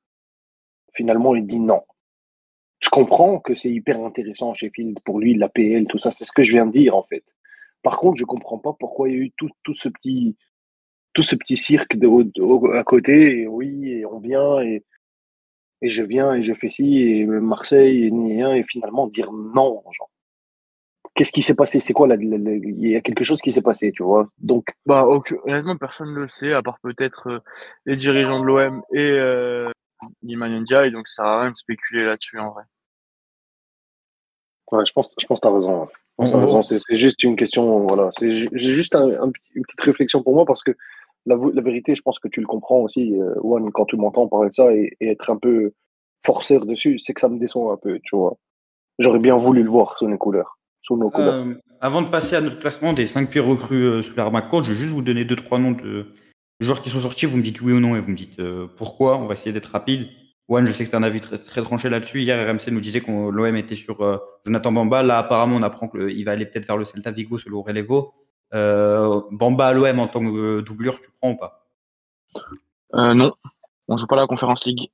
finalement, 0.92 1.34
il 1.34 1.46
dit 1.46 1.58
non. 1.58 1.82
Je 2.80 2.90
comprends 2.90 3.38
que 3.38 3.54
c'est 3.54 3.70
hyper 3.70 3.98
intéressant 4.04 4.52
Sheffield 4.54 5.00
pour 5.04 5.18
lui, 5.18 5.34
l'APL, 5.34 5.87
tout 5.88 5.98
ça, 5.98 6.10
c'est 6.10 6.26
ce 6.26 6.32
que 6.32 6.42
je 6.42 6.52
viens 6.52 6.66
de 6.66 6.72
dire 6.72 6.94
en 6.94 7.02
fait. 7.02 7.24
Par 7.82 7.98
contre, 7.98 8.18
je 8.18 8.24
comprends 8.24 8.58
pas 8.58 8.74
pourquoi 8.78 9.08
il 9.08 9.14
y 9.14 9.18
a 9.18 9.22
eu 9.22 9.32
tout, 9.37 9.50
tout 9.62 9.74
ce 9.74 9.88
petit 9.88 10.37
tout 11.14 11.22
ce 11.22 11.37
petit 11.37 11.56
cirque 11.56 11.96
de, 11.96 12.76
à 12.76 12.82
côté, 12.82 13.42
et 13.42 13.46
oui, 13.46 13.88
et 13.88 14.04
on 14.04 14.18
vient, 14.18 14.60
et, 14.60 14.84
et 15.85 15.90
je 15.90 16.03
viens, 16.03 16.33
et 16.33 16.42
je 16.42 16.55
fais 16.55 16.70
ci, 16.70 17.03
et 17.03 17.27
Marseille, 17.27 18.05
et, 18.05 18.59
et 18.59 18.64
finalement 18.64 19.07
dire 19.07 19.31
non. 19.33 19.83
Genre. 19.92 20.11
Qu'est-ce 21.14 21.33
qui 21.33 21.42
s'est 21.42 21.55
passé? 21.55 21.79
C'est 21.79 21.92
quoi 21.92 22.09
Il 22.09 22.88
y 22.88 22.97
a 22.97 23.01
quelque 23.01 23.23
chose 23.23 23.40
qui 23.40 23.53
s'est 23.53 23.62
passé, 23.62 23.92
tu 23.92 24.03
vois? 24.03 24.27
Donc, 24.38 24.75
bah, 24.85 25.07
honnêtement, 25.44 25.77
personne 25.77 26.12
ne 26.12 26.20
le 26.20 26.29
sait, 26.29 26.53
à 26.53 26.62
part 26.62 26.79
peut-être 26.83 27.29
euh, 27.29 27.38
les 27.87 27.97
dirigeants 27.97 28.40
de 28.40 28.44
l'OM 28.44 28.83
et 28.92 29.11
euh, 29.11 29.70
et 30.23 30.90
donc 30.90 31.09
ça 31.09 31.23
sert 31.23 31.25
à 31.25 31.40
rien 31.42 31.51
de 31.51 31.57
spéculer 31.57 32.05
là-dessus 32.05 32.38
en 32.38 32.51
vrai. 32.53 32.64
Ouais, 34.73 34.85
je 34.87 34.92
pense, 34.92 35.14
je 35.18 35.27
pense 35.27 35.40
que 35.40 35.47
tu 35.47 35.53
as 35.53 35.55
raison. 35.55 35.88
raison. 36.18 36.62
C'est 36.62 36.97
juste 36.97 37.23
une 37.23 37.37
question, 37.37 37.87
voilà. 37.87 38.09
C'est 38.11 38.49
juste 38.59 38.94
une 38.94 39.33
petite 39.33 39.81
réflexion 39.81 40.23
pour 40.23 40.35
moi 40.35 40.44
parce 40.44 40.62
que 40.62 40.73
la, 41.26 41.37
vérité, 41.37 41.94
je 41.94 42.02
pense 42.02 42.18
que 42.18 42.28
tu 42.28 42.40
le 42.40 42.46
comprends 42.46 42.80
aussi, 42.80 43.14
euh, 43.20 43.34
quand 43.72 43.87
tu 43.87 43.96
m'entends 43.96 44.28
parler 44.28 44.50
de 44.50 44.54
ça 44.54 44.72
et, 44.74 44.96
être 45.00 45.30
un 45.30 45.37
peu 45.37 45.72
forceur 46.24 46.66
dessus, 46.66 46.98
c'est 46.98 47.14
que 47.14 47.20
ça 47.20 47.28
me 47.28 47.38
déçoit 47.38 47.72
un 47.72 47.76
peu, 47.76 47.98
tu 48.02 48.16
vois. 48.16 48.37
J'aurais 48.98 49.18
bien 49.18 49.37
voulu 49.37 49.62
le 49.62 49.70
voir 49.70 49.98
sous 49.98 50.08
nos 50.08 50.18
couleurs. 50.18 50.58
Sous 50.82 50.96
nos 50.96 51.10
couleurs. 51.10 51.46
Euh, 51.46 51.54
avant 51.80 52.02
de 52.02 52.08
passer 52.08 52.37
à 52.37 52.40
notre 52.40 52.58
classement 52.58 52.92
des 52.92 53.06
5 53.06 53.28
pires 53.30 53.46
recrues 53.46 53.84
euh, 53.84 54.02
sous 54.02 54.16
l'arme 54.16 54.40
je 54.62 54.72
vais 54.72 54.74
juste 54.74 54.92
vous 54.92 55.02
donner 55.02 55.24
2-3 55.24 55.60
noms 55.60 55.72
de, 55.72 56.06
joueurs 56.60 56.82
qui 56.82 56.90
sont 56.90 57.00
sortis, 57.00 57.26
vous 57.26 57.37
me 57.37 57.42
dites 57.42 57.60
oui 57.60 57.72
ou 57.72 57.80
non 57.80 57.96
et 57.96 58.00
vous 58.00 58.10
me 58.10 58.16
dites 58.16 58.38
euh, 58.38 58.66
pourquoi. 58.76 59.18
On 59.18 59.26
va 59.26 59.34
essayer 59.34 59.52
d'être 59.52 59.66
rapide. 59.66 60.08
Juan, 60.48 60.66
je 60.66 60.72
sais 60.72 60.84
que 60.84 60.90
tu 60.90 60.96
as 60.96 60.98
un 60.98 61.02
avis 61.02 61.20
très, 61.20 61.38
très 61.38 61.62
tranché 61.62 61.88
là-dessus. 61.88 62.22
Hier, 62.22 62.38
RMC 62.48 62.70
nous 62.70 62.80
disait 62.80 63.00
que 63.00 63.10
l'OM 63.10 63.56
était 63.56 63.76
sur 63.76 64.00
euh, 64.02 64.18
Jonathan 64.44 64.72
Bamba. 64.72 65.02
Là, 65.02 65.18
apparemment, 65.18 65.56
on 65.56 65.62
apprend 65.62 65.88
qu'il 65.88 66.24
va 66.24 66.32
aller 66.32 66.46
peut-être 66.46 66.66
vers 66.66 66.76
le 66.76 66.84
Celta 66.84 67.10
Vigo 67.10 67.38
selon 67.38 67.62
Relevo. 67.62 68.12
Euh, 68.55 69.21
Bamba 69.31 69.69
à 69.69 69.73
l'OM 69.73 69.99
en 69.99 70.09
tant 70.09 70.21
que 70.21 70.61
doublure, 70.61 71.01
tu 71.01 71.11
prends 71.21 71.33
ou 71.33 71.37
pas? 71.37 71.67
Non, 72.93 73.33
on 73.88 73.97
joue 73.97 74.07
pas 74.07 74.17
la 74.17 74.27
Conférence 74.27 74.64
League. 74.64 74.90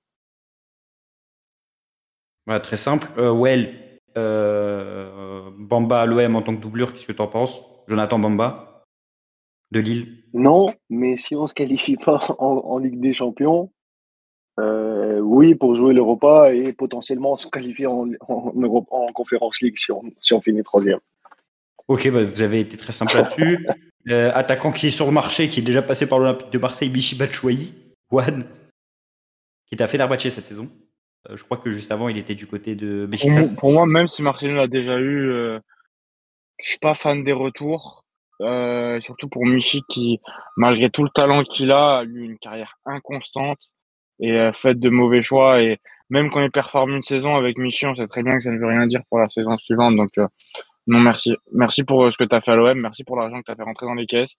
Voilà, 2.46 2.60
très 2.60 2.78
simple. 2.78 3.08
well, 3.18 4.00
Bamba 4.16 6.02
à 6.02 6.06
l'OM 6.06 6.36
en 6.36 6.42
tant 6.42 6.56
que 6.56 6.60
doublure, 6.60 6.92
qu'est-ce 6.92 7.06
que 7.06 7.12
tu 7.12 7.22
en 7.22 7.28
penses? 7.28 7.60
Jonathan 7.86 8.18
Bamba? 8.18 8.84
De 9.72 9.80
Lille? 9.80 10.24
Non, 10.32 10.72
mais 10.88 11.16
si 11.16 11.34
on 11.36 11.42
ne 11.42 11.46
se 11.48 11.54
qualifie 11.54 11.96
pas 12.04 12.20
en, 12.38 12.78
Ligue 12.78 13.00
des 13.00 13.12
Champions, 13.12 13.70
euh, 14.58 15.20
oui, 15.20 15.54
pour 15.54 15.76
jouer 15.76 15.94
l'Europa 15.94 16.52
et 16.52 16.72
potentiellement 16.72 17.36
se 17.36 17.48
qualifier 17.48 17.86
en, 17.86 18.08
en, 18.28 18.86
en 18.90 19.06
Conférence 19.12 19.60
League 19.60 19.78
si 19.78 19.92
on, 19.92 20.02
si 20.20 20.32
on 20.34 20.40
finit 20.40 20.62
troisième. 20.62 21.00
Ok, 21.90 22.08
bah, 22.08 22.22
vous 22.22 22.40
avez 22.40 22.60
été 22.60 22.76
très 22.76 22.92
simple 22.92 23.16
là-dessus. 23.16 23.66
Euh, 24.08 24.32
attaquant 24.34 24.72
qui 24.72 24.86
est 24.86 24.90
sur 24.90 25.04
le 25.04 25.12
marché, 25.12 25.50
qui 25.50 25.60
est 25.60 25.62
déjà 25.62 25.82
passé 25.82 26.08
par 26.08 26.18
l'Olympique 26.18 26.48
de 26.50 26.58
Marseille, 26.58 26.88
Bichi 26.88 27.16
Batshuayi, 27.16 27.74
Juan, 28.10 28.46
qui 29.66 29.76
t'a 29.76 29.86
fait 29.88 29.98
l'Arbaché 29.98 30.30
cette 30.30 30.46
saison. 30.46 30.70
Euh, 31.28 31.36
je 31.36 31.44
crois 31.44 31.58
que 31.58 31.70
juste 31.70 31.92
avant, 31.92 32.08
il 32.08 32.16
était 32.16 32.34
du 32.34 32.46
côté 32.46 32.74
de 32.74 33.04
Béchicas. 33.04 33.54
Pour, 33.58 33.72
moi, 33.72 33.84
même 33.84 34.08
si 34.08 34.22
Marseille 34.22 34.54
l'a 34.54 34.68
déjà 34.68 34.98
eu, 34.98 35.26
je 35.26 35.60
je 36.60 36.70
suis 36.70 36.78
pas 36.78 36.94
fan 36.94 37.22
des 37.24 37.34
retours. 37.34 38.06
Euh, 38.40 38.98
surtout 39.02 39.28
pour 39.28 39.44
Michi 39.44 39.82
qui, 39.90 40.18
malgré 40.56 40.88
tout 40.88 41.04
le 41.04 41.10
talent 41.10 41.44
qu'il 41.44 41.70
a, 41.70 41.98
a 41.98 42.04
eu 42.04 42.22
une 42.22 42.38
carrière 42.38 42.78
inconstante 42.86 43.70
et 44.18 44.32
euh, 44.32 44.52
faite 44.52 44.78
de 44.78 44.88
mauvais 44.88 45.22
choix. 45.22 45.60
Et 45.62 45.78
même 46.08 46.30
quand 46.30 46.40
il 46.40 46.50
performe 46.50 46.92
une 46.96 47.02
saison 47.02 47.36
avec 47.36 47.58
Michi, 47.58 47.86
on 47.86 47.94
sait 47.94 48.06
très 48.06 48.22
bien 48.22 48.36
que 48.36 48.44
ça 48.44 48.50
ne 48.50 48.58
veut 48.58 48.66
rien 48.66 48.86
dire 48.86 49.02
pour 49.08 49.18
la 49.18 49.28
saison 49.28 49.56
suivante. 49.56 49.96
Donc, 49.96 50.16
euh, 50.18 50.26
non, 50.86 51.00
merci. 51.00 51.36
Merci 51.52 51.84
pour 51.84 52.12
ce 52.12 52.18
que 52.18 52.24
tu 52.24 52.34
as 52.34 52.40
fait 52.40 52.52
à 52.52 52.56
l'OM. 52.56 52.78
Merci 52.80 53.04
pour 53.04 53.16
l'argent 53.16 53.38
que 53.38 53.44
tu 53.44 53.52
as 53.52 53.56
fait 53.56 53.62
rentrer 53.62 53.86
dans 53.86 53.94
les 53.94 54.06
caisses. 54.06 54.36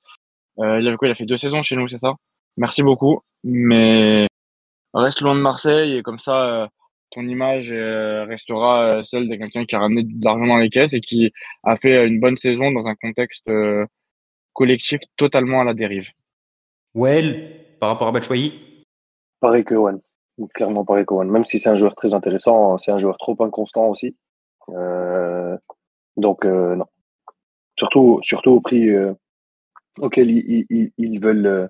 il, 0.58 0.64
avait 0.64 0.98
quoi, 0.98 1.08
il 1.08 1.12
a 1.12 1.16
fait 1.16 1.26
deux 1.26 1.38
saisons 1.38 1.62
chez 1.62 1.76
nous, 1.76 1.88
c'est 1.88 1.98
ça? 1.98 2.14
Merci 2.58 2.84
beaucoup. 2.84 3.22
Mais 3.44 4.28
reste 4.94 5.22
loin 5.22 5.36
de 5.36 5.40
Marseille 5.42 5.98
et 5.98 6.04
comme 6.04 6.20
ça, 6.20 6.70
ton 7.12 7.28
image 7.28 7.72
euh, 7.72 8.24
restera 8.26 8.86
euh, 8.86 9.04
celle 9.04 9.30
de 9.30 9.36
quelqu'un 9.36 9.66
qui 9.66 9.76
a 9.76 9.80
ramené 9.80 10.04
de 10.04 10.26
l'argent 10.26 10.48
dans 10.48 10.58
les 10.58 10.70
caisses 10.70 10.94
et 10.94 11.02
qui 11.02 11.32
a 11.64 11.76
fait 11.76 11.98
euh, 11.98 12.08
une 12.08 12.20
bonne 12.20 12.38
saison 12.38 12.72
dans 12.72 12.88
un 12.88 12.96
contexte 12.96 13.50
collectif 14.54 15.02
totalement 15.18 15.62
à 15.62 15.66
la 15.66 15.74
dérive. 15.74 16.10
Well, 16.96 17.78
par 17.80 17.90
rapport 17.90 18.08
à 18.08 18.12
Batshuayi? 18.12 18.54
Pareil 19.40 19.64
que 19.64 19.76
One. 19.76 20.02
Clairement 20.54 20.86
pareil 20.86 21.06
que 21.06 21.14
One. 21.14 21.30
Même 21.30 21.46
si 21.46 21.60
c'est 21.60 21.70
un 21.70 21.78
joueur 21.78 21.96
très 21.96 22.14
intéressant, 22.14 22.78
c'est 22.78 22.92
un 22.92 23.00
joueur 23.00 23.18
trop 23.18 23.36
inconstant 23.44 23.88
aussi. 23.88 24.16
Donc, 26.18 26.46
non. 26.46 26.86
Surtout, 27.78 28.22
au 28.46 28.62
prix 28.62 28.90
auquel 30.00 30.30
ils, 30.30 31.20
veulent, 31.20 31.70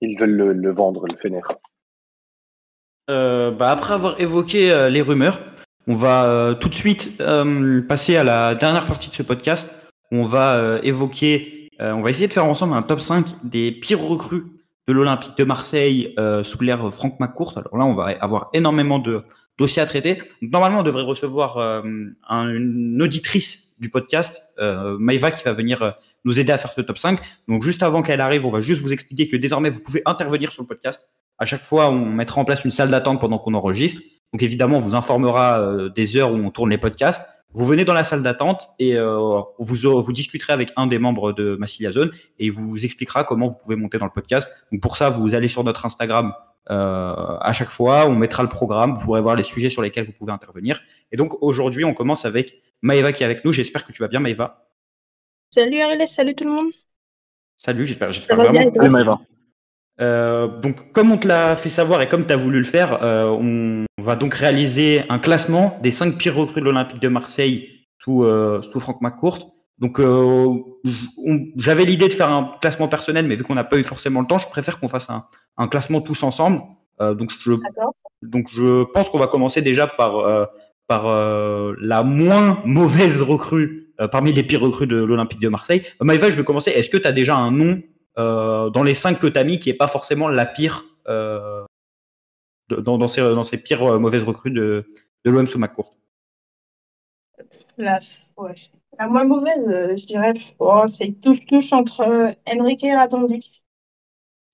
veulent 0.00 0.52
le, 0.52 0.72
vendre, 0.72 1.06
le 1.06 1.16
Fener. 1.18 1.40
Euh, 3.10 3.50
bah, 3.50 3.70
après 3.70 3.94
avoir 3.94 4.20
évoqué 4.20 4.72
euh, 4.72 4.88
les 4.88 5.02
rumeurs, 5.02 5.40
on 5.86 5.94
va 5.94 6.26
euh, 6.26 6.54
tout 6.54 6.68
de 6.68 6.74
suite 6.74 7.22
passer 7.88 8.16
à 8.16 8.24
la 8.24 8.54
dernière 8.54 8.86
partie 8.86 9.08
de 9.10 9.14
ce 9.14 9.22
podcast. 9.22 9.74
on 10.10 10.24
va 10.24 10.78
évoquer, 10.82 11.68
on 11.80 12.02
va 12.02 12.10
essayer 12.10 12.28
de 12.28 12.32
faire 12.32 12.44
ensemble 12.44 12.74
un 12.74 12.82
top 12.82 13.00
5 13.00 13.26
des 13.44 13.72
pires 13.72 14.00
recrues 14.00 14.44
de 14.86 14.92
l'Olympique 14.92 15.36
de 15.36 15.44
Marseille 15.44 16.14
sous 16.44 16.62
l'ère 16.62 16.92
Franck 16.92 17.18
McCourt. 17.18 17.56
Alors 17.56 17.76
là, 17.76 17.84
on 17.84 17.94
va 17.94 18.14
avoir 18.20 18.50
énormément 18.52 18.98
de 18.98 19.24
dossiers 19.58 19.82
à 19.82 19.86
traiter. 19.86 20.22
Normalement, 20.40 20.80
on 20.80 20.82
devrait 20.82 21.02
recevoir 21.02 21.58
une 21.58 22.98
auditrice 23.00 23.80
du 23.80 23.90
podcast, 23.90 24.40
Maïva, 24.58 25.30
qui 25.30 25.44
va 25.44 25.52
venir 25.52 25.94
nous 26.24 26.38
aider 26.38 26.52
à 26.52 26.58
faire 26.58 26.72
ce 26.72 26.80
top 26.80 26.98
5. 26.98 27.18
Donc 27.48 27.62
juste 27.62 27.82
avant 27.82 28.02
qu'elle 28.02 28.20
arrive, 28.20 28.46
on 28.46 28.50
va 28.50 28.60
juste 28.60 28.82
vous 28.82 28.92
expliquer 28.92 29.28
que 29.28 29.36
désormais, 29.36 29.70
vous 29.70 29.80
pouvez 29.80 30.02
intervenir 30.06 30.52
sur 30.52 30.62
le 30.62 30.68
podcast 30.68 31.00
à 31.42 31.44
chaque 31.44 31.62
fois, 31.62 31.90
on 31.90 32.06
mettra 32.06 32.40
en 32.40 32.44
place 32.44 32.64
une 32.64 32.70
salle 32.70 32.90
d'attente 32.90 33.20
pendant 33.20 33.36
qu'on 33.36 33.54
enregistre. 33.54 34.00
Donc 34.32 34.44
évidemment, 34.44 34.76
on 34.76 34.80
vous 34.80 34.94
informera 34.94 35.60
euh, 35.60 35.88
des 35.88 36.16
heures 36.16 36.30
où 36.32 36.36
on 36.36 36.52
tourne 36.52 36.70
les 36.70 36.78
podcasts. 36.78 37.20
Vous 37.52 37.66
venez 37.66 37.84
dans 37.84 37.94
la 37.94 38.04
salle 38.04 38.22
d'attente 38.22 38.68
et 38.78 38.94
euh, 38.94 39.40
vous, 39.58 40.02
vous 40.02 40.12
discuterez 40.12 40.52
avec 40.52 40.72
un 40.76 40.86
des 40.86 41.00
membres 41.00 41.32
de 41.32 41.56
Massilia 41.56 41.90
Zone 41.90 42.12
et 42.38 42.46
il 42.46 42.52
vous 42.52 42.84
expliquera 42.84 43.24
comment 43.24 43.48
vous 43.48 43.56
pouvez 43.56 43.74
monter 43.74 43.98
dans 43.98 44.06
le 44.06 44.12
podcast. 44.12 44.48
Donc 44.70 44.80
pour 44.80 44.96
ça, 44.96 45.10
vous 45.10 45.34
allez 45.34 45.48
sur 45.48 45.64
notre 45.64 45.84
Instagram 45.84 46.32
euh, 46.70 47.36
à 47.40 47.52
chaque 47.52 47.70
fois, 47.70 48.06
on 48.06 48.14
mettra 48.14 48.42
le 48.42 48.48
programme, 48.48 48.94
vous 48.94 49.00
pourrez 49.00 49.20
voir 49.20 49.36
les 49.36 49.42
sujets 49.42 49.70
sur 49.70 49.82
lesquels 49.82 50.04
vous 50.04 50.12
pouvez 50.12 50.32
intervenir. 50.32 50.80
Et 51.10 51.16
donc 51.16 51.42
aujourd'hui, 51.42 51.84
on 51.84 51.94
commence 51.94 52.24
avec 52.24 52.60
Maëva 52.82 53.12
qui 53.12 53.22
est 53.22 53.26
avec 53.26 53.44
nous. 53.44 53.52
J'espère 53.52 53.84
que 53.84 53.92
tu 53.92 54.02
vas 54.02 54.08
bien, 54.08 54.20
Maëva. 54.20 54.68
Salut 55.50 55.80
Ariel, 55.80 56.06
salut 56.08 56.34
tout 56.34 56.44
le 56.44 56.50
monde. 56.50 56.72
Salut, 57.58 57.86
j'espère, 57.86 58.12
j'espère 58.12 58.36
vraiment. 58.36 58.72
Salut 58.72 58.90
Maëva. 58.90 59.20
Euh, 60.00 60.48
donc, 60.60 60.92
comme 60.92 61.12
on 61.12 61.18
te 61.18 61.28
l'a 61.28 61.54
fait 61.54 61.68
savoir 61.68 62.00
et 62.02 62.08
comme 62.08 62.26
tu 62.26 62.32
as 62.32 62.36
voulu 62.36 62.58
le 62.58 62.64
faire, 62.64 63.02
euh, 63.02 63.26
on 63.28 63.84
va 64.02 64.16
donc 64.16 64.34
réaliser 64.34 65.02
un 65.08 65.18
classement 65.18 65.78
des 65.82 65.90
5 65.90 66.16
pires 66.16 66.34
recrues 66.34 66.60
de 66.60 66.64
l'Olympique 66.66 67.00
de 67.00 67.08
Marseille 67.08 67.86
sous, 67.98 68.24
euh, 68.24 68.62
sous 68.62 68.80
Franck 68.80 69.00
McCourt. 69.00 69.54
Donc, 69.78 70.00
j'avais 71.56 71.84
l'idée 71.84 72.06
de 72.06 72.12
faire 72.12 72.28
un 72.28 72.56
classement 72.60 72.86
personnel, 72.86 73.26
mais 73.26 73.34
vu 73.34 73.42
qu'on 73.42 73.56
n'a 73.56 73.64
pas 73.64 73.78
eu 73.78 73.82
forcément 73.82 74.20
le 74.20 74.26
temps, 74.26 74.38
je 74.38 74.46
préfère 74.46 74.78
qu'on 74.78 74.86
fasse 74.86 75.10
un, 75.10 75.26
un, 75.56 75.68
classement 75.68 76.00
tous 76.00 76.22
ensemble. 76.22 76.62
donc, 77.00 77.32
je, 77.40 77.52
donc, 78.22 78.48
je 78.54 78.84
pense 78.84 79.10
qu'on 79.10 79.18
va 79.18 79.26
commencer 79.26 79.62
déjà 79.62 79.86
par, 79.86 80.48
par 80.86 81.04
la 81.80 82.02
moins 82.02 82.58
mauvaise 82.64 83.22
recrue 83.22 83.94
parmi 84.10 84.32
les 84.32 84.42
pires 84.42 84.60
recrues 84.60 84.86
de 84.86 84.96
l'Olympique 84.96 85.40
de 85.40 85.48
Marseille. 85.48 85.82
Maïva, 86.00 86.30
je 86.30 86.36
vais 86.36 86.44
commencer. 86.44 86.70
Est-ce 86.70 86.90
que 86.90 86.96
tu 86.96 87.06
as 87.06 87.12
déjà 87.12 87.36
un 87.36 87.50
nom 87.50 87.82
dans 88.16 88.82
les 88.84 88.94
cinq 88.94 89.18
que 89.18 89.26
tu 89.26 89.38
as 89.38 89.44
mis 89.44 89.58
qui 89.58 89.68
n'est 89.68 89.76
pas 89.76 89.88
forcément 89.88 90.28
la 90.28 90.46
pire 90.46 90.84
dans, 91.06 91.66
ces, 93.08 93.20
dans 93.20 93.44
ces 93.44 93.58
pires 93.58 93.98
mauvaises 93.98 94.24
recrues 94.24 94.50
de, 94.50 94.86
de 95.24 95.30
l'OM 95.30 95.46
sous 95.46 95.58
McCourt 95.58 95.94
la, 97.78 97.98
la 98.98 99.08
moins 99.08 99.24
mauvaise, 99.24 99.96
je 99.96 100.04
dirais, 100.04 100.34
oh, 100.58 100.84
c'est 100.86 101.12
touche-touche 101.20 101.72
entre 101.72 102.34
Enrique 102.46 102.84
et 102.84 102.94
Radonjic. 102.94 103.61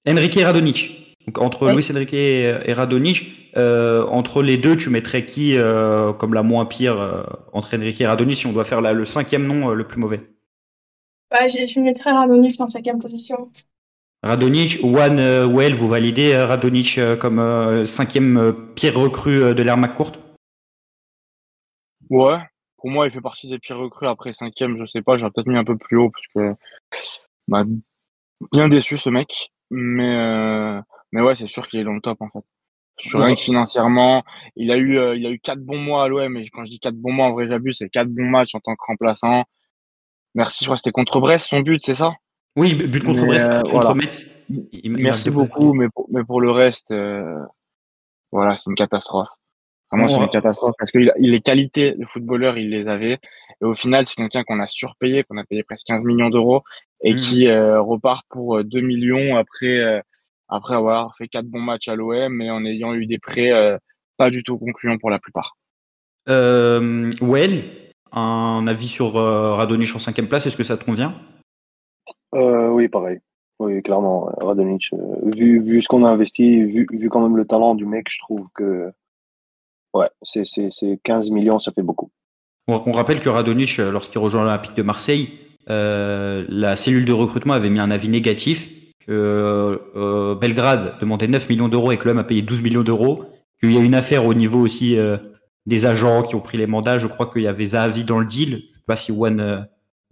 Enrique 0.07 0.37
et 0.37 0.45
Radonjic. 0.45 1.17
Donc, 1.27 1.39
entre 1.39 1.69
Luis 1.69 1.87
Enrique 1.91 2.15
et 2.15 2.73
Radonjic, 2.73 3.49
euh, 3.57 4.07
entre 4.07 4.43
les 4.43 4.57
deux, 4.57 4.77
tu 4.77 4.91
mettrais 4.91 5.25
qui 5.25 5.57
euh, 5.57 6.13
comme 6.13 6.33
la 6.33 6.43
moins 6.43 6.67
pire 6.67 7.01
euh, 7.01 7.23
entre 7.53 7.77
Enrique 7.77 8.01
et 8.01 8.07
Radonjic 8.07 8.39
si 8.39 8.47
on 8.47 8.53
doit 8.53 8.65
faire 8.65 8.81
le 8.81 9.05
cinquième 9.05 9.47
nom 9.47 9.71
le 9.71 9.87
plus 9.87 9.99
mauvais? 9.99 10.21
Bah, 11.31 11.49
je, 11.49 11.81
mettrais 11.81 12.13
Radonjic 12.13 12.61
en 12.61 12.69
cinquième 12.69 13.01
position. 13.01 13.51
Radonjic, 14.23 14.83
One 14.83 15.19
Well, 15.53 15.75
vous 15.75 15.89
validez 15.89 16.37
Radonjic 16.37 17.01
comme 17.21 17.85
cinquième 17.87 18.55
pire 18.75 18.99
recrue 18.99 19.55
de 19.55 19.63
l'ère 19.63 19.77
McCourt? 19.77 20.13
Ouais, 22.11 22.39
pour 22.77 22.91
moi, 22.91 23.07
il 23.07 23.13
fait 23.13 23.21
partie 23.21 23.49
des 23.49 23.59
pires 23.59 23.79
recrues. 23.79 24.07
Après 24.07 24.33
cinquième, 24.33 24.77
je 24.77 24.87
sais 24.87 25.03
pas, 25.03 25.17
j'aurais 25.17 25.33
peut-être 25.33 25.49
mis 25.49 25.59
un 25.59 25.65
peu 25.65 25.77
plus 25.77 25.99
haut 25.99 26.11
parce 26.11 26.27
que 26.29 26.59
m'a 27.49 27.65
bien 28.53 28.69
déçu 28.69 28.97
ce 28.97 29.11
mec. 29.11 29.51
Mais 29.71 30.81
mais 31.13 31.21
ouais, 31.21 31.37
c'est 31.37 31.47
sûr 31.47 31.67
qu'il 31.69 31.81
est 31.81 31.85
dans 31.85 31.95
le 31.95 32.01
top 32.01 32.21
en 32.21 32.29
fait. 32.29 32.45
Sur 33.01 33.21
rien 33.21 33.37
que 33.37 33.41
financièrement, 33.41 34.25
il 34.57 34.73
a 34.73 34.77
eu 34.77 34.99
euh, 34.99 35.15
il 35.15 35.25
a 35.25 35.31
eu 35.31 35.39
quatre 35.39 35.61
bons 35.61 35.79
mois 35.79 36.05
à 36.05 36.09
l'OM. 36.09 36.37
Et 36.37 36.49
quand 36.49 36.65
je 36.65 36.71
dis 36.71 36.81
quatre 36.81 36.97
bons 36.97 37.13
mois, 37.13 37.27
en 37.27 37.33
vrai, 37.33 37.47
j'abuse. 37.47 37.77
C'est 37.79 37.89
quatre 37.89 38.09
bons 38.09 38.29
matchs 38.29 38.55
en 38.55 38.61
tant 38.61 38.75
que 38.75 38.85
remplaçant. 38.87 39.45
Merci, 40.35 40.65
je 40.65 40.69
crois 40.69 40.75
que 40.75 40.81
c'était 40.81 40.93
contre 40.93 41.21
Brest 41.21 41.47
son 41.47 41.61
but, 41.61 41.81
c'est 41.85 41.95
ça? 41.95 42.15
Oui, 42.57 42.75
but 42.75 43.03
contre 43.05 43.25
Brest, 43.25 43.49
euh, 43.49 43.63
contre 43.63 43.95
Metz. 43.95 44.45
Merci 44.85 45.31
beaucoup, 45.31 45.75
mais 45.75 45.89
pour, 45.89 46.09
mais 46.11 46.25
pour 46.25 46.41
le 46.41 46.51
reste, 46.51 46.91
euh, 46.91 47.39
voilà, 48.33 48.57
c'est 48.57 48.69
une 48.69 48.77
catastrophe. 48.77 49.29
Vraiment, 49.91 50.09
c'est 50.09 50.17
une 50.17 50.29
catastrophe 50.29 50.75
parce 50.79 50.91
que 50.91 50.99
il, 50.99 51.13
les 51.19 51.41
qualités 51.41 51.93
de 51.93 52.05
footballeur, 52.05 52.59
il 52.59 52.69
les 52.69 52.89
avait. 52.89 53.19
Et 53.63 53.65
au 53.65 53.75
final, 53.75 54.07
c'est 54.07 54.17
quelqu'un 54.17 54.43
qu'on 54.43 54.61
a 54.61 54.67
surpayé, 54.67 55.23
qu'on 55.25 55.39
a 55.39 55.45
payé 55.45 55.63
presque 55.63 55.87
15 55.87 56.05
millions 56.05 56.31
d'euros 56.31 56.63
et 57.03 57.15
mmh. 57.15 57.17
qui 57.17 57.51
repart 57.51 58.27
pour 58.29 58.63
2 58.65 58.81
millions 58.81 59.37
après 59.37 60.03
après 60.49 60.75
avoir 60.75 61.15
fait 61.17 61.29
quatre 61.29 61.47
bons 61.47 61.61
matchs 61.61 61.89
à 61.89 61.95
l'OM 61.95 62.41
et 62.41 62.51
en 62.51 62.65
ayant 62.65 62.95
eu 62.95 63.07
des 63.07 63.19
prêts 63.19 63.53
euh, 63.53 63.77
pas 64.17 64.31
du 64.31 64.43
tout 64.43 64.59
concluants 64.59 64.99
pour 64.99 65.11
la 65.11 65.19
plupart. 65.19 65.57
Euh, 66.29 67.11
well, 67.21 67.65
un 68.13 68.67
avis 68.67 68.89
sur 68.89 69.17
euh, 69.17 69.55
Radonich 69.55 69.95
en 69.95 69.99
cinquième 69.99 70.29
place, 70.29 70.47
est-ce 70.47 70.57
que 70.57 70.65
ça 70.65 70.77
te 70.77 70.85
convient? 70.85 71.15
Euh, 72.35 72.69
Oui, 72.69 72.89
pareil. 72.89 73.21
Oui, 73.59 73.83
clairement, 73.83 74.31
Radonich. 74.41 74.93
vu, 75.25 75.61
vu 75.61 75.83
ce 75.83 75.89
qu'on 75.89 76.05
a 76.05 76.11
investi, 76.11 76.63
vu, 76.65 76.87
vu 76.91 77.09
quand 77.09 77.21
même 77.21 77.37
le 77.37 77.45
talent 77.45 77.75
du 77.75 77.87
mec, 77.87 78.07
je 78.09 78.19
trouve 78.21 78.47
que 78.55 78.93
ouais, 79.95 80.09
c'est 80.23 80.45
15 81.03 81.31
millions, 81.31 81.59
ça 81.59 81.73
fait 81.73 81.83
beaucoup. 81.83 82.11
On, 82.69 82.93
rappelle 82.93 83.19
que 83.19 83.29
Radonich, 83.29 83.79
lorsqu'il 83.79 84.21
rejoint 84.21 84.45
l'Olympique 84.45 84.75
de 84.75 84.83
Marseille, 84.83 85.31
la 85.69 86.77
cellule 86.77 87.05
de 87.05 87.13
recrutement 87.13 87.55
avait 87.55 87.71
mis 87.71 87.81
un 87.81 87.91
avis 87.91 88.09
négatif 88.09 88.71
que 89.09 89.81
euh, 89.97 90.35
Belgrade 90.35 90.99
demandait 91.01 91.29
9 91.29 91.49
millions 91.49 91.69
d'euros 91.69 91.93
et 91.93 91.97
que 91.97 92.07
l'homme 92.07 92.19
a 92.19 92.25
payé 92.25 92.43
12 92.43 92.61
millions 92.61 92.83
d'euros, 92.83 93.25
qu'il 93.59 93.73
y 93.73 93.79
a 93.79 93.81
une 93.81 93.95
affaire 93.95 94.27
au 94.27 94.35
niveau 94.35 94.61
aussi 94.61 94.99
euh, 94.99 95.17
des 95.65 95.87
agents 95.87 96.23
qui 96.23 96.35
ont 96.35 96.41
pris 96.41 96.59
les 96.59 96.67
mandats. 96.67 96.99
Je 96.99 97.07
crois 97.07 97.27
qu'il 97.27 97.41
y 97.43 97.49
avait 97.49 97.65
Zahavi 97.65 98.05
dans 98.05 98.19
le 98.19 98.27
deal. 98.27 98.51
Je 98.51 98.55
ne 98.57 98.61
sais 98.61 98.85
pas 98.87 98.97
si 98.97 99.11
One 99.11 99.41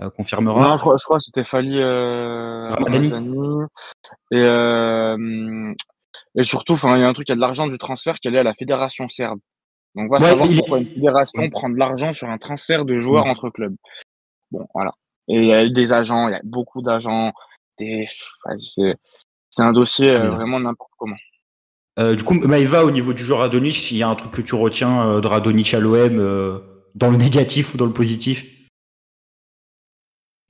euh, 0.00 0.10
confirmera. 0.16 0.66
Non, 0.66 0.76
je 0.76 0.80
crois, 0.80 0.96
je 0.98 1.04
crois 1.04 1.18
que 1.18 1.24
c'était 1.24 1.44
Fali. 1.44 1.76
Et, 4.30 4.40
et 6.34 6.44
surtout, 6.44 6.74
il 6.82 7.00
y 7.00 7.04
a 7.04 7.08
un 7.08 7.12
truc, 7.12 7.28
il 7.28 7.32
y 7.32 7.34
a 7.34 7.36
de 7.36 7.40
l'argent 7.40 7.66
du 7.66 7.76
transfert 7.76 8.18
qui 8.18 8.28
allait 8.28 8.38
à 8.38 8.44
la 8.44 8.54
fédération 8.54 9.08
serbe. 9.10 9.40
Donc, 9.94 10.06
on 10.10 10.18
va 10.18 10.20
savoir 10.20 10.48
pourquoi 10.56 10.78
une 10.78 10.88
fédération 10.88 11.50
prend 11.50 11.68
de 11.68 11.76
l'argent 11.76 12.14
sur 12.14 12.30
un 12.30 12.38
transfert 12.38 12.86
de 12.86 12.98
joueurs 12.98 13.26
entre 13.26 13.50
clubs. 13.50 13.76
Bon, 14.50 14.66
voilà. 14.74 14.92
Et 15.28 15.36
il 15.36 15.44
y 15.44 15.52
a 15.52 15.64
eu 15.64 15.70
des 15.70 15.92
agents, 15.92 16.28
il 16.28 16.32
y 16.32 16.36
a 16.36 16.40
beaucoup 16.44 16.82
d'agents 16.82 17.32
c'est 18.58 19.62
un 19.62 19.72
dossier 19.72 20.10
euh, 20.10 20.30
vraiment 20.30 20.60
n'importe 20.60 20.92
comment. 20.98 21.16
Euh, 21.98 22.14
du 22.14 22.24
coup, 22.24 22.34
Maïva, 22.34 22.84
au 22.84 22.90
niveau 22.90 23.12
du 23.12 23.22
joueur 23.22 23.40
Radonich, 23.40 23.80
s'il 23.80 23.96
y 23.96 24.02
a 24.02 24.08
un 24.08 24.14
truc 24.14 24.32
que 24.32 24.42
tu 24.42 24.54
retiens 24.54 25.06
euh, 25.08 25.20
de 25.20 25.26
Radonich 25.26 25.72
à 25.74 25.80
l'OM, 25.80 26.62
dans 26.94 27.10
le 27.10 27.16
négatif 27.16 27.74
ou 27.74 27.78
dans 27.78 27.86
le 27.86 27.92
positif? 27.92 28.44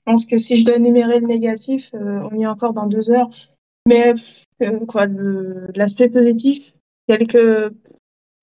Je 0.06 0.12
pense 0.12 0.24
que 0.24 0.36
si 0.38 0.56
je 0.56 0.64
dois 0.64 0.76
énumérer 0.76 1.20
le 1.20 1.26
négatif, 1.26 1.90
on 1.92 2.36
y 2.36 2.42
est 2.44 2.46
encore 2.46 2.72
dans 2.72 2.86
deux 2.86 3.10
heures. 3.10 3.28
Mais 3.86 4.14
quoi, 4.86 5.06
l'aspect 5.74 6.08
positif, 6.08 6.72
quelques 7.08 7.72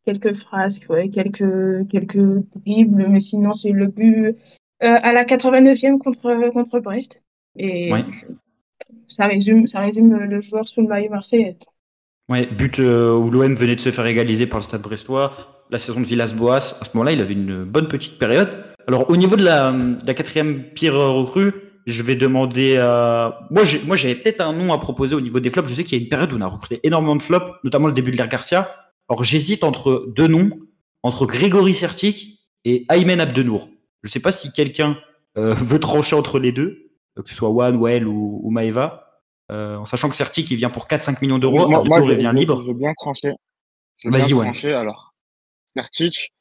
quelques 0.06 0.34
phrases, 0.34 0.80
quelques 0.80 1.88
quelques 1.90 2.44
dribbles, 2.56 3.08
mais 3.08 3.22
sinon 3.22 3.54
c'est 3.54 3.72
le 3.72 3.88
but 3.88 4.36
à 4.84 5.14
la 5.14 5.24
89e 5.24 5.98
contre 5.98 6.52
contre 6.52 6.80
Brest. 6.80 7.24
Et 7.58 7.92
ça 9.08 9.28
résume, 9.28 9.68
ça 9.68 9.80
résume 9.80 10.16
le 10.18 10.42
joueur 10.42 10.68
sous 10.68 10.82
le 10.82 10.88
maillot 10.88 11.10
marseillais. 11.10 11.58
Ouais, 12.30 12.46
but 12.46 12.80
euh, 12.80 13.14
où 13.14 13.30
l'OM 13.30 13.54
venait 13.56 13.76
de 13.76 13.82
se 13.82 13.92
faire 13.92 14.06
égaliser 14.06 14.48
par 14.48 14.60
le 14.60 14.64
Stade 14.64 14.82
Brestois, 14.82 15.66
la 15.70 15.78
saison 15.78 16.00
de 16.00 16.06
Villas-Boas. 16.06 16.78
À 16.80 16.86
ce 16.86 16.90
moment-là, 16.94 17.12
il 17.12 17.22
avait 17.22 17.34
une 17.34 17.66
bonne 17.66 17.88
petite 17.88 18.18
période. 18.18 18.64
Alors, 18.88 19.10
au 19.10 19.18
niveau 19.18 19.36
de 19.36 19.44
la, 19.44 19.74
quatrième 20.14 20.64
pire 20.74 20.96
recrue, 20.96 21.54
je 21.86 22.02
vais 22.02 22.16
demander 22.16 22.78
à. 22.78 23.40
Moi, 23.52 23.64
moi, 23.86 23.98
j'avais 23.98 24.16
peut-être 24.16 24.40
un 24.40 24.54
nom 24.54 24.72
à 24.72 24.78
proposer 24.78 25.16
au 25.16 25.22
niveau 25.22 25.42
des 25.42 25.50
flops. 25.50 25.70
Je 25.70 25.76
sais 25.76 25.84
qu'il 25.84 25.98
y 25.98 26.02
a 26.02 26.04
une 26.04 26.10
période 26.10 26.32
où 26.32 26.38
on 26.38 26.42
a 26.42 26.48
recruté 26.48 26.80
énormément 26.84 27.18
de 27.18 27.24
flops, 27.24 27.52
notamment 27.66 27.88
le 27.88 27.94
début 27.94 28.12
de 28.12 28.18
l'ère 28.18 28.30
Garcia. 28.30 28.74
Alors, 29.10 29.24
j'hésite 29.26 29.66
entre 29.66 30.06
deux 30.16 30.28
noms, 30.28 30.50
entre 31.02 31.26
Grégory 31.26 31.74
Sertic 31.74 32.40
et 32.64 32.86
Aymen 32.90 33.20
Abdenour. 33.20 33.70
Je 34.04 34.10
ne 34.10 34.12
sais 34.12 34.20
pas 34.20 34.32
si 34.32 34.52
quelqu'un 34.52 34.98
euh, 35.38 35.54
veut 35.54 35.80
trancher 35.80 36.16
entre 36.16 36.40
les 36.40 36.52
deux, 36.52 36.92
que 37.16 37.30
ce 37.30 37.36
soit 37.36 37.50
One, 37.50 37.82
Well 37.82 38.08
ou, 38.08 38.42
ou 38.44 38.52
Maeva. 38.52 39.22
Euh, 39.52 39.78
en 39.78 39.86
sachant 39.86 40.10
que 40.10 40.16
Certi 40.16 40.46
qui 40.46 40.56
vient 40.56 40.70
pour 40.70 40.88
4-5 40.88 41.18
millions 41.22 41.40
d'euros, 41.40 41.68
moi, 41.68 42.02
je, 42.02 42.14
vient 42.14 42.34
libre. 42.34 42.60
Je 42.60 42.68
veux 42.68 42.74
bien 42.74 42.94
trancher. 42.96 43.34
Vas-y, 44.06 44.34
ouais. 44.34 44.46
trancher, 44.46 44.74
alors. 44.74 45.14
Certic, 45.66 46.34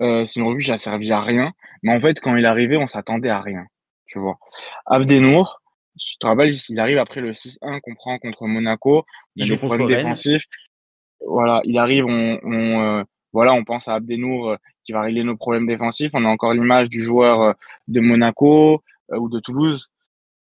euh, 0.00 0.24
c'est 0.24 0.40
une 0.40 0.46
revue 0.46 0.62
qui 0.62 0.72
a 0.72 0.78
servi 0.78 1.12
à 1.12 1.20
rien. 1.20 1.52
Mais 1.82 1.94
en 1.96 2.00
fait, 2.00 2.20
quand 2.20 2.36
il 2.36 2.44
est 2.44 2.48
arrivé, 2.48 2.76
on 2.76 2.86
s'attendait 2.86 3.30
à 3.30 3.40
rien. 3.40 3.64
Tu 4.06 4.18
vois. 4.18 4.38
Abdenour, 4.86 5.62
je 5.98 6.14
te 6.20 6.72
il 6.72 6.80
arrive 6.80 6.98
après 6.98 7.20
le 7.20 7.32
6-1 7.32 7.80
qu'on 7.80 7.94
prend 7.94 8.18
contre 8.18 8.46
Monaco. 8.46 9.04
Il 9.34 9.44
a 9.44 9.48
des 9.48 9.56
problèmes 9.56 9.86
défensifs. 9.86 10.44
Voilà, 11.26 11.60
il 11.64 11.78
arrive, 11.78 12.04
on, 12.06 12.38
on 12.42 12.82
euh, 12.82 13.04
voilà, 13.36 13.52
on 13.52 13.64
pense 13.64 13.86
à 13.86 13.94
Abdenour 13.94 14.52
euh, 14.52 14.56
qui 14.82 14.92
va 14.92 15.02
régler 15.02 15.22
nos 15.22 15.36
problèmes 15.36 15.66
défensifs. 15.66 16.10
On 16.14 16.24
a 16.24 16.28
encore 16.28 16.54
l'image 16.54 16.88
du 16.88 17.02
joueur 17.04 17.42
euh, 17.42 17.52
de 17.86 18.00
Monaco 18.00 18.82
ou 19.12 19.28
de 19.28 19.40
Toulouse. 19.40 19.90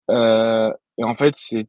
et 0.09 1.05
en 1.05 1.14
fait, 1.16 1.34
c'est 1.36 1.68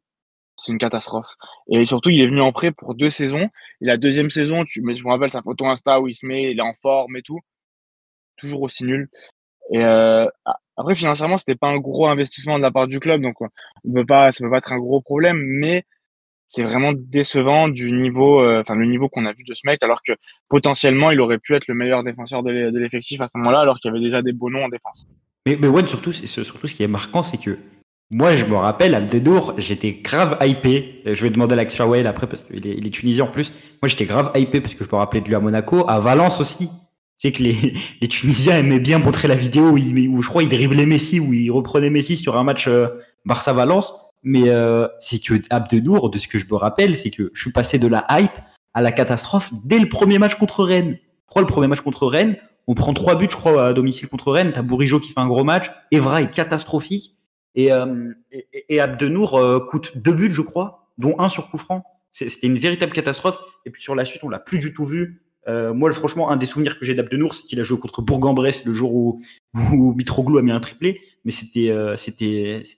une 0.66 0.78
catastrophe. 0.78 1.28
Et 1.70 1.84
surtout, 1.84 2.10
il 2.10 2.20
est 2.20 2.26
venu 2.26 2.40
en 2.40 2.50
prêt 2.50 2.72
pour 2.72 2.96
deux 2.96 3.10
saisons. 3.10 3.48
Et 3.80 3.86
la 3.86 3.98
deuxième 3.98 4.30
saison, 4.30 4.64
tu, 4.64 4.82
je 4.84 5.04
me 5.04 5.10
rappelle 5.10 5.30
sa 5.30 5.42
photo 5.42 5.64
Insta 5.66 6.00
où 6.00 6.08
il 6.08 6.14
se 6.14 6.26
met, 6.26 6.50
il 6.50 6.58
est 6.58 6.62
en 6.62 6.74
forme 6.82 7.16
et 7.16 7.22
tout. 7.22 7.38
Toujours 8.36 8.62
aussi 8.62 8.82
nul. 8.82 9.08
Et 9.70 9.84
euh, 9.84 10.26
après, 10.76 10.96
financièrement, 10.96 11.38
c'était 11.38 11.54
pas 11.54 11.68
un 11.68 11.78
gros 11.78 12.08
investissement 12.08 12.58
de 12.58 12.62
la 12.62 12.72
part 12.72 12.88
du 12.88 12.98
club, 12.98 13.22
donc 13.22 13.40
on 13.40 13.46
ça 13.46 13.92
peut 13.94 14.04
pas 14.04 14.28
être 14.28 14.72
un 14.72 14.78
gros 14.78 15.00
problème, 15.00 15.38
mais 15.40 15.84
c'est 16.52 16.62
vraiment 16.62 16.92
décevant 16.92 17.68
du 17.68 17.92
niveau, 17.92 18.42
euh, 18.42 18.60
enfin 18.60 18.74
le 18.74 18.84
niveau 18.84 19.08
qu'on 19.08 19.24
a 19.24 19.32
vu 19.32 19.42
de 19.42 19.54
ce 19.54 19.62
mec, 19.64 19.82
alors 19.82 20.02
que 20.02 20.12
potentiellement, 20.50 21.10
il 21.10 21.18
aurait 21.18 21.38
pu 21.38 21.54
être 21.54 21.66
le 21.66 21.72
meilleur 21.72 22.04
défenseur 22.04 22.42
de 22.42 22.50
l'effectif 22.78 23.22
à 23.22 23.26
ce 23.26 23.38
moment-là, 23.38 23.60
alors 23.60 23.78
qu'il 23.78 23.90
y 23.90 23.94
avait 23.94 24.04
déjà 24.04 24.20
des 24.20 24.32
beaux 24.32 24.50
noms 24.50 24.64
en 24.64 24.68
défense. 24.68 25.06
Mais, 25.46 25.56
mais 25.58 25.68
surtout, 25.86 26.12
surtout, 26.12 26.66
ce 26.66 26.74
qui 26.74 26.82
est 26.82 26.88
marquant, 26.88 27.22
c'est 27.22 27.38
que 27.38 27.56
moi, 28.10 28.36
je 28.36 28.44
me 28.44 28.56
rappelle, 28.56 28.94
Abdedour, 28.94 29.54
j'étais 29.56 29.92
grave 29.92 30.36
hypé. 30.42 31.00
Je 31.06 31.22
vais 31.22 31.30
demander 31.30 31.54
à 31.54 31.56
l'Action 31.56 31.90
après 31.90 32.26
parce 32.26 32.42
qu'il 32.42 32.66
est, 32.66 32.90
tunisien 32.90 33.24
en 33.24 33.28
plus. 33.28 33.50
Moi, 33.80 33.88
j'étais 33.88 34.04
grave 34.04 34.30
hypé 34.34 34.60
parce 34.60 34.74
que 34.74 34.84
je 34.84 34.90
me 34.90 34.96
rappelais 34.96 35.22
de 35.22 35.28
lui 35.28 35.34
à 35.34 35.40
Monaco, 35.40 35.88
à 35.88 36.00
Valence 36.00 36.38
aussi. 36.38 36.68
Sais 37.16 37.32
que 37.32 37.42
les, 38.02 38.08
Tunisiens 38.08 38.58
aimaient 38.58 38.80
bien 38.80 38.98
montrer 38.98 39.26
la 39.26 39.36
vidéo 39.36 39.70
où, 39.70 39.78
où 39.78 40.22
je 40.22 40.28
crois 40.28 40.42
il 40.42 40.50
driblait 40.50 40.84
Messi, 40.84 41.18
où 41.20 41.32
il 41.32 41.50
reprenait 41.50 41.88
Messi 41.88 42.18
sur 42.18 42.36
un 42.36 42.44
match 42.44 42.68
euh, 42.68 42.88
Barça-Valence. 43.24 44.11
Mais 44.22 44.48
euh, 44.48 44.86
c'est 44.98 45.18
que 45.18 45.34
Abdedour, 45.50 46.10
de 46.10 46.18
ce 46.18 46.28
que 46.28 46.38
je 46.38 46.46
me 46.46 46.56
rappelle, 46.56 46.96
c'est 46.96 47.10
que 47.10 47.30
je 47.34 47.40
suis 47.40 47.52
passé 47.52 47.78
de 47.78 47.88
la 47.88 48.06
hype 48.10 48.38
à 48.74 48.80
la 48.80 48.92
catastrophe 48.92 49.50
dès 49.64 49.78
le 49.78 49.88
premier 49.88 50.18
match 50.18 50.36
contre 50.36 50.64
Rennes. 50.64 50.98
Je 51.00 51.26
crois 51.26 51.42
le 51.42 51.48
premier 51.48 51.66
match 51.66 51.80
contre 51.80 52.06
Rennes, 52.06 52.36
on 52.66 52.74
prend 52.74 52.94
trois 52.94 53.16
buts, 53.16 53.28
je 53.30 53.36
crois, 53.36 53.68
à 53.68 53.72
domicile 53.72 54.08
contre 54.08 54.32
Rennes. 54.32 54.52
T'as 54.52 54.62
Bourigeau 54.62 55.00
qui 55.00 55.12
fait 55.12 55.20
un 55.20 55.26
gros 55.26 55.44
match. 55.44 55.70
Evra 55.90 56.22
est 56.22 56.30
catastrophique. 56.30 57.16
Et, 57.54 57.72
euh, 57.72 58.12
et, 58.68 58.80
Abdenour 58.80 59.38
euh, 59.38 59.60
coûte 59.60 59.98
deux 59.98 60.14
buts, 60.14 60.30
je 60.30 60.40
crois, 60.40 60.88
dont 60.96 61.18
un 61.18 61.28
sur 61.28 61.50
coup 61.50 61.58
franc. 61.58 61.84
C'était 62.10 62.46
une 62.46 62.58
véritable 62.58 62.92
catastrophe. 62.92 63.38
Et 63.66 63.70
puis 63.70 63.82
sur 63.82 63.94
la 63.94 64.04
suite, 64.04 64.24
on 64.24 64.28
l'a 64.28 64.38
plus 64.38 64.58
du 64.58 64.72
tout 64.72 64.84
vu. 64.84 65.21
Euh, 65.48 65.74
moi, 65.74 65.92
franchement, 65.92 66.30
un 66.30 66.36
des 66.36 66.46
souvenirs 66.46 66.78
que 66.78 66.84
j'ai 66.84 66.94
d'Abdenour, 66.94 67.34
c'est 67.34 67.44
qu'il 67.44 67.58
a 67.60 67.62
joué 67.62 67.78
contre 67.78 68.02
Bourg-en-Bresse 68.02 68.64
le 68.64 68.74
jour 68.74 68.94
où, 68.94 69.20
où 69.54 69.94
Mitroglou 69.94 70.38
a 70.38 70.42
mis 70.42 70.52
un 70.52 70.60
triplé. 70.60 71.00
Mais 71.24 71.32
c'était 71.32 71.70
euh, 71.70 71.96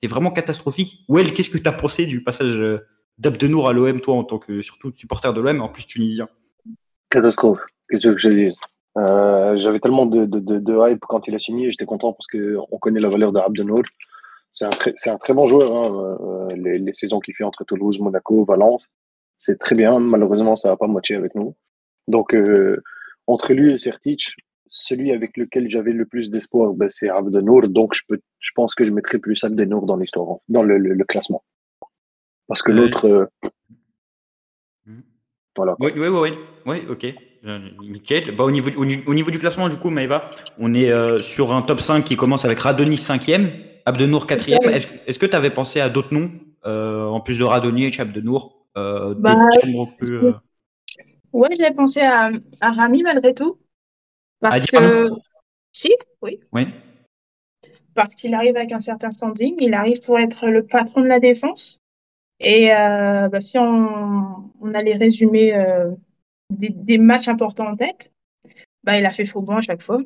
vraiment 0.04 0.30
catastrophique. 0.30 1.04
Well, 1.08 1.32
qu'est-ce 1.32 1.50
que 1.50 1.58
tu 1.58 1.68
as 1.68 1.72
pensé 1.72 2.06
du 2.06 2.22
passage 2.22 2.56
euh, 2.56 2.86
d'Abdenour 3.18 3.68
à 3.68 3.72
l'OM, 3.72 4.00
toi, 4.00 4.16
en 4.16 4.24
tant 4.24 4.38
que 4.38 4.60
surtout 4.60 4.92
supporter 4.92 5.32
de 5.32 5.40
l'OM, 5.40 5.60
en 5.62 5.68
plus 5.68 5.86
tunisien? 5.86 6.28
Catastrophe. 7.10 7.60
Qu'est-ce 7.88 8.08
que 8.08 8.16
je 8.16 8.28
te 8.28 8.34
dise? 8.34 8.56
Euh, 8.96 9.56
J'avais 9.58 9.80
tellement 9.80 10.06
de, 10.06 10.26
de, 10.26 10.90
hype 10.90 11.04
quand 11.08 11.26
il 11.26 11.34
a 11.34 11.38
signé. 11.38 11.70
J'étais 11.70 11.86
content 11.86 12.12
parce 12.12 12.26
qu'on 12.26 12.78
connaît 12.78 13.00
la 13.00 13.08
valeur 13.08 13.32
d'Abdenour. 13.32 13.82
C'est 14.52 14.66
un, 14.66 14.70
très, 14.70 14.94
un 15.06 15.18
très 15.18 15.32
bon 15.32 15.48
joueur. 15.48 15.74
Hein. 15.74 16.48
Les, 16.54 16.78
les 16.78 16.94
saisons 16.94 17.20
qu'il 17.20 17.34
fait 17.34 17.44
entre 17.44 17.64
Toulouse, 17.64 17.98
Monaco, 17.98 18.44
Valence, 18.44 18.88
c'est 19.38 19.58
très 19.58 19.74
bien. 19.74 19.98
Malheureusement, 19.98 20.54
ça 20.54 20.68
va 20.68 20.76
pas 20.76 20.86
moitié 20.86 21.16
avec 21.16 21.34
nous. 21.34 21.56
Donc, 22.08 22.34
euh, 22.34 22.82
entre 23.26 23.52
lui 23.52 23.72
et 23.72 23.78
Sertic, 23.78 24.34
celui 24.68 25.12
avec 25.12 25.36
lequel 25.36 25.70
j'avais 25.70 25.92
le 25.92 26.04
plus 26.04 26.30
d'espoir, 26.30 26.72
ben, 26.74 26.88
c'est 26.90 27.08
Abdenour. 27.08 27.68
Donc, 27.68 27.94
je, 27.94 28.02
peux, 28.08 28.20
je 28.40 28.50
pense 28.54 28.74
que 28.74 28.84
je 28.84 28.90
mettrai 28.90 29.18
plus 29.18 29.42
Abdenour 29.44 29.86
dans 29.86 29.96
l'histoire, 29.96 30.38
dans 30.48 30.62
le, 30.62 30.78
le, 30.78 30.94
le, 30.94 31.04
classement. 31.04 31.42
Parce 32.48 32.62
que 32.62 32.72
l'autre. 32.72 33.06
Euh, 33.06 33.26
voilà. 35.56 35.76
Oui, 35.78 35.92
oui, 35.96 36.08
oui, 36.08 36.30
oui, 36.66 36.82
ok. 36.88 37.14
Nickel. 37.82 38.34
Bah, 38.34 38.44
au, 38.44 38.50
niveau, 38.50 38.70
au, 38.70 38.84
au, 38.84 39.14
niveau 39.14 39.30
du 39.30 39.38
classement, 39.38 39.68
du 39.68 39.76
coup, 39.76 39.90
Maëva, 39.90 40.30
on 40.58 40.74
est 40.74 40.90
euh, 40.90 41.20
sur 41.20 41.52
un 41.52 41.62
top 41.62 41.80
5 41.80 42.04
qui 42.04 42.16
commence 42.16 42.44
avec 42.44 42.58
Radonjic 42.58 43.00
5e, 43.00 43.50
Abdenour 43.86 44.26
4e. 44.26 44.68
Est-ce 44.70 44.88
est 45.06 45.18
que 45.18 45.26
tu 45.26 45.36
avais 45.36 45.50
pensé 45.50 45.80
à 45.80 45.88
d'autres 45.88 46.14
noms, 46.14 46.30
euh, 46.66 47.04
en 47.06 47.20
plus 47.20 47.38
de 47.38 47.44
Radonjic 47.44 47.98
et 47.98 48.02
Abdenour 48.02 48.66
euh, 48.76 49.14
bah, 49.16 49.36
plus, 49.98 50.18
Ouais, 51.34 51.48
j'avais 51.58 51.74
pensé 51.74 52.00
à, 52.00 52.30
à, 52.60 52.72
Rami 52.72 53.02
malgré 53.02 53.34
tout. 53.34 53.58
Parce 54.40 54.66
que. 54.66 55.10
Si, 55.72 55.92
oui. 56.22 56.38
Oui. 56.52 56.68
Parce 57.94 58.14
qu'il 58.14 58.34
arrive 58.34 58.56
avec 58.56 58.70
un 58.70 58.78
certain 58.78 59.10
standing, 59.10 59.56
il 59.58 59.74
arrive 59.74 60.00
pour 60.00 60.18
être 60.18 60.46
le 60.46 60.64
patron 60.64 61.00
de 61.00 61.06
la 61.06 61.18
défense. 61.18 61.80
Et 62.38 62.72
euh, 62.72 63.28
bah, 63.28 63.40
si 63.40 63.58
on, 63.58 64.52
on, 64.60 64.74
a 64.74 64.82
les 64.82 64.94
résumés 64.94 65.54
euh, 65.54 65.90
des, 66.50 66.68
des, 66.70 66.98
matchs 66.98 67.28
importants 67.28 67.66
en 67.66 67.76
tête, 67.76 68.12
bah, 68.84 68.98
il 68.98 69.06
a 69.06 69.10
fait 69.10 69.24
faux 69.24 69.40
bon 69.40 69.56
à 69.56 69.60
chaque 69.60 69.82
fois. 69.82 70.00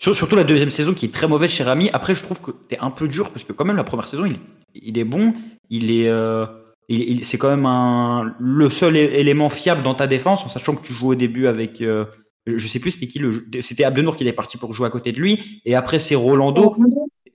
Surtout 0.00 0.36
la 0.36 0.44
deuxième 0.44 0.70
saison 0.70 0.94
qui 0.94 1.06
est 1.06 1.14
très 1.14 1.28
mauvaise 1.28 1.50
chez 1.50 1.62
Rami. 1.62 1.90
Après, 1.92 2.14
je 2.14 2.22
trouve 2.22 2.40
que 2.40 2.50
es 2.70 2.78
un 2.78 2.90
peu 2.90 3.06
dur 3.06 3.30
parce 3.30 3.44
que 3.44 3.52
quand 3.52 3.64
même 3.64 3.76
la 3.76 3.84
première 3.84 4.08
saison, 4.08 4.24
il, 4.24 4.38
il 4.74 4.98
est 4.98 5.04
bon. 5.04 5.34
Il 5.70 5.92
est, 5.92 6.08
euh, 6.08 6.46
c'est 6.88 7.38
quand 7.38 7.48
même 7.48 7.66
un, 7.66 8.34
le 8.38 8.70
seul 8.70 8.96
élément 8.96 9.48
fiable 9.48 9.82
dans 9.82 9.94
ta 9.94 10.06
défense, 10.06 10.44
en 10.44 10.48
sachant 10.48 10.74
que 10.76 10.86
tu 10.86 10.92
joues 10.92 11.10
au 11.10 11.14
début 11.14 11.46
avec, 11.46 11.80
euh, 11.80 12.04
je 12.46 12.66
sais 12.66 12.78
plus 12.78 12.92
c'était 12.92 13.08
qui 13.08 13.18
le, 13.18 13.46
c'était 13.60 13.84
Abdenour 13.84 14.16
qui 14.16 14.26
est 14.26 14.32
parti 14.32 14.56
pour 14.56 14.72
jouer 14.72 14.86
à 14.86 14.90
côté 14.90 15.12
de 15.12 15.20
lui, 15.20 15.60
et 15.64 15.74
après 15.74 15.98
c'est 15.98 16.14
Rolando. 16.14 16.76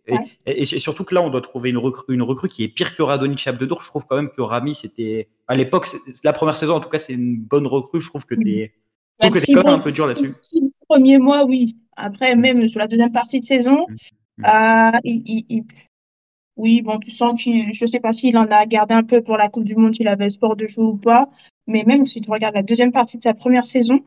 Et, 0.07 0.13
ouais. 0.13 0.19
et, 0.47 0.61
et, 0.61 0.79
surtout 0.79 1.03
que 1.03 1.13
là, 1.13 1.21
on 1.21 1.29
doit 1.29 1.41
trouver 1.41 1.69
une 1.69 1.77
recrue, 1.77 2.15
une 2.15 2.23
recrue 2.23 2.47
qui 2.47 2.63
est 2.63 2.67
pire 2.67 2.95
que 2.95 3.03
Radonic 3.03 3.45
et 3.45 3.49
Abdenour. 3.51 3.81
Je 3.81 3.87
trouve 3.87 4.05
quand 4.09 4.15
même 4.15 4.29
que 4.29 4.41
Rami, 4.41 4.73
c'était 4.73 5.29
à 5.47 5.55
l'époque, 5.55 5.85
la 6.23 6.33
première 6.33 6.57
saison 6.57 6.75
en 6.75 6.79
tout 6.79 6.89
cas, 6.89 6.97
c'est 6.97 7.13
une 7.13 7.37
bonne 7.37 7.67
recrue. 7.67 8.01
Je 8.01 8.09
trouve 8.09 8.25
que 8.25 8.33
t'es, 8.33 8.73
si 9.41 9.53
quand 9.53 9.63
même 9.63 9.75
un 9.75 9.79
peu 9.79 9.91
dur 9.91 10.07
là-dessus. 10.07 10.31
Premier 10.89 11.19
mois, 11.19 11.45
oui. 11.45 11.77
Après, 11.95 12.35
même 12.35 12.67
sur 12.67 12.79
la 12.79 12.87
deuxième 12.87 13.11
partie 13.11 13.39
de 13.39 13.45
saison, 13.45 13.85
Mmh. 14.37 14.45
euh, 14.45 14.99
il, 15.03 15.21
il, 15.25 15.45
il, 15.49 15.63
oui, 16.57 16.81
bon, 16.81 16.99
tu 16.99 17.11
sens 17.11 17.41
qu'il, 17.41 17.73
je 17.73 17.85
sais 17.85 17.99
pas 17.99 18.13
s'il 18.13 18.37
en 18.37 18.43
a 18.43 18.65
gardé 18.65 18.93
un 18.93 19.03
peu 19.03 19.21
pour 19.21 19.37
la 19.37 19.49
Coupe 19.49 19.63
du 19.63 19.75
Monde, 19.75 19.95
s'il 19.95 20.07
avait 20.07 20.25
espoir 20.27 20.55
de 20.55 20.67
jouer 20.67 20.85
ou 20.85 20.97
pas. 20.97 21.29
Mais 21.67 21.83
même 21.83 22.05
si 22.05 22.21
tu 22.21 22.29
regardes 22.29 22.55
la 22.55 22.63
deuxième 22.63 22.91
partie 22.91 23.17
de 23.17 23.21
sa 23.23 23.33
première 23.33 23.65
saison, 23.67 23.99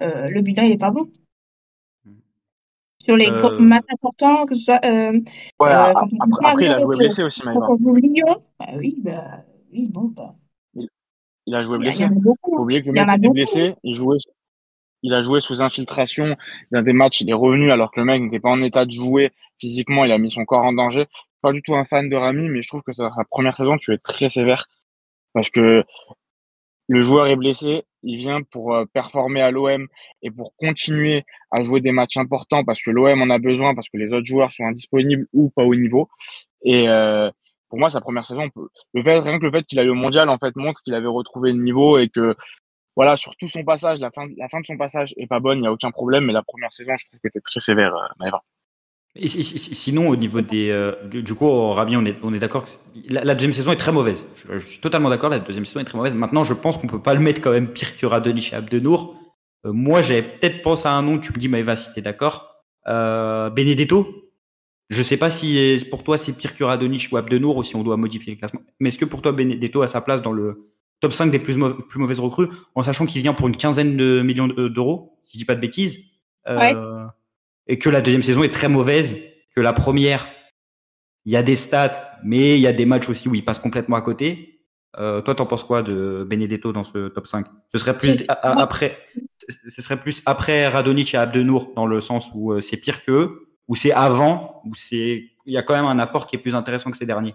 euh, 0.00 0.28
le 0.28 0.40
bilan, 0.40 0.64
il 0.64 0.72
est 0.72 0.78
pas 0.78 0.90
bon. 0.90 1.08
Sur 3.04 3.16
les 3.16 3.28
Euh, 3.28 3.58
matchs 3.58 3.84
importants, 3.92 4.46
que 4.46 4.54
ce 4.54 4.62
soit. 4.62 4.80
Euh, 4.84 5.20
Ouais, 5.60 5.68
a- 5.70 5.90
après, 5.90 6.08
après, 6.42 6.64
il 6.66 6.72
a 6.72 6.82
joué 6.82 6.96
blessé 6.96 7.22
aussi, 7.22 7.42
joue 7.42 7.94
Lyon, 7.96 8.42
bah 8.58 8.66
oui, 8.76 8.96
bah 9.00 9.44
oui, 9.72 9.88
bon, 9.90 10.04
bah, 10.04 10.34
Il 11.46 11.54
a 11.54 11.62
joué 11.62 11.76
il 11.78 11.84
y, 11.84 11.88
a- 11.88 11.92
il 11.92 12.00
y 12.00 12.04
blessé. 12.04 12.04
en 12.04 12.06
a 12.06 12.14
Faut 12.14 12.20
beaucoup. 12.20 12.62
oublier 12.62 12.80
que 12.80 12.86
le 12.86 12.92
Il 12.92 12.96
y 12.96 13.00
mec 13.00 13.08
a 13.10 13.16
était 13.16 13.28
beaucoup. 13.28 13.34
blessé, 13.34 13.74
il 13.82 13.94
jouait, 13.94 14.16
il 15.02 15.12
a 15.12 15.20
joué 15.20 15.40
sous 15.40 15.60
infiltration 15.60 16.36
dans 16.72 16.80
des 16.82 16.94
matchs, 16.94 17.20
il 17.20 17.28
est 17.28 17.34
revenu 17.34 17.70
alors 17.70 17.90
que 17.90 18.00
le 18.00 18.06
mec 18.06 18.22
n'était 18.22 18.40
pas 18.40 18.50
en 18.50 18.62
état 18.62 18.86
de 18.86 18.90
jouer 18.90 19.32
physiquement, 19.60 20.06
il 20.06 20.12
a 20.12 20.16
mis 20.18 20.30
son 20.30 20.46
corps 20.46 20.64
en 20.64 20.72
danger. 20.72 21.04
Pas 21.44 21.52
du 21.52 21.60
tout 21.60 21.74
un 21.74 21.84
fan 21.84 22.08
de 22.08 22.16
Rami, 22.16 22.48
mais 22.48 22.62
je 22.62 22.68
trouve 22.68 22.82
que 22.82 22.94
sa 22.94 23.10
première 23.28 23.52
saison, 23.52 23.76
tu 23.76 23.92
es 23.92 23.98
très 23.98 24.30
sévère 24.30 24.64
parce 25.34 25.50
que 25.50 25.84
le 26.88 27.00
joueur 27.02 27.26
est 27.26 27.36
blessé, 27.36 27.82
il 28.02 28.16
vient 28.16 28.40
pour 28.40 28.74
euh, 28.74 28.86
performer 28.94 29.42
à 29.42 29.50
l'OM 29.50 29.86
et 30.22 30.30
pour 30.30 30.54
continuer 30.56 31.26
à 31.50 31.62
jouer 31.62 31.82
des 31.82 31.92
matchs 31.92 32.16
importants 32.16 32.64
parce 32.64 32.80
que 32.80 32.90
l'OM 32.90 33.20
en 33.20 33.28
a 33.28 33.38
besoin, 33.38 33.74
parce 33.74 33.90
que 33.90 33.98
les 33.98 34.10
autres 34.14 34.24
joueurs 34.24 34.52
sont 34.52 34.64
indisponibles 34.64 35.26
ou 35.34 35.50
pas 35.50 35.64
au 35.64 35.74
niveau. 35.74 36.08
Et 36.62 36.88
euh, 36.88 37.30
pour 37.68 37.78
moi, 37.78 37.90
sa 37.90 38.00
première 38.00 38.24
saison, 38.24 38.48
le 38.94 39.02
fait, 39.02 39.18
rien 39.18 39.38
que 39.38 39.44
le 39.44 39.52
fait 39.52 39.64
qu'il 39.64 39.78
aille 39.78 39.90
au 39.90 39.94
mondial, 39.94 40.30
en 40.30 40.38
fait, 40.38 40.56
montre 40.56 40.80
qu'il 40.82 40.94
avait 40.94 41.08
retrouvé 41.08 41.52
le 41.52 41.58
niveau 41.58 41.98
et 41.98 42.08
que, 42.08 42.34
voilà, 42.96 43.18
sur 43.18 43.36
tout 43.36 43.48
son 43.48 43.64
passage, 43.64 44.00
la 44.00 44.10
fin, 44.10 44.28
la 44.38 44.48
fin 44.48 44.60
de 44.60 44.66
son 44.66 44.78
passage 44.78 45.12
est 45.18 45.26
pas 45.26 45.40
bonne, 45.40 45.58
il 45.58 45.62
n'y 45.62 45.66
a 45.66 45.72
aucun 45.72 45.90
problème, 45.90 46.24
mais 46.24 46.32
la 46.32 46.42
première 46.42 46.72
saison, 46.72 46.96
je 46.96 47.04
trouve 47.04 47.20
que 47.20 47.28
était 47.28 47.40
très 47.40 47.60
sévère, 47.60 47.94
euh, 47.94 48.08
Maëva. 48.18 48.42
Et 49.16 49.28
si- 49.28 49.44
si- 49.44 49.58
si- 49.60 49.74
sinon, 49.74 50.08
au 50.08 50.16
niveau 50.16 50.40
des. 50.40 50.70
euh, 50.70 50.92
du, 51.06 51.34
coup, 51.34 51.48
Rami, 51.70 51.96
on 51.96 52.04
est, 52.04 52.16
on 52.22 52.34
est 52.34 52.40
d'accord 52.40 52.64
que 52.64 52.70
la, 53.10 53.34
deuxième 53.34 53.52
saison 53.52 53.70
est 53.70 53.76
très 53.76 53.92
mauvaise. 53.92 54.26
Je, 54.50 54.58
suis 54.58 54.80
totalement 54.80 55.08
d'accord, 55.08 55.30
la 55.30 55.38
deuxième 55.38 55.64
saison 55.64 55.80
est 55.80 55.84
très 55.84 55.96
mauvaise. 55.96 56.14
Maintenant, 56.14 56.42
je 56.42 56.52
pense 56.52 56.78
qu'on 56.78 56.88
peut 56.88 57.00
pas 57.00 57.14
le 57.14 57.20
mettre 57.20 57.40
quand 57.40 57.52
même 57.52 57.68
pire 57.68 57.96
que 57.96 58.06
Radonjic 58.06 58.52
et 58.52 58.56
Abdenour. 58.56 59.16
Euh, 59.66 59.72
moi, 59.72 60.02
j'avais 60.02 60.22
peut-être 60.22 60.62
pensé 60.62 60.88
à 60.88 60.92
un 60.94 61.02
nom, 61.02 61.18
tu 61.18 61.32
me 61.32 61.38
dis, 61.38 61.48
Maëva, 61.48 61.76
si 61.76 61.92
t'es 61.94 62.02
d'accord. 62.02 62.64
Euh, 62.88 63.50
Benedetto. 63.50 64.08
Je 64.90 65.02
sais 65.02 65.16
pas 65.16 65.30
si 65.30 65.82
pour 65.90 66.04
toi 66.04 66.18
c'est 66.18 66.32
pire 66.36 66.54
que 66.54 66.62
Radonjic 66.62 67.10
ou 67.10 67.16
Abdenour 67.16 67.56
ou 67.56 67.62
si 67.62 67.74
on 67.74 67.82
doit 67.82 67.96
modifier 67.96 68.32
le 68.34 68.38
classement. 68.38 68.60
Mais 68.80 68.88
est-ce 68.90 68.98
que 68.98 69.06
pour 69.06 69.22
toi, 69.22 69.32
Benedetto 69.32 69.80
a 69.82 69.88
sa 69.88 70.00
place 70.02 70.20
dans 70.22 70.32
le 70.32 70.70
top 71.00 71.12
5 71.12 71.30
des 71.30 71.38
plus, 71.38 71.56
mau- 71.56 71.72
plus 71.74 71.98
mauvaises 72.00 72.20
recrues, 72.20 72.48
en 72.74 72.82
sachant 72.82 73.06
qu'il 73.06 73.22
vient 73.22 73.32
pour 73.32 73.48
une 73.48 73.56
quinzaine 73.56 73.96
de 73.96 74.20
millions 74.22 74.48
de- 74.48 74.68
d'euros, 74.68 75.18
si 75.24 75.34
je 75.34 75.38
dis 75.38 75.44
pas 75.46 75.54
de 75.54 75.60
bêtises? 75.60 76.00
Euh, 76.48 76.56
et 77.66 77.78
que 77.78 77.88
la 77.90 78.00
deuxième 78.00 78.22
saison 78.22 78.42
est 78.42 78.52
très 78.52 78.68
mauvaise, 78.68 79.16
que 79.54 79.60
la 79.60 79.72
première, 79.72 80.26
il 81.24 81.32
y 81.32 81.36
a 81.36 81.42
des 81.42 81.56
stats, 81.56 82.18
mais 82.22 82.56
il 82.56 82.60
y 82.60 82.66
a 82.66 82.72
des 82.72 82.86
matchs 82.86 83.08
aussi 83.08 83.28
où 83.28 83.34
il 83.34 83.44
passe 83.44 83.58
complètement 83.58 83.96
à 83.96 84.02
côté. 84.02 84.60
Euh, 84.98 85.20
toi, 85.22 85.34
t'en 85.34 85.46
penses 85.46 85.64
quoi 85.64 85.82
de 85.82 86.24
Benedetto 86.28 86.72
dans 86.72 86.84
ce 86.84 87.08
top 87.08 87.26
5 87.26 87.46
Ce 87.72 87.78
serait 87.78 87.96
plus 87.98 88.24
a- 88.28 88.32
a- 88.32 88.60
après, 88.62 88.98
ce 89.48 89.82
serait 89.82 89.98
plus 89.98 90.22
après 90.26 90.68
Radonic 90.68 91.14
et 91.14 91.16
Abdenour 91.16 91.72
dans 91.74 91.86
le 91.86 92.00
sens 92.00 92.30
où 92.34 92.52
euh, 92.52 92.60
c'est 92.60 92.76
pire 92.76 93.02
qu'eux, 93.02 93.48
ou 93.66 93.74
c'est 93.74 93.92
avant, 93.92 94.60
où 94.64 94.74
c'est 94.74 95.30
il 95.46 95.52
y 95.52 95.56
a 95.58 95.62
quand 95.62 95.74
même 95.74 95.84
un 95.86 95.98
apport 95.98 96.26
qui 96.26 96.36
est 96.36 96.38
plus 96.38 96.54
intéressant 96.54 96.90
que 96.90 96.96
ces 96.96 97.06
derniers? 97.06 97.34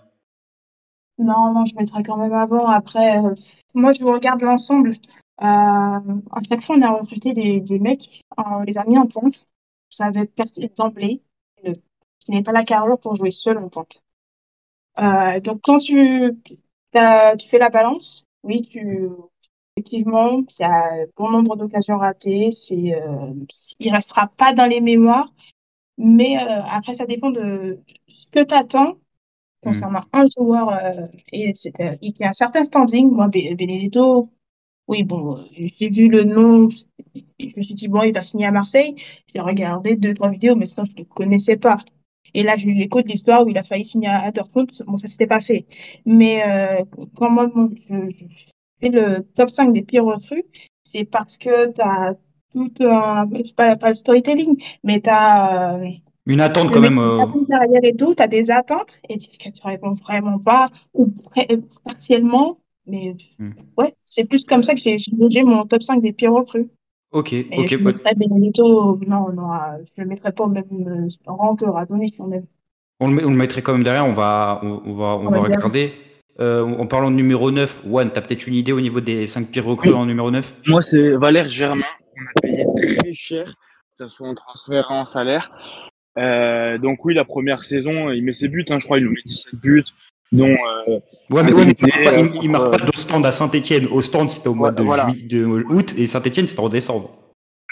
Non, 1.18 1.54
non, 1.54 1.66
je 1.66 1.76
mettrais 1.76 2.02
quand 2.04 2.16
même 2.18 2.34
avant. 2.34 2.68
Après, 2.68 3.18
euh, 3.20 3.34
moi, 3.74 3.92
je 3.92 4.04
regarde 4.04 4.42
l'ensemble. 4.42 4.92
Euh, 5.42 5.44
à 5.44 6.40
chaque 6.50 6.62
fois, 6.62 6.78
on 6.78 6.82
a 6.82 6.92
recruté 6.92 7.34
des, 7.34 7.60
des 7.60 7.80
mecs, 7.80 8.22
on 8.38 8.62
les 8.62 8.78
a 8.78 8.86
mis 8.86 8.98
en 8.98 9.06
pointe. 9.06 9.46
Ça 9.90 10.06
avait 10.06 10.26
perdu 10.26 10.68
d'emblée 10.76 11.24
qui 12.20 12.32
n'est 12.32 12.44
pas 12.44 12.52
la 12.52 12.64
carrure 12.64 13.00
pour 13.00 13.16
jouer 13.16 13.32
seul 13.32 13.58
en 13.58 13.70
pointe. 13.70 14.04
Euh, 15.00 15.40
donc, 15.40 15.62
quand 15.64 15.80
tu, 15.80 16.34
tu 16.94 17.50
fais 17.50 17.58
la 17.60 17.70
balance, 17.70 18.26
oui, 18.44 18.62
tu, 18.64 19.10
effectivement, 19.78 20.40
il 20.40 20.56
y 20.62 20.64
a 20.66 21.06
bon 21.18 21.30
nombre 21.32 21.56
d'occasions 21.58 21.98
ratées. 21.98 22.52
C'est, 22.52 22.96
euh, 22.96 23.34
il 23.80 23.94
restera 23.94 24.28
pas 24.28 24.54
dans 24.54 24.66
les 24.68 24.82
mémoires, 24.82 25.34
mais 25.98 26.38
euh, 26.42 26.64
après, 26.66 26.96
ça 26.96 27.06
dépend 27.06 27.32
de 27.32 27.80
ce 28.08 28.28
que 28.32 28.44
tu 28.44 28.56
attends 28.56 29.00
concernant 29.64 30.04
un 30.14 30.26
joueur 30.28 30.70
euh, 30.70 31.08
et 31.34 31.54
il 32.02 32.16
y 32.20 32.26
a 32.26 32.30
un 32.30 32.34
certain 32.34 32.64
standing 32.66 33.12
moi 33.12 33.28
Be- 33.30 33.56
Benedetto 33.58 34.32
oui 34.90 35.04
bon 35.04 35.38
euh, 35.38 35.44
j'ai 35.78 35.90
vu 35.90 36.10
le 36.10 36.24
nom 36.24 36.68
je 37.40 37.54
me 37.58 37.62
suis 37.64 37.74
dit 37.76 37.88
bon 37.88 38.04
il 38.04 38.14
va 38.14 38.24
signer 38.24 38.48
à 38.48 38.52
Marseille. 38.52 38.96
J'ai 39.34 39.40
regardé 39.42 39.96
deux 39.96 40.14
trois 40.14 40.30
vidéos 40.30 40.56
mais 40.56 40.66
sinon 40.66 40.86
je 40.86 40.92
ne 40.94 40.98
le 41.00 41.06
connaissais 41.06 41.58
pas. 41.58 41.78
Et 42.34 42.44
là 42.44 42.56
eu 42.58 42.74
l'écho 42.74 43.02
de 43.02 43.08
l'histoire 43.08 43.46
où 43.46 43.50
il 43.50 43.58
a 43.58 43.64
failli 43.64 43.86
signer 43.86 44.10
à 44.10 44.32
Dortmund. 44.32 44.70
Bon 44.86 44.98
ça 44.98 45.08
s'était 45.08 45.28
pas 45.28 45.42
fait. 45.42 45.66
Mais 46.06 46.44
euh, 46.46 46.84
quand 47.16 47.30
moi 47.30 47.48
bon, 47.48 47.70
je, 47.90 47.96
je 48.18 48.26
fais 48.82 48.90
le 48.90 49.24
top 49.36 49.50
5 49.50 49.74
des 49.74 49.84
pires 49.84 50.06
recrues 50.06 50.44
c'est 50.84 51.06
parce 51.06 51.38
que 51.38 51.72
tu 51.72 51.82
as 51.82 52.16
tout 52.54 52.72
un 52.82 53.28
pas, 53.56 53.76
pas 53.76 53.90
le 53.90 53.96
storytelling 53.96 54.62
mais 54.84 55.02
tu 55.02 55.10
as 55.10 55.80
Une 56.26 56.42
attente 56.42 56.72
quand 56.72 56.82
même. 56.82 57.00
euh, 57.00 57.26
derrière 57.48 57.84
et 57.84 57.96
tout, 57.96 58.16
tu 58.16 58.24
as 58.24 58.28
des 58.28 58.52
attentes. 58.52 59.02
Et 59.10 59.18
tu 59.18 59.30
tu 59.30 59.50
réponds 59.64 59.94
vraiment 59.94 60.40
pas 60.40 60.68
ou 60.94 61.10
euh, 61.38 61.58
partiellement. 61.84 62.58
Mais 62.90 63.16
Hmm. 63.38 63.52
ouais, 63.78 63.96
c'est 64.06 64.26
plus 64.26 64.46
comme 64.46 64.64
ça 64.64 64.74
que 64.74 64.82
j'ai 64.82 64.98
logé 65.18 65.44
mon 65.44 65.66
top 65.66 65.84
5 65.84 66.02
des 66.02 66.14
pires 66.14 66.34
recrues. 66.34 66.70
Ok, 67.12 67.34
Et 67.34 67.48
ok. 67.58 67.68
je 67.70 67.78
mettrais 67.78 68.14
non, 69.08 69.32
non, 69.34 69.52
euh, 69.54 69.58
je 69.96 70.02
le 70.02 70.08
mettrais 70.08 70.32
pas 70.32 70.44
au 70.44 70.48
même 70.48 70.64
euh, 70.72 71.08
rang 71.26 71.56
que 71.56 71.66
quand 71.66 72.28
même. 72.28 72.46
On 73.00 73.08
le, 73.08 73.16
met- 73.16 73.24
on 73.24 73.32
le 73.32 73.36
mettrait 73.38 73.62
quand 73.62 73.74
même 73.74 73.84
derrière, 73.84 74.06
on 74.06 74.14
va, 74.14 74.60
on, 74.62 74.82
on 74.86 74.94
va, 74.94 75.06
on 75.16 75.28
On 75.28 75.30
va 75.30 75.40
regarder. 75.40 75.94
Euh, 76.40 76.64
en 76.64 76.86
parlant 76.88 77.10
de 77.12 77.16
numéro 77.16 77.52
9, 77.52 77.82
Juan, 77.86 78.12
t'as 78.14 78.22
peut-être 78.22 78.48
une 78.48 78.54
idée 78.56 78.72
au 78.72 78.80
niveau 78.80 79.02
des 79.02 79.28
5 79.28 79.48
pires 79.52 79.66
recrues 79.66 79.90
Oui. 79.90 79.96
en 79.96 80.06
numéro 80.06 80.32
9 80.32 80.56
Moi, 80.68 80.82
c'est 80.82 81.12
Valère 81.18 81.50
Germain, 81.50 81.84
qu'on 82.16 82.76
très 82.98 83.14
cher, 83.14 83.56
que 83.92 84.06
ce 84.06 84.08
soit 84.08 84.28
en 84.28 84.36
transfert 84.36 84.86
en 84.90 85.06
salaire. 85.06 85.52
Euh, 86.18 86.78
donc 86.78 87.04
oui, 87.06 87.14
la 87.14 87.26
première 87.26 87.64
saison, 87.64 88.10
il 88.12 88.24
met 88.24 88.34
ses 88.34 88.48
buts, 88.48 88.66
hein, 88.70 88.78
je 88.80 88.86
crois, 88.86 89.00
il 89.00 89.06
nous 89.06 89.12
met 89.12 89.22
17 89.26 89.56
buts, 89.56 89.84
dont... 90.32 90.46
Euh, 90.48 91.00
ouais, 91.30 91.44
mais, 91.44 91.54
ouais, 91.54 91.66
mais 91.66 91.76
il, 92.42 92.48
ne 92.48 92.52
marque 92.52 92.78
pas, 92.78 92.86
de 92.86 92.96
stand 92.96 93.26
à 93.26 93.32
Saint-Etienne. 93.32 93.88
Au 93.88 94.02
stand, 94.02 94.30
c'était 94.30 94.50
au 94.50 94.54
mois 94.54 94.72
de, 94.72 94.84
de, 95.28 95.46
août, 95.46 95.94
et 95.98 96.08
Saint-Etienne, 96.08 96.48
c'était 96.48 96.60
en 96.60 96.70
décembre. 96.70 97.12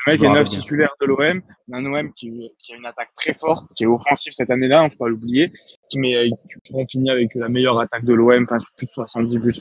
Le 0.06 0.14
mec 0.14 0.24
est 0.24 0.30
neuf 0.30 0.50
titulaire 0.50 0.94
de 1.02 1.06
l'OM, 1.06 1.42
un 1.74 1.86
OM 1.86 2.14
qui, 2.14 2.52
qui, 2.60 2.74
a 2.74 2.78
une 2.78 2.86
attaque 2.86 3.10
très 3.16 3.34
forte, 3.34 3.68
qui 3.76 3.84
est 3.84 3.88
offensive 3.88 4.32
cette 4.32 4.50
année-là, 4.50 4.82
on 4.82 4.86
ne 4.86 4.90
faut 4.90 4.98
pas 4.98 5.10
l'oublier, 5.10 5.52
qui 5.90 6.00
met, 6.00 6.30
qui 6.66 6.74
vont 6.74 6.88
finir 6.88 7.14
avec 7.14 7.36
la 7.36 7.50
meilleure 7.50 7.80
attaque 7.80 8.06
de 8.06 8.14
l'OM, 8.14 8.44
enfin 8.44 8.58
plus 8.78 8.88
de 8.88 8.92
70 8.92 9.38
buts. 9.38 9.54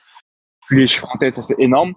Plus 0.67 0.79
les 0.79 0.87
chiffres 0.87 1.09
en 1.13 1.19
tête, 1.19 1.35
ça 1.35 1.43
c'est 1.43 1.59
énorme. 1.59 1.95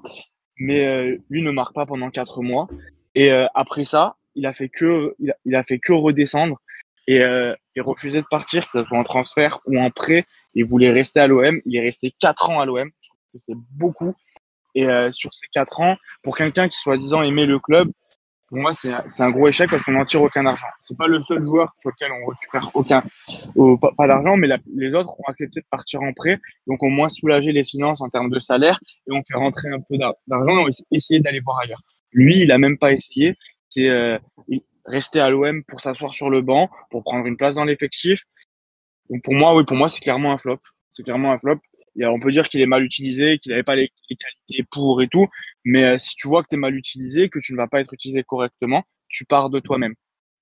Mais 0.57 0.85
euh, 0.85 1.17
lui 1.29 1.43
ne 1.43 1.51
marque 1.51 1.73
pas 1.73 1.85
pendant 1.85 2.09
quatre 2.09 2.41
mois. 2.41 2.67
Et 3.15 3.31
euh, 3.31 3.45
après 3.53 3.85
ça, 3.85 4.15
il 4.35 4.45
a 4.45 4.53
fait 4.53 4.69
que, 4.69 5.15
il 5.19 5.31
a, 5.31 5.35
il 5.45 5.55
a 5.55 5.63
fait 5.63 5.79
que 5.79 5.93
redescendre 5.93 6.59
et, 7.07 7.21
euh, 7.21 7.53
et 7.75 7.81
refuser 7.81 8.21
de 8.21 8.27
partir, 8.29 8.65
que 8.65 8.71
ce 8.71 8.83
soit 8.83 8.97
en 8.97 9.03
transfert 9.03 9.59
ou 9.65 9.79
en 9.79 9.89
prêt. 9.91 10.25
Il 10.53 10.65
voulait 10.65 10.91
rester 10.91 11.19
à 11.19 11.27
l'OM. 11.27 11.61
Il 11.65 11.75
est 11.75 11.81
resté 11.81 12.13
quatre 12.19 12.49
ans 12.49 12.59
à 12.59 12.65
l'OM. 12.65 12.89
Je 12.99 13.07
trouve 13.09 13.19
que 13.33 13.39
c'est 13.39 13.57
beaucoup. 13.71 14.15
Et 14.75 14.85
euh, 14.85 15.11
sur 15.11 15.33
ces 15.33 15.47
quatre 15.51 15.79
ans, 15.79 15.97
pour 16.23 16.37
quelqu'un 16.37 16.67
qui 16.67 16.77
soi-disant 16.77 17.21
aimait 17.23 17.45
le 17.45 17.59
club, 17.59 17.91
pour 18.49 18.57
moi, 18.57 18.71
c'est 18.73 19.21
un 19.21 19.29
gros 19.29 19.47
échec 19.47 19.69
parce 19.69 19.83
qu'on 19.83 19.91
n'en 19.91 20.05
tire 20.05 20.23
aucun 20.23 20.43
argent. 20.43 20.65
C'est 20.81 20.97
pas 20.97 21.05
le 21.05 21.21
seul 21.21 21.39
joueur 21.41 21.71
sur 21.79 21.91
lequel 21.91 22.11
on 22.11 22.25
récupère 22.25 22.71
aucun, 22.73 23.03
pas, 23.95 24.07
d'argent, 24.07 24.37
mais 24.37 24.47
les 24.75 24.91
autres 24.95 25.13
ont 25.19 25.23
accepté 25.27 25.59
de 25.59 25.65
partir 25.69 26.01
en 26.01 26.13
prêt, 26.13 26.39
donc 26.65 26.81
ont 26.81 26.89
moins 26.89 27.09
soulagé 27.09 27.51
les 27.51 27.63
finances 27.63 28.01
en 28.01 28.09
termes 28.09 28.31
de 28.31 28.39
salaire 28.39 28.79
et 29.07 29.11
ont 29.11 29.21
fait 29.27 29.37
rentrer 29.37 29.69
un 29.69 29.79
peu 29.79 29.97
d'argent 30.27 30.67
et 30.67 30.71
essayer 30.91 31.19
d'aller 31.19 31.41
voir 31.41 31.59
ailleurs. 31.59 31.81
Lui, 32.11 32.39
il 32.39 32.51
a 32.51 32.57
même 32.57 32.79
pas 32.79 32.91
essayé. 32.91 33.37
C'est 33.69 33.87
euh, 33.87 34.17
rester 34.85 35.19
à 35.19 35.29
l'OM 35.29 35.63
pour 35.65 35.79
s'asseoir 35.79 36.15
sur 36.15 36.31
le 36.31 36.41
banc, 36.41 36.69
pour 36.89 37.03
prendre 37.03 37.27
une 37.27 37.37
place 37.37 37.55
dans 37.55 37.65
l'effectif. 37.65 38.23
Donc 39.09 39.23
pour 39.23 39.33
moi, 39.33 39.55
oui, 39.55 39.63
pour 39.65 39.77
moi, 39.77 39.89
c'est 39.89 40.01
clairement 40.01 40.31
un 40.31 40.37
flop. 40.37 40.59
C'est 40.93 41.03
clairement 41.03 41.31
un 41.31 41.39
flop 41.39 41.59
on 42.07 42.19
peut 42.19 42.31
dire 42.31 42.47
qu'il 42.47 42.61
est 42.61 42.65
mal 42.65 42.83
utilisé, 42.83 43.39
qu'il 43.39 43.51
n'avait 43.51 43.63
pas 43.63 43.75
les, 43.75 43.91
qualités 44.09 44.67
pour 44.71 45.01
et 45.01 45.07
tout, 45.07 45.27
mais 45.65 45.83
euh, 45.83 45.97
si 45.97 46.15
tu 46.15 46.27
vois 46.27 46.43
que 46.43 46.47
tu 46.49 46.55
es 46.55 46.59
mal 46.59 46.75
utilisé, 46.75 47.29
que 47.29 47.39
tu 47.39 47.53
ne 47.53 47.57
vas 47.57 47.67
pas 47.67 47.81
être 47.81 47.93
utilisé 47.93 48.23
correctement, 48.23 48.83
tu 49.07 49.25
pars 49.25 49.49
de 49.49 49.59
toi-même. 49.59 49.93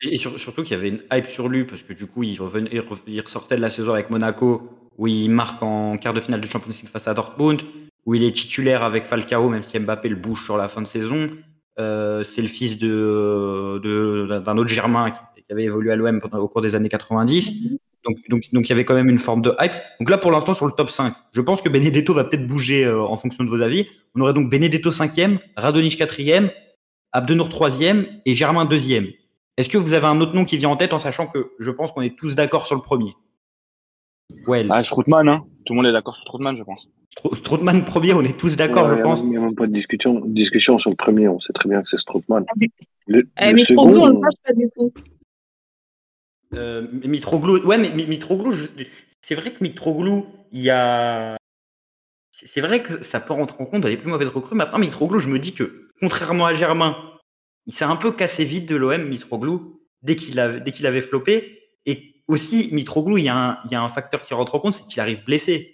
Et 0.02 0.16
surtout 0.18 0.62
qu'il 0.62 0.74
y 0.74 0.80
avait 0.80 0.90
une 0.90 1.02
hype 1.12 1.26
sur 1.26 1.50
lui, 1.50 1.64
parce 1.64 1.82
que 1.82 1.94
du 1.94 2.06
coup, 2.06 2.22
il, 2.24 2.40
revenait, 2.40 2.70
il 3.08 3.22
ressortait 3.22 3.56
de 3.56 3.62
la 3.62 3.72
saison 3.72 3.94
avec 3.94 4.10
Monaco, 4.12 4.70
où 4.98 5.08
il 5.08 5.30
marque 5.30 5.64
en 5.64 5.98
quart 5.98 6.14
de 6.14 6.20
finale 6.20 6.42
de 6.42 6.48
Champions 6.48 6.72
League 6.72 6.90
face 6.90 7.08
à 7.08 7.16
Dortmund, 7.16 7.64
où 8.06 8.14
il 8.14 8.24
est 8.24 8.32
titulaire 8.32 8.84
avec 8.84 9.06
Falcao, 9.06 9.50
même 9.50 9.64
si 9.64 9.80
Mbappé 9.80 10.10
le 10.10 10.16
bouge 10.16 10.44
sur 10.44 10.56
la 10.56 10.70
fin 10.70 10.82
de 10.82 10.88
saison. 10.88 11.32
Euh, 11.80 12.24
c'est 12.24 12.42
le 12.42 12.48
fils 12.48 12.78
de, 12.78 14.40
d'un 14.46 14.58
autre 14.58 14.70
Germain 14.70 15.12
qui, 15.12 15.20
avait 15.50 15.64
évolué 15.64 15.94
à 15.94 15.96
l'OM 15.96 16.20
au 16.34 16.48
cours 16.50 16.62
des 16.62 16.76
années 16.76 16.90
90. 16.90 17.80
Donc, 18.30 18.42
donc, 18.52 18.68
il 18.68 18.70
y 18.70 18.72
avait 18.72 18.86
quand 18.86 18.94
même 18.94 19.10
une 19.10 19.18
forme 19.18 19.42
de 19.42 19.54
hype. 19.60 19.74
Donc 20.00 20.10
là, 20.10 20.18
pour 20.18 20.32
l'instant, 20.32 20.54
sur 20.54 20.66
le 20.66 20.72
top 20.72 20.90
5, 20.90 21.14
je 21.32 21.42
pense 21.42 21.62
que 21.62 21.70
Benedetto 21.70 22.14
va 22.14 22.24
peut-être 22.24 22.48
bouger 22.48 22.86
euh, 22.86 23.02
en 23.02 23.18
fonction 23.18 23.44
de 23.44 23.50
vos 23.50 23.62
avis. 23.62 23.88
On 24.16 24.22
aurait 24.22 24.34
donc 24.34 24.50
Benedetto 24.50 24.90
5e, 24.90 25.40
Radonich 25.56 26.00
4e, 26.00 26.52
Abdenour 27.12 27.50
3e 27.50 28.06
et 28.26 28.34
Germain 28.34 28.66
2e. 28.66 29.14
Est-ce 29.58 29.70
que 29.70 29.78
vous 29.78 29.94
avez 29.94 30.06
un 30.06 30.20
autre 30.22 30.36
nom 30.36 30.46
qui 30.46 30.58
vient 30.58 30.70
en 30.70 30.78
tête 30.78 30.94
en 30.94 31.00
sachant 31.00 31.28
que 31.28 31.52
je 31.60 31.72
pense 31.72 31.92
qu'on 31.92 32.02
est 32.02 32.16
tous 32.16 32.36
d'accord 32.36 32.68
sur 32.68 32.76
le 32.76 32.82
premier? 32.82 33.16
Ouais. 34.46 34.66
Ah, 34.70 34.84
Stroutman, 34.84 35.28
hein. 35.28 35.44
Tout 35.66 35.74
le 35.74 35.78
monde 35.78 35.88
est 35.88 35.94
d'accord 35.94 36.16
sur 36.16 36.24
Stroutman, 36.24 36.56
je 36.56 36.64
pense. 36.64 36.90
Stroutman 37.34 37.84
premier, 37.84 38.14
on 38.14 38.22
est 38.22 38.38
tous 38.38 38.56
d'accord, 38.56 38.90
je 38.90 39.02
pense. 39.02 39.22
Il 39.22 39.30
n'y 39.30 39.38
a 39.38 39.42
même 39.42 39.56
pas 39.56 39.66
de 39.66 39.72
discussion, 39.72 40.22
discussion 40.26 40.78
sur 40.78 40.90
le 40.90 40.96
premier, 40.96 41.28
on 41.28 41.40
sait 41.40 41.54
très 41.54 41.68
bien 41.70 41.82
que 41.82 41.90
c'est 41.90 41.98
Stroutman. 41.98 42.46
Ah, 42.48 42.54
le, 43.08 43.28
eh, 43.42 43.54
mais 43.54 43.62
second, 43.62 43.90
on 43.90 44.14
ne 44.14 44.20
passe 44.20 44.36
pas 44.46 44.54
du 44.54 44.70
tout. 44.76 44.92
Euh, 46.54 46.88
Mitroglou, 46.92 47.60
ouais, 47.66 47.78
mais 47.78 47.90
Mitroglou, 47.92 48.54
c'est 49.22 49.36
vrai 49.36 49.52
que 49.52 49.62
Mitroglou, 49.62 50.26
il 50.52 50.62
y 50.62 50.70
a. 50.70 51.38
C'est 52.32 52.62
vrai 52.62 52.84
que 52.84 53.04
ça 53.04 53.20
peut 53.20 53.34
rentrer 53.34 53.62
en 53.62 53.66
compte 53.66 53.82
dans 53.82 53.88
les 53.88 53.98
plus 53.98 54.10
mauvaises 54.10 54.30
recrues. 54.30 54.56
Maintenant, 54.56 54.78
Mitroglou, 54.78 55.20
je 55.20 55.28
me 55.28 55.40
dis 55.40 55.54
que, 55.54 55.90
contrairement 56.00 56.46
à 56.46 56.54
Germain, 56.54 56.96
il 57.66 57.74
s'est 57.74 57.86
un 57.86 57.96
peu 57.96 58.12
cassé 58.12 58.46
vite 58.46 58.68
de 58.68 58.76
l'OM, 58.76 59.04
Mitroglou, 59.04 59.82
dès 60.04 60.16
qu'il 60.16 60.40
avait, 60.40 60.62
dès 60.62 60.72
qu'il 60.72 60.86
avait 60.86 61.02
floppé. 61.02 61.60
Et 61.86 62.24
aussi, 62.28 62.70
Mitroglou, 62.72 63.18
il 63.18 63.26
y, 63.26 63.30
a 63.30 63.36
un, 63.36 63.60
il 63.66 63.72
y 63.72 63.76
a 63.76 63.82
un 63.82 63.90
facteur 63.90 64.24
qui 64.24 64.34
rentre 64.34 64.56
en 64.56 64.60
compte, 64.60 64.74
c'est 64.74 64.88
qu'il 64.88 65.02
arrive 65.02 65.24
blessé. 65.26 65.74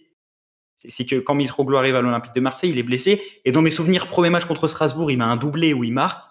C'est 0.89 1.05
que 1.05 1.15
quand 1.17 1.35
Mitroglou 1.35 1.77
arrive 1.77 1.95
à 1.95 2.01
l'Olympique 2.01 2.33
de 2.33 2.41
Marseille, 2.41 2.71
il 2.71 2.79
est 2.79 2.83
blessé. 2.83 3.21
Et 3.45 3.51
dans 3.51 3.61
mes 3.61 3.71
souvenirs, 3.71 4.07
premier 4.07 4.29
match 4.29 4.45
contre 4.45 4.67
Strasbourg, 4.67 5.11
il 5.11 5.17
met 5.17 5.23
un 5.23 5.37
doublé 5.37 5.73
où 5.73 5.83
il 5.83 5.93
marque. 5.93 6.23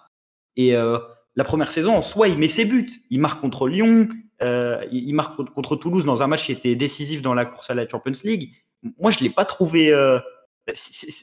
Et 0.55 0.75
euh, 0.75 0.99
la 1.35 1.43
première 1.43 1.71
saison, 1.71 1.95
en 1.95 2.01
soi, 2.01 2.27
il 2.27 2.37
met 2.37 2.47
ses 2.47 2.65
buts. 2.65 2.89
Il 3.09 3.19
marque 3.19 3.41
contre 3.41 3.67
Lyon, 3.67 4.09
euh, 4.43 4.83
il 4.91 5.13
marque 5.13 5.35
contre 5.51 5.75
Toulouse 5.75 6.05
dans 6.05 6.21
un 6.21 6.27
match 6.27 6.45
qui 6.45 6.51
était 6.51 6.75
décisif 6.75 7.21
dans 7.21 7.33
la 7.33 7.45
course 7.45 7.69
à 7.69 7.73
la 7.73 7.87
Champions 7.87 8.13
League. 8.23 8.51
Moi, 8.99 9.11
je 9.11 9.19
l'ai 9.19 9.29
pas 9.29 9.45
trouvé. 9.45 9.91
Euh, 9.93 10.19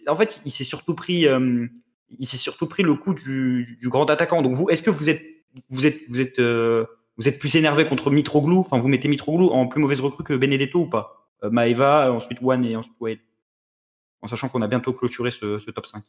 en 0.07 0.17
fait, 0.17 0.41
il 0.45 0.51
s'est 0.51 0.65
surtout 0.65 0.95
pris, 0.95 1.27
euh, 1.27 1.67
il 2.19 2.27
s'est 2.27 2.37
surtout 2.37 2.67
pris 2.67 2.83
le 2.83 2.95
coup 2.95 3.15
du, 3.15 3.79
grand 3.83 4.09
attaquant. 4.11 4.43
Donc 4.43 4.55
vous, 4.55 4.69
est-ce 4.71 4.83
que 4.83 4.91
vous 4.91 5.11
êtes, 5.11 5.23
vous 5.69 5.87
êtes, 5.87 6.01
vous 6.09 6.21
êtes, 6.21 6.41
vous 6.41 7.29
êtes 7.29 7.39
plus 7.39 7.55
énervé 7.57 7.85
contre 7.87 8.11
Mitroglou? 8.11 8.61
Enfin, 8.61 8.79
vous 8.79 8.89
mettez 8.89 9.09
Mitroglou 9.09 9.49
en 9.49 9.67
plus 9.67 9.81
mauvaise 9.81 10.01
recrue 10.01 10.25
que 10.25 10.35
Benedetto 10.35 10.81
ou 10.81 10.87
pas? 10.87 11.29
Maeva, 11.43 12.13
ensuite 12.13 12.39
One 12.43 12.65
et 12.65 12.77
ensuite 12.77 12.97
Wade. 13.01 13.19
En 14.23 14.29
sachant 14.29 14.49
qu'on 14.49 14.61
a 14.61 14.69
bientôt 14.69 14.93
clôturé 14.93 15.31
ce, 15.31 15.71
top 15.71 15.87
5. 15.87 16.03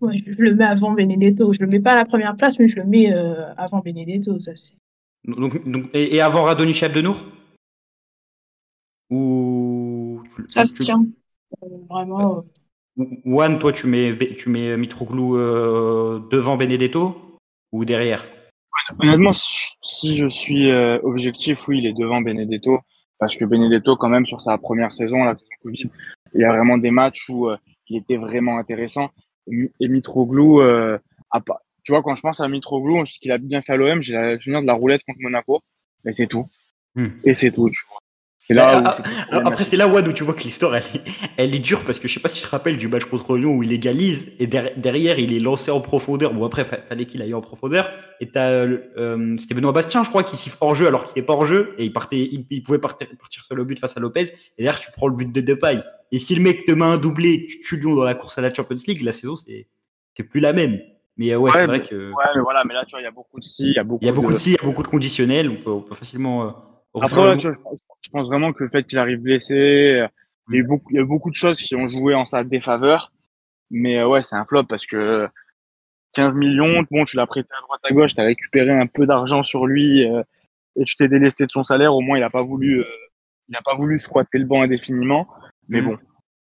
Ouais, 0.00 0.14
je 0.16 0.40
le 0.40 0.54
mets 0.54 0.64
avant 0.64 0.92
Benedetto. 0.92 1.52
Je 1.52 1.60
le 1.60 1.66
mets 1.66 1.80
pas 1.80 1.92
à 1.92 1.96
la 1.96 2.04
première 2.04 2.36
place, 2.36 2.58
mais 2.58 2.68
je 2.68 2.76
le 2.76 2.84
mets 2.84 3.12
avant 3.56 3.80
Benedetto. 3.80 4.38
Ça, 4.38 4.54
c'est 4.54 4.74
donc, 5.24 5.54
et, 5.94 6.20
avant 6.20 6.44
Radonich 6.44 6.82
Abdenour? 6.82 7.16
Ou 9.10 10.22
Ça 10.48 10.66
se 10.66 10.74
tient. 10.74 11.00
Euh, 11.62 11.66
vraiment. 11.88 12.44
Juan, 13.24 13.58
toi, 13.58 13.72
tu 13.72 13.86
mets, 13.86 14.16
tu 14.36 14.48
mets 14.50 14.76
Mitroglou 14.76 15.36
euh, 15.36 16.20
devant 16.30 16.56
Benedetto 16.56 17.38
ou 17.72 17.84
derrière? 17.84 18.26
Honnêtement, 18.98 19.32
si 19.32 20.14
je 20.14 20.26
suis 20.26 20.70
euh, 20.70 20.98
objectif, 21.02 21.66
oui, 21.68 21.78
il 21.78 21.86
est 21.86 21.92
devant 21.92 22.20
Benedetto. 22.20 22.80
Parce 23.18 23.36
que 23.36 23.44
Benedetto, 23.44 23.96
quand 23.96 24.08
même, 24.08 24.26
sur 24.26 24.40
sa 24.40 24.58
première 24.58 24.92
saison, 24.92 25.24
la 25.24 25.36
Covid, 25.62 25.90
il 26.34 26.40
y 26.40 26.44
a 26.44 26.52
vraiment 26.52 26.76
des 26.76 26.90
matchs 26.90 27.28
où 27.28 27.48
il 27.88 27.96
était 27.96 28.16
vraiment 28.16 28.58
intéressant. 28.58 29.10
Et 29.46 29.88
Mitroglou, 29.88 30.60
a 30.60 31.40
pas, 31.40 31.62
tu 31.84 31.92
vois, 31.92 32.02
quand 32.02 32.14
je 32.14 32.22
pense 32.22 32.40
à 32.40 32.48
Mitroglou, 32.48 33.06
ce 33.06 33.18
qu'il 33.18 33.30
a 33.30 33.38
bien 33.38 33.62
fait 33.62 33.74
à 33.74 33.76
l'OM, 33.76 34.02
j'ai 34.02 34.16
le 34.16 34.38
souvenir 34.38 34.62
de 34.62 34.66
la 34.66 34.72
roulette 34.72 35.02
contre 35.06 35.20
Monaco, 35.20 35.62
et 36.06 36.12
c'est 36.12 36.26
tout. 36.26 36.46
Hmm. 36.94 37.08
Et 37.24 37.34
c'est 37.34 37.50
tout, 37.50 37.68
tu 37.70 37.80
vois. 37.88 37.98
C'est 38.46 38.52
là 38.52 38.82
ah, 38.84 39.02
ah, 39.32 39.40
après, 39.46 39.64
c'est 39.64 39.78
là 39.78 39.88
où 39.88 40.12
tu 40.12 40.22
vois 40.22 40.34
que 40.34 40.42
l'histoire, 40.42 40.76
elle, 40.76 40.84
elle 41.38 41.54
est, 41.54 41.58
dure 41.60 41.82
parce 41.82 41.98
que 41.98 42.06
je 42.06 42.12
sais 42.12 42.20
pas 42.20 42.28
si 42.28 42.42
tu 42.42 42.46
te 42.46 42.50
rappelles 42.50 42.76
du 42.76 42.88
match 42.88 43.06
contre 43.06 43.38
Lyon 43.38 43.54
où 43.54 43.62
il 43.62 43.72
égalise 43.72 44.32
et 44.38 44.46
derrière, 44.46 45.18
il 45.18 45.32
est 45.32 45.40
lancé 45.40 45.70
en 45.70 45.80
profondeur. 45.80 46.34
Bon, 46.34 46.44
après, 46.44 46.66
fallait 46.66 47.06
qu'il 47.06 47.22
aille 47.22 47.32
en 47.32 47.40
profondeur. 47.40 47.90
Et 48.20 48.28
t'as, 48.28 48.50
euh, 48.50 49.34
c'était 49.38 49.54
Benoît 49.54 49.72
Bastien, 49.72 50.04
je 50.04 50.10
crois, 50.10 50.24
qui 50.24 50.36
siffle 50.36 50.58
hors 50.60 50.74
jeu 50.74 50.86
alors 50.86 51.06
qu'il 51.06 51.22
est 51.22 51.24
pas 51.24 51.32
hors 51.32 51.46
jeu 51.46 51.74
et 51.78 51.86
il 51.86 51.92
partait, 51.94 52.18
il, 52.18 52.62
pouvait 52.62 52.78
partir, 52.78 53.08
partir 53.18 53.42
sur 53.42 53.54
le 53.54 53.64
but 53.64 53.78
face 53.78 53.96
à 53.96 54.00
Lopez. 54.00 54.24
Et 54.58 54.64
derrière, 54.64 54.78
tu 54.78 54.92
prends 54.92 55.08
le 55.08 55.16
but 55.16 55.32
de 55.32 55.40
Depay. 55.40 55.82
Et 56.12 56.18
si 56.18 56.34
le 56.34 56.42
mec 56.42 56.66
te 56.66 56.72
met 56.72 56.84
un 56.84 56.98
doublé, 56.98 57.46
tu 57.46 57.60
tues 57.60 57.78
Lyon 57.78 57.94
dans 57.94 58.04
la 58.04 58.14
course 58.14 58.36
à 58.36 58.42
la 58.42 58.52
Champions 58.52 58.76
League, 58.86 59.00
la 59.00 59.12
saison, 59.12 59.36
c'est, 59.36 59.68
c'est 60.14 60.22
plus 60.22 60.40
la 60.40 60.52
même. 60.52 60.80
Mais 61.16 61.32
euh, 61.32 61.38
ouais, 61.38 61.52
c'est 61.52 61.66
vrai 61.66 61.82
que. 61.82 62.10
Ouais, 62.10 62.24
mais 62.34 62.40
voilà, 62.40 62.64
mais 62.64 62.74
là, 62.74 62.84
tu 62.84 62.92
vois, 62.92 63.00
il 63.00 63.04
y 63.04 63.08
a 63.08 63.12
beaucoup 63.12 63.38
de 63.38 63.44
si, 63.44 63.68
il 63.68 63.74
y 63.74 63.78
a 63.78 63.84
beaucoup, 63.84 64.02
il 64.02 64.06
y 64.06 64.10
a 64.10 64.12
beaucoup 64.12 64.32
de, 64.32 64.38
si, 64.38 64.50
il 64.50 64.56
y 64.56 64.60
a 64.60 64.64
beaucoup 64.64 64.82
de 64.82 64.88
conditionnels. 64.88 65.48
On 65.48 65.82
peut, 65.82 65.94
facilement. 65.94 66.44
Euh, 66.44 66.50
Après, 67.00 67.36
tu 67.36 67.48
vois, 67.48 67.52
je, 68.02 68.10
pense 68.10 68.26
vraiment 68.26 68.52
que 68.52 68.64
le 68.64 68.70
fait 68.70 68.84
qu'il 68.84 68.98
arrive 68.98 69.20
blessé, 69.20 69.54
euh, 69.54 70.08
il, 70.48 70.54
y 70.54 70.56
a 70.56 70.60
eu 70.60 70.64
mm. 70.64 70.66
beaucoup, 70.66 70.90
il 70.90 70.96
y 70.96 71.00
a 71.00 71.04
beaucoup 71.04 71.30
de 71.30 71.36
choses 71.36 71.60
qui 71.60 71.76
ont 71.76 71.86
joué 71.86 72.14
en 72.14 72.24
sa 72.24 72.42
défaveur. 72.42 73.12
Mais 73.70 74.02
ouais, 74.02 74.22
c'est 74.22 74.36
un 74.36 74.44
flop 74.44 74.64
parce 74.64 74.86
que 74.86 75.28
15 76.14 76.34
millions, 76.36 76.84
bon, 76.90 77.04
tu 77.04 77.16
l'as 77.16 77.26
prêté 77.26 77.48
à 77.56 77.62
droite 77.62 77.80
à 77.84 77.92
gauche, 77.92 78.14
tu 78.14 78.20
as 78.20 78.24
récupéré 78.24 78.70
un 78.70 78.86
peu 78.86 79.06
d'argent 79.06 79.42
sur 79.42 79.66
lui 79.66 80.00
et 80.00 80.84
tu 80.84 80.96
t'es 80.96 81.08
délesté 81.08 81.46
de 81.46 81.50
son 81.50 81.62
salaire. 81.62 81.94
Au 81.94 82.00
moins, 82.00 82.18
il 82.18 82.20
n'a 82.20 82.30
pas 82.30 82.42
voulu, 82.42 82.84
il 83.48 83.56
a 83.56 83.62
pas 83.62 83.74
voulu 83.74 83.98
squatter 83.98 84.38
le 84.38 84.44
banc 84.44 84.62
indéfiniment. 84.62 85.28
Mais 85.68 85.80
mm. 85.80 85.84
bon, 85.86 85.98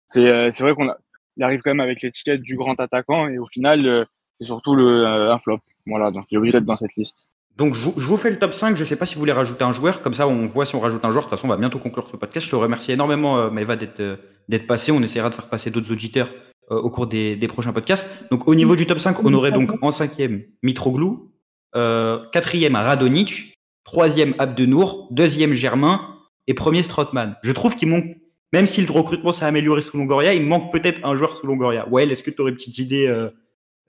c'est 0.07 0.53
c'est 0.53 0.63
vrai 0.65 0.75
qu'on 0.75 0.89
a, 0.89 0.99
il 1.37 1.45
arrive 1.45 1.61
quand 1.61 1.71
même 1.71 1.81
avec 1.81 2.03
l'étiquette 2.03 2.43
du 2.43 2.57
grand 2.57 2.79
attaquant 2.79 3.29
et 3.29 3.39
au 3.39 3.47
final 3.47 4.07
c'est 4.39 4.47
surtout 4.47 4.75
le, 4.75 5.05
euh, 5.05 5.33
un 5.33 5.39
flop. 5.39 5.61
Voilà, 5.87 6.11
donc 6.11 6.27
il 6.31 6.35
est 6.35 6.39
obligé 6.39 6.53
d'être 6.53 6.65
dans 6.65 6.77
cette 6.77 6.95
liste. 6.97 7.27
Donc 7.57 7.75
je 7.75 8.07
vous, 8.07 8.17
fais 8.17 8.31
le 8.31 8.39
top 8.39 8.55
5, 8.55 8.77
je 8.77 8.83
ne 8.83 8.87
sais 8.87 8.95
pas 8.95 9.05
si 9.05 9.15
vous 9.15 9.21
voulez 9.21 9.33
rajouter 9.33 9.65
un 9.65 9.73
joueur, 9.73 10.01
comme 10.01 10.15
ça 10.15 10.29
on 10.29 10.47
voit 10.47 10.65
si 10.65 10.77
on 10.77 10.81
rajoute 10.81 11.05
un 11.05 11.11
joueur, 11.11 11.25
de 11.25 11.29
toute 11.29 11.37
façon 11.37 11.49
on 11.49 11.51
va 11.51 11.57
bientôt 11.57 11.81
conclure 11.81 12.09
ce 12.09 12.17
podcast. 12.17 12.47
Je 12.47 12.51
te 12.53 12.57
remercie 12.57 12.93
énormément 12.93 13.39
euh, 13.39 13.77
d'être 13.77 13.99
euh, 13.99 14.17
d'être 14.49 14.69
passé, 14.69 14.93
on 14.93 15.03
essaiera 15.03 15.29
de 15.29 15.35
faire 15.35 15.49
passer 15.49 15.71
d'autres 15.71 15.91
auditeurs 15.91 16.31
au 16.71 16.91
cours 16.91 17.07
des, 17.07 17.49
prochains 17.49 17.73
podcasts. 17.73 18.07
Donc 18.31 18.47
au 18.47 18.55
niveau 18.55 18.77
du 18.77 18.87
top 18.87 19.01
5, 19.01 19.25
on 19.25 19.33
aurait 19.33 19.53
donc 19.53 19.73
en 19.83 19.91
cinquième 19.91 20.43
Mitroglou, 20.63 21.33
quatrième 21.73 22.77
Radonic, 22.77 23.55
troisième 23.85 24.35
Abdenour, 24.39 25.09
deuxième 25.11 25.55
Germain 25.55 26.15
et 26.47 26.53
premier 26.53 26.83
Strottmann. 26.83 27.37
Je 27.43 27.53
trouve 27.53 27.75
qu'il 27.75 27.89
manque, 27.89 28.05
même 28.53 28.67
si 28.67 28.83
le 28.83 28.93
recrutement 28.93 29.33
s'est 29.33 29.47
amélioré 29.47 29.81
sous 29.81 29.97
Longoria, 29.97 30.35
il 30.35 30.45
manque 30.45 30.71
peut-être 30.71 31.01
un 31.05 31.17
joueur 31.17 31.39
sous 31.39 31.47
Longoria. 31.47 31.89
Ouais, 31.89 32.07
est-ce 32.07 32.23
que 32.23 32.31
tu 32.31 32.43
aurais 32.43 32.51
une 32.51 32.57
petite 32.57 32.79
idée 32.79 33.31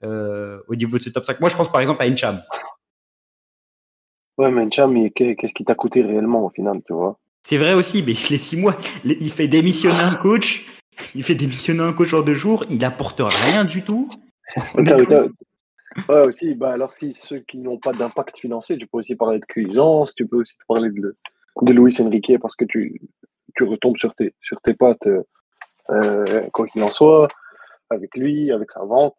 au 0.02 0.74
niveau 0.74 0.98
de 0.98 1.02
ce 1.02 1.10
top 1.10 1.24
5. 1.24 1.40
Moi, 1.40 1.50
je 1.50 1.56
pense 1.56 1.70
par 1.70 1.80
exemple 1.80 2.02
à 2.02 2.08
Encham. 2.08 2.42
Ouais, 4.38 4.50
mais 4.50 4.62
Encham, 4.62 5.10
qu'est-ce 5.10 5.54
qui 5.54 5.64
t'a 5.64 5.74
coûté 5.74 6.02
réellement 6.02 6.46
au 6.46 6.50
final, 6.50 6.80
tu 6.86 6.92
vois? 6.92 7.18
C'est 7.42 7.56
vrai 7.56 7.74
aussi, 7.74 8.02
mais 8.02 8.12
les 8.30 8.38
six 8.38 8.56
mois, 8.56 8.76
il 9.04 9.30
fait 9.30 9.48
démissionner 9.48 10.00
un 10.00 10.14
coach, 10.14 10.66
il 11.14 11.22
fait 11.22 11.34
démissionner 11.34 11.82
un 11.82 11.92
coach 11.92 12.14
en 12.14 12.22
deux 12.22 12.34
jours, 12.34 12.64
il 12.70 12.84
apporte 12.84 13.20
rien 13.22 13.64
du 13.64 13.82
tout. 13.82 14.08
Ouais, 16.08 16.20
aussi, 16.20 16.54
bah 16.54 16.72
alors 16.72 16.94
si 16.94 17.12
ceux 17.12 17.40
qui 17.40 17.58
n'ont 17.58 17.78
pas 17.78 17.92
d'impact 17.92 18.38
financier, 18.38 18.78
tu 18.78 18.86
peux 18.86 18.98
aussi 18.98 19.16
parler 19.16 19.40
de 19.40 19.44
Cuisance, 19.44 20.14
tu 20.14 20.24
peux 20.24 20.36
aussi 20.36 20.54
parler 20.68 20.88
de, 20.90 21.16
de 21.62 21.72
Luis 21.72 22.00
Enrique 22.00 22.38
parce 22.40 22.54
que 22.54 22.64
tu, 22.64 23.00
tu 23.56 23.64
retombes 23.64 23.96
sur 23.96 24.14
tes, 24.14 24.32
sur 24.40 24.60
tes 24.60 24.74
pattes, 24.74 25.08
euh, 25.90 26.48
quoi 26.52 26.68
qu'il 26.68 26.82
en 26.84 26.92
soit, 26.92 27.26
avec 27.90 28.16
lui, 28.16 28.52
avec 28.52 28.70
sa 28.70 28.84
vente. 28.84 29.16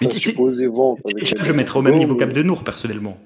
Je 0.00 1.52
mettrais 1.52 1.78
au 1.78 1.82
même 1.82 1.98
niveau 1.98 2.16
qu'Abdenour, 2.16 2.64
personnellement. 2.64 3.18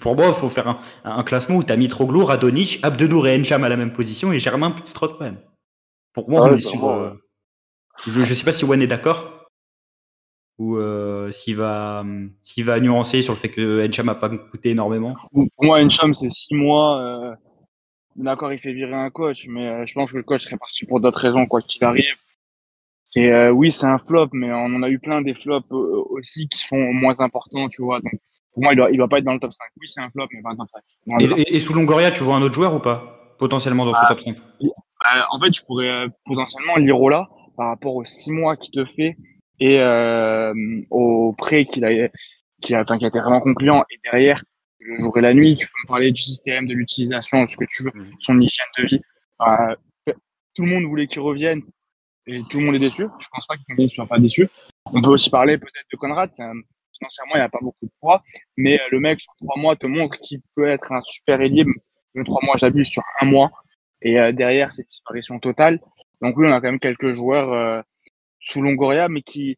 Pour 0.00 0.16
moi, 0.16 0.28
il 0.28 0.34
faut 0.34 0.48
faire 0.48 0.68
un, 0.68 0.80
un 1.04 1.22
classement 1.22 1.56
où 1.56 1.64
tu 1.64 1.72
as 1.72 1.76
Mitroglou, 1.76 2.24
Radonich, 2.24 2.80
Abdenour 2.82 3.28
et 3.28 3.38
Encham 3.38 3.62
à 3.64 3.68
la 3.68 3.76
même 3.76 3.92
position 3.92 4.32
et 4.32 4.38
Germain 4.38 4.70
plus 4.70 4.86
Strootman. 4.86 5.36
Pour 6.14 6.30
moi, 6.30 6.48
on 6.48 6.56
est 6.56 6.60
sur. 6.60 6.88
Euh, 6.88 7.10
je 8.06 8.20
ne 8.20 8.24
sais 8.24 8.44
pas 8.44 8.52
si 8.52 8.64
One 8.64 8.80
est 8.80 8.86
d'accord 8.86 9.36
ou 10.58 10.76
euh, 10.76 11.30
s'il 11.30 11.56
va, 11.56 12.04
s'il 12.42 12.64
va 12.64 12.80
nuancer 12.80 13.22
sur 13.22 13.34
le 13.34 13.38
fait 13.38 13.50
que 13.50 13.86
Encham 13.86 14.06
n'a 14.06 14.14
pas 14.14 14.30
coûté 14.30 14.70
énormément 14.70 15.14
Pour 15.32 15.64
moi, 15.64 15.82
Encham, 15.82 16.14
c'est 16.14 16.30
six 16.30 16.54
mois. 16.54 17.00
Euh, 17.00 17.34
d'accord, 18.16 18.52
il 18.52 18.58
fait 18.58 18.72
virer 18.72 18.94
un 18.94 19.10
coach, 19.10 19.46
mais 19.48 19.68
euh, 19.68 19.86
je 19.86 19.94
pense 19.94 20.12
que 20.12 20.16
le 20.16 20.22
coach 20.22 20.44
serait 20.44 20.56
parti 20.56 20.86
pour 20.86 21.00
d'autres 21.00 21.20
raisons, 21.20 21.46
quoi 21.46 21.60
qu'il 21.60 21.84
arrive. 21.84 22.14
C'est 23.16 23.48
oui, 23.48 23.72
c'est 23.72 23.86
un 23.86 23.98
flop, 23.98 24.28
mais 24.32 24.52
on 24.52 24.66
en 24.66 24.82
a 24.82 24.90
eu 24.90 24.98
plein 24.98 25.22
des 25.22 25.32
flops 25.34 25.70
aussi 25.70 26.48
qui 26.48 26.58
sont 26.58 26.76
moins 26.76 27.18
importants, 27.20 27.68
tu 27.70 27.82
vois. 27.82 28.00
Donc, 28.00 28.12
pour 28.52 28.62
moi, 28.62 28.74
il 28.74 28.76
doit, 28.76 28.90
il 28.90 28.98
doit 28.98 29.08
pas 29.08 29.18
être 29.18 29.24
dans 29.24 29.32
le 29.32 29.40
top 29.40 29.52
5. 29.52 29.64
Oui, 29.80 29.86
c'est 29.88 30.02
un 30.02 30.10
flop, 30.10 30.26
mais 30.32 30.42
pas 30.42 30.54
dans 30.54 30.64
le 30.64 30.68
top 30.68 31.30
5. 31.30 31.46
Et, 31.48 31.60
sous 31.60 31.72
Longoria, 31.72 32.10
tu 32.10 32.22
vois 32.22 32.36
un 32.36 32.42
autre 32.42 32.54
joueur 32.54 32.74
ou 32.74 32.78
pas 32.78 33.34
Potentiellement 33.38 33.86
dans 33.86 33.94
ce 33.94 33.98
ah, 34.02 34.06
top 34.08 34.20
5 34.20 34.36
En 35.30 35.40
fait, 35.40 35.50
tu 35.50 35.62
pourrais 35.64 36.06
potentiellement 36.26 36.76
Lirola 36.76 37.28
par 37.56 37.68
rapport 37.68 37.94
aux 37.94 38.04
six 38.04 38.30
mois 38.30 38.56
qu'il 38.56 38.72
te 38.72 38.84
fait 38.84 39.16
et 39.60 39.80
euh, 39.80 40.52
au 40.90 41.34
prêt 41.36 41.64
qu'il 41.64 41.84
a, 41.84 42.08
qui 42.60 42.74
a, 42.74 42.84
qui 42.84 43.04
a 43.04 43.08
été 43.08 43.18
vraiment 43.18 43.40
concluant. 43.40 43.84
Et 43.90 43.98
derrière, 44.04 44.42
le 44.78 44.98
jour 45.00 45.16
et 45.18 45.22
la 45.22 45.32
nuit, 45.32 45.56
tu 45.56 45.66
peux 45.66 45.80
me 45.84 45.88
parler 45.88 46.12
du 46.12 46.20
système, 46.20 46.66
de 46.66 46.74
l'utilisation, 46.74 47.46
ce 47.46 47.56
que 47.56 47.64
tu 47.68 47.84
veux, 47.84 47.92
mmh. 47.94 48.10
son 48.20 48.40
hygiène 48.40 48.66
de 48.78 48.86
vie. 48.86 49.00
Euh, 49.40 49.74
tout 50.54 50.64
le 50.64 50.70
monde 50.70 50.84
voulait 50.84 51.06
qu'il 51.06 51.20
revienne 51.20 51.62
et 52.26 52.42
tout 52.50 52.58
le 52.58 52.66
monde 52.66 52.74
est 52.76 52.80
déçu. 52.80 53.06
Je 53.18 53.26
pense 53.30 53.46
pas 53.46 53.56
qu'il 53.56 53.84
ne 53.84 53.88
soit 53.88 54.06
pas 54.06 54.18
déçu. 54.18 54.48
On 54.86 55.00
peut 55.00 55.10
aussi 55.10 55.30
parler 55.30 55.58
peut-être 55.58 55.86
de 55.90 55.96
Conrad. 55.96 56.30
financièrement, 56.32 57.34
il 57.34 57.38
n'y 57.38 57.44
a 57.44 57.48
pas 57.48 57.60
beaucoup 57.60 57.86
de 57.86 57.90
poids, 58.00 58.22
mais 58.56 58.80
euh, 58.80 58.84
le 58.90 59.00
mec 59.00 59.20
sur 59.20 59.32
trois 59.40 59.60
mois 59.60 59.76
te 59.76 59.86
montre 59.86 60.18
qu'il 60.18 60.40
peut 60.54 60.68
être 60.68 60.92
un 60.92 61.02
super 61.02 61.40
ailier. 61.40 61.64
Le 62.14 62.24
trois 62.24 62.40
mois, 62.42 62.56
j'abuse 62.56 62.88
sur 62.88 63.02
un 63.20 63.26
mois. 63.26 63.50
Et 64.02 64.18
euh, 64.18 64.32
derrière, 64.32 64.72
c'est 64.72 64.86
disparition 64.86 65.38
totale. 65.38 65.80
Donc 66.20 66.36
oui, 66.36 66.46
on 66.48 66.52
a 66.52 66.60
quand 66.60 66.68
même 66.68 66.80
quelques 66.80 67.12
joueurs 67.12 67.52
euh, 67.52 67.82
sous 68.40 68.60
Longoria, 68.60 69.08
mais 69.08 69.22
qui 69.22 69.56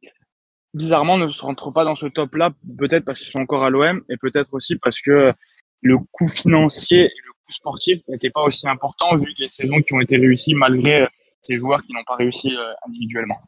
bizarrement 0.74 1.16
ne 1.18 1.28
se 1.28 1.40
rentrent 1.40 1.70
pas 1.70 1.84
dans 1.84 1.96
ce 1.96 2.06
top-là, 2.06 2.52
peut-être 2.78 3.04
parce 3.04 3.18
qu'ils 3.18 3.30
sont 3.30 3.40
encore 3.40 3.64
à 3.64 3.70
l'OM, 3.70 4.02
et 4.10 4.16
peut-être 4.16 4.54
aussi 4.54 4.76
parce 4.76 5.00
que 5.00 5.32
le 5.80 5.98
coût 6.12 6.28
financier 6.28 7.04
et 7.04 7.20
le 7.26 7.32
coût 7.32 7.52
sportif 7.52 8.00
n'étaient 8.08 8.30
pas 8.30 8.42
aussi 8.42 8.68
importants 8.68 9.16
vu 9.16 9.32
les 9.38 9.48
saisons 9.48 9.80
qui 9.80 9.94
ont 9.94 10.00
été 10.00 10.16
réussies 10.16 10.54
malgré 10.54 11.08
ces 11.42 11.56
joueurs 11.56 11.82
qui 11.82 11.92
n'ont 11.92 12.04
pas 12.06 12.16
réussi 12.16 12.54
euh, 12.54 12.72
individuellement. 12.86 13.40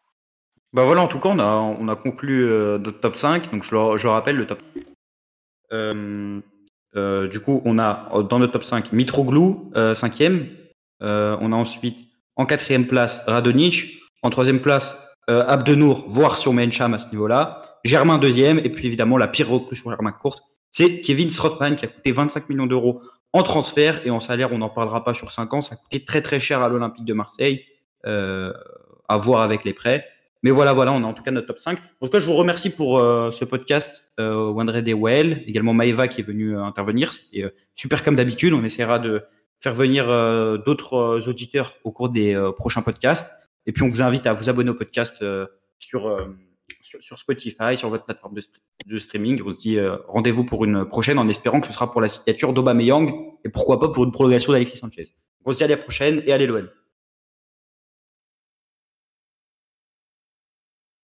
Bah 0.73 0.85
voilà, 0.85 1.03
en 1.03 1.09
tout 1.09 1.19
cas, 1.19 1.31
on 1.31 1.39
a, 1.39 1.47
on 1.47 1.89
a 1.89 1.97
conclu 1.97 2.45
euh, 2.45 2.79
notre 2.79 3.01
top 3.01 3.17
5. 3.17 3.51
Donc 3.53 3.65
je 3.65 3.75
le, 3.75 3.97
je 3.97 4.07
rappelle, 4.07 4.37
le 4.37 4.47
top. 4.47 4.61
du 5.73 7.41
coup, 7.41 7.63
on 7.65 7.79
a 7.79 8.23
dans 8.29 8.39
notre 8.39 8.53
top 8.53 8.65
5 8.65 8.93
Mitroglou, 8.93 9.73
5e. 9.75 10.47
on 11.01 11.53
a 11.53 11.57
ensuite 11.57 12.09
en 12.37 12.47
quatrième 12.47 12.87
place 12.87 13.21
Radonic. 13.27 14.01
En 14.23 14.31
troisième 14.31 14.61
place 14.61 15.11
euh, 15.31 15.45
Abdenour, 15.47 16.05
voire 16.09 16.39
sur 16.39 16.53
Mencham 16.53 16.93
à 16.93 16.99
ce 16.99 17.09
niveau-là. 17.11 17.63
Germain 17.85 18.19
deuxième, 18.19 18.59
et 18.59 18.69
puis 18.69 18.87
évidemment 18.87 19.17
la 19.17 19.29
pire 19.29 19.49
recrue 19.49 19.77
sur 19.77 19.91
Germain 19.91 20.13
courte, 20.13 20.43
c'est 20.71 21.01
Kevin 21.01 21.31
Strothman 21.31 21.77
qui 21.77 21.85
a 21.85 21.89
coûté 21.89 22.13
25 22.13 22.49
millions 22.49 22.67
d'euros 22.67 23.01
en 23.33 23.43
transfert 23.43 24.05
et 24.05 24.11
en 24.11 24.21
salaire, 24.21 24.53
on 24.53 24.59
n'en 24.59 24.69
parlera 24.69 25.05
pas 25.05 25.15
sur 25.15 25.33
5 25.33 25.55
ans, 25.55 25.61
ça 25.61 25.75
a 25.75 25.79
coûté 25.79 26.05
très 26.05 26.21
très 26.21 26.41
cher 26.41 26.63
à 26.63 26.69
l'Olympique 26.69 27.05
de 27.05 27.15
Marseille, 27.15 27.65
euh, 27.65 27.70
à 28.05 29.17
voir 29.17 29.43
avec 29.43 29.65
les 29.65 29.75
prêts. 29.75 30.07
Mais 30.43 30.51
voilà, 30.51 30.73
voilà, 30.73 30.93
on 30.93 31.05
a 31.05 31.07
en 31.07 31.13
tout 31.13 31.23
cas 31.23 31.31
notre 31.31 31.49
top 31.49 31.59
5. 31.59 31.79
En 32.01 32.07
tout 32.07 32.13
cas, 32.13 32.19
je 32.19 32.25
vous 32.25 32.35
remercie 32.35 32.71
pour 32.71 32.99
euh, 32.99 33.31
ce 33.31 33.45
podcast, 33.45 34.15
euh, 34.19 34.51
Wandre 34.51 34.81
Dewell, 34.81 35.45
également 35.47 35.75
Maeva 35.75 36.09
qui 36.09 36.23
est 36.23 36.25
venu 36.25 36.57
euh, 36.57 36.63
intervenir. 36.63 37.13
C'était 37.13 37.53
super 37.75 38.03
comme 38.03 38.17
d'habitude. 38.17 38.55
On 38.55 38.65
essaiera 38.65 38.99
de 38.99 39.23
faire 39.61 39.75
venir 39.75 40.07
d'autres 40.65 41.29
auditeurs 41.29 41.75
au 41.85 41.93
cours 41.93 42.09
des 42.09 42.35
prochains 42.57 42.81
podcasts. 42.81 43.31
Et 43.67 43.73
puis, 43.73 43.83
on 43.83 43.89
vous 43.89 44.03
invite 44.03 44.27
à 44.27 44.33
vous 44.33 44.49
abonner 44.49 44.71
au 44.71 44.75
podcast 44.75 45.23
euh, 45.23 45.47
euh, 45.95 46.27
sur, 46.81 47.03
sur, 47.03 47.19
Spotify, 47.19 47.77
sur 47.77 47.89
votre 47.89 48.05
plateforme 48.05 48.35
de, 48.87 48.99
streaming. 48.99 49.41
On 49.45 49.53
se 49.53 49.59
dit 49.59 49.79
euh, 49.79 49.97
rendez-vous 50.09 50.45
pour 50.45 50.65
une 50.65 50.85
prochaine 50.85 51.19
en 51.19 51.29
espérant 51.29 51.61
que 51.61 51.67
ce 51.67 51.73
sera 51.73 51.91
pour 51.91 52.01
la 52.01 52.09
signature 52.09 52.53
d'Obameyang 52.53 53.13
et 53.45 53.49
pourquoi 53.49 53.79
pas 53.81 53.89
pour 53.89 54.05
une 54.05 54.13
progression 54.13 54.53
d'Alexis 54.53 54.79
Sanchez. 54.79 55.09
on 55.45 55.53
se 55.53 55.59
dit 55.59 55.65
à 55.65 55.69
la 55.69 55.77
prochaine 55.77 56.23
et 56.27 56.33
allez 56.33 56.47
l'OL. 56.47 56.73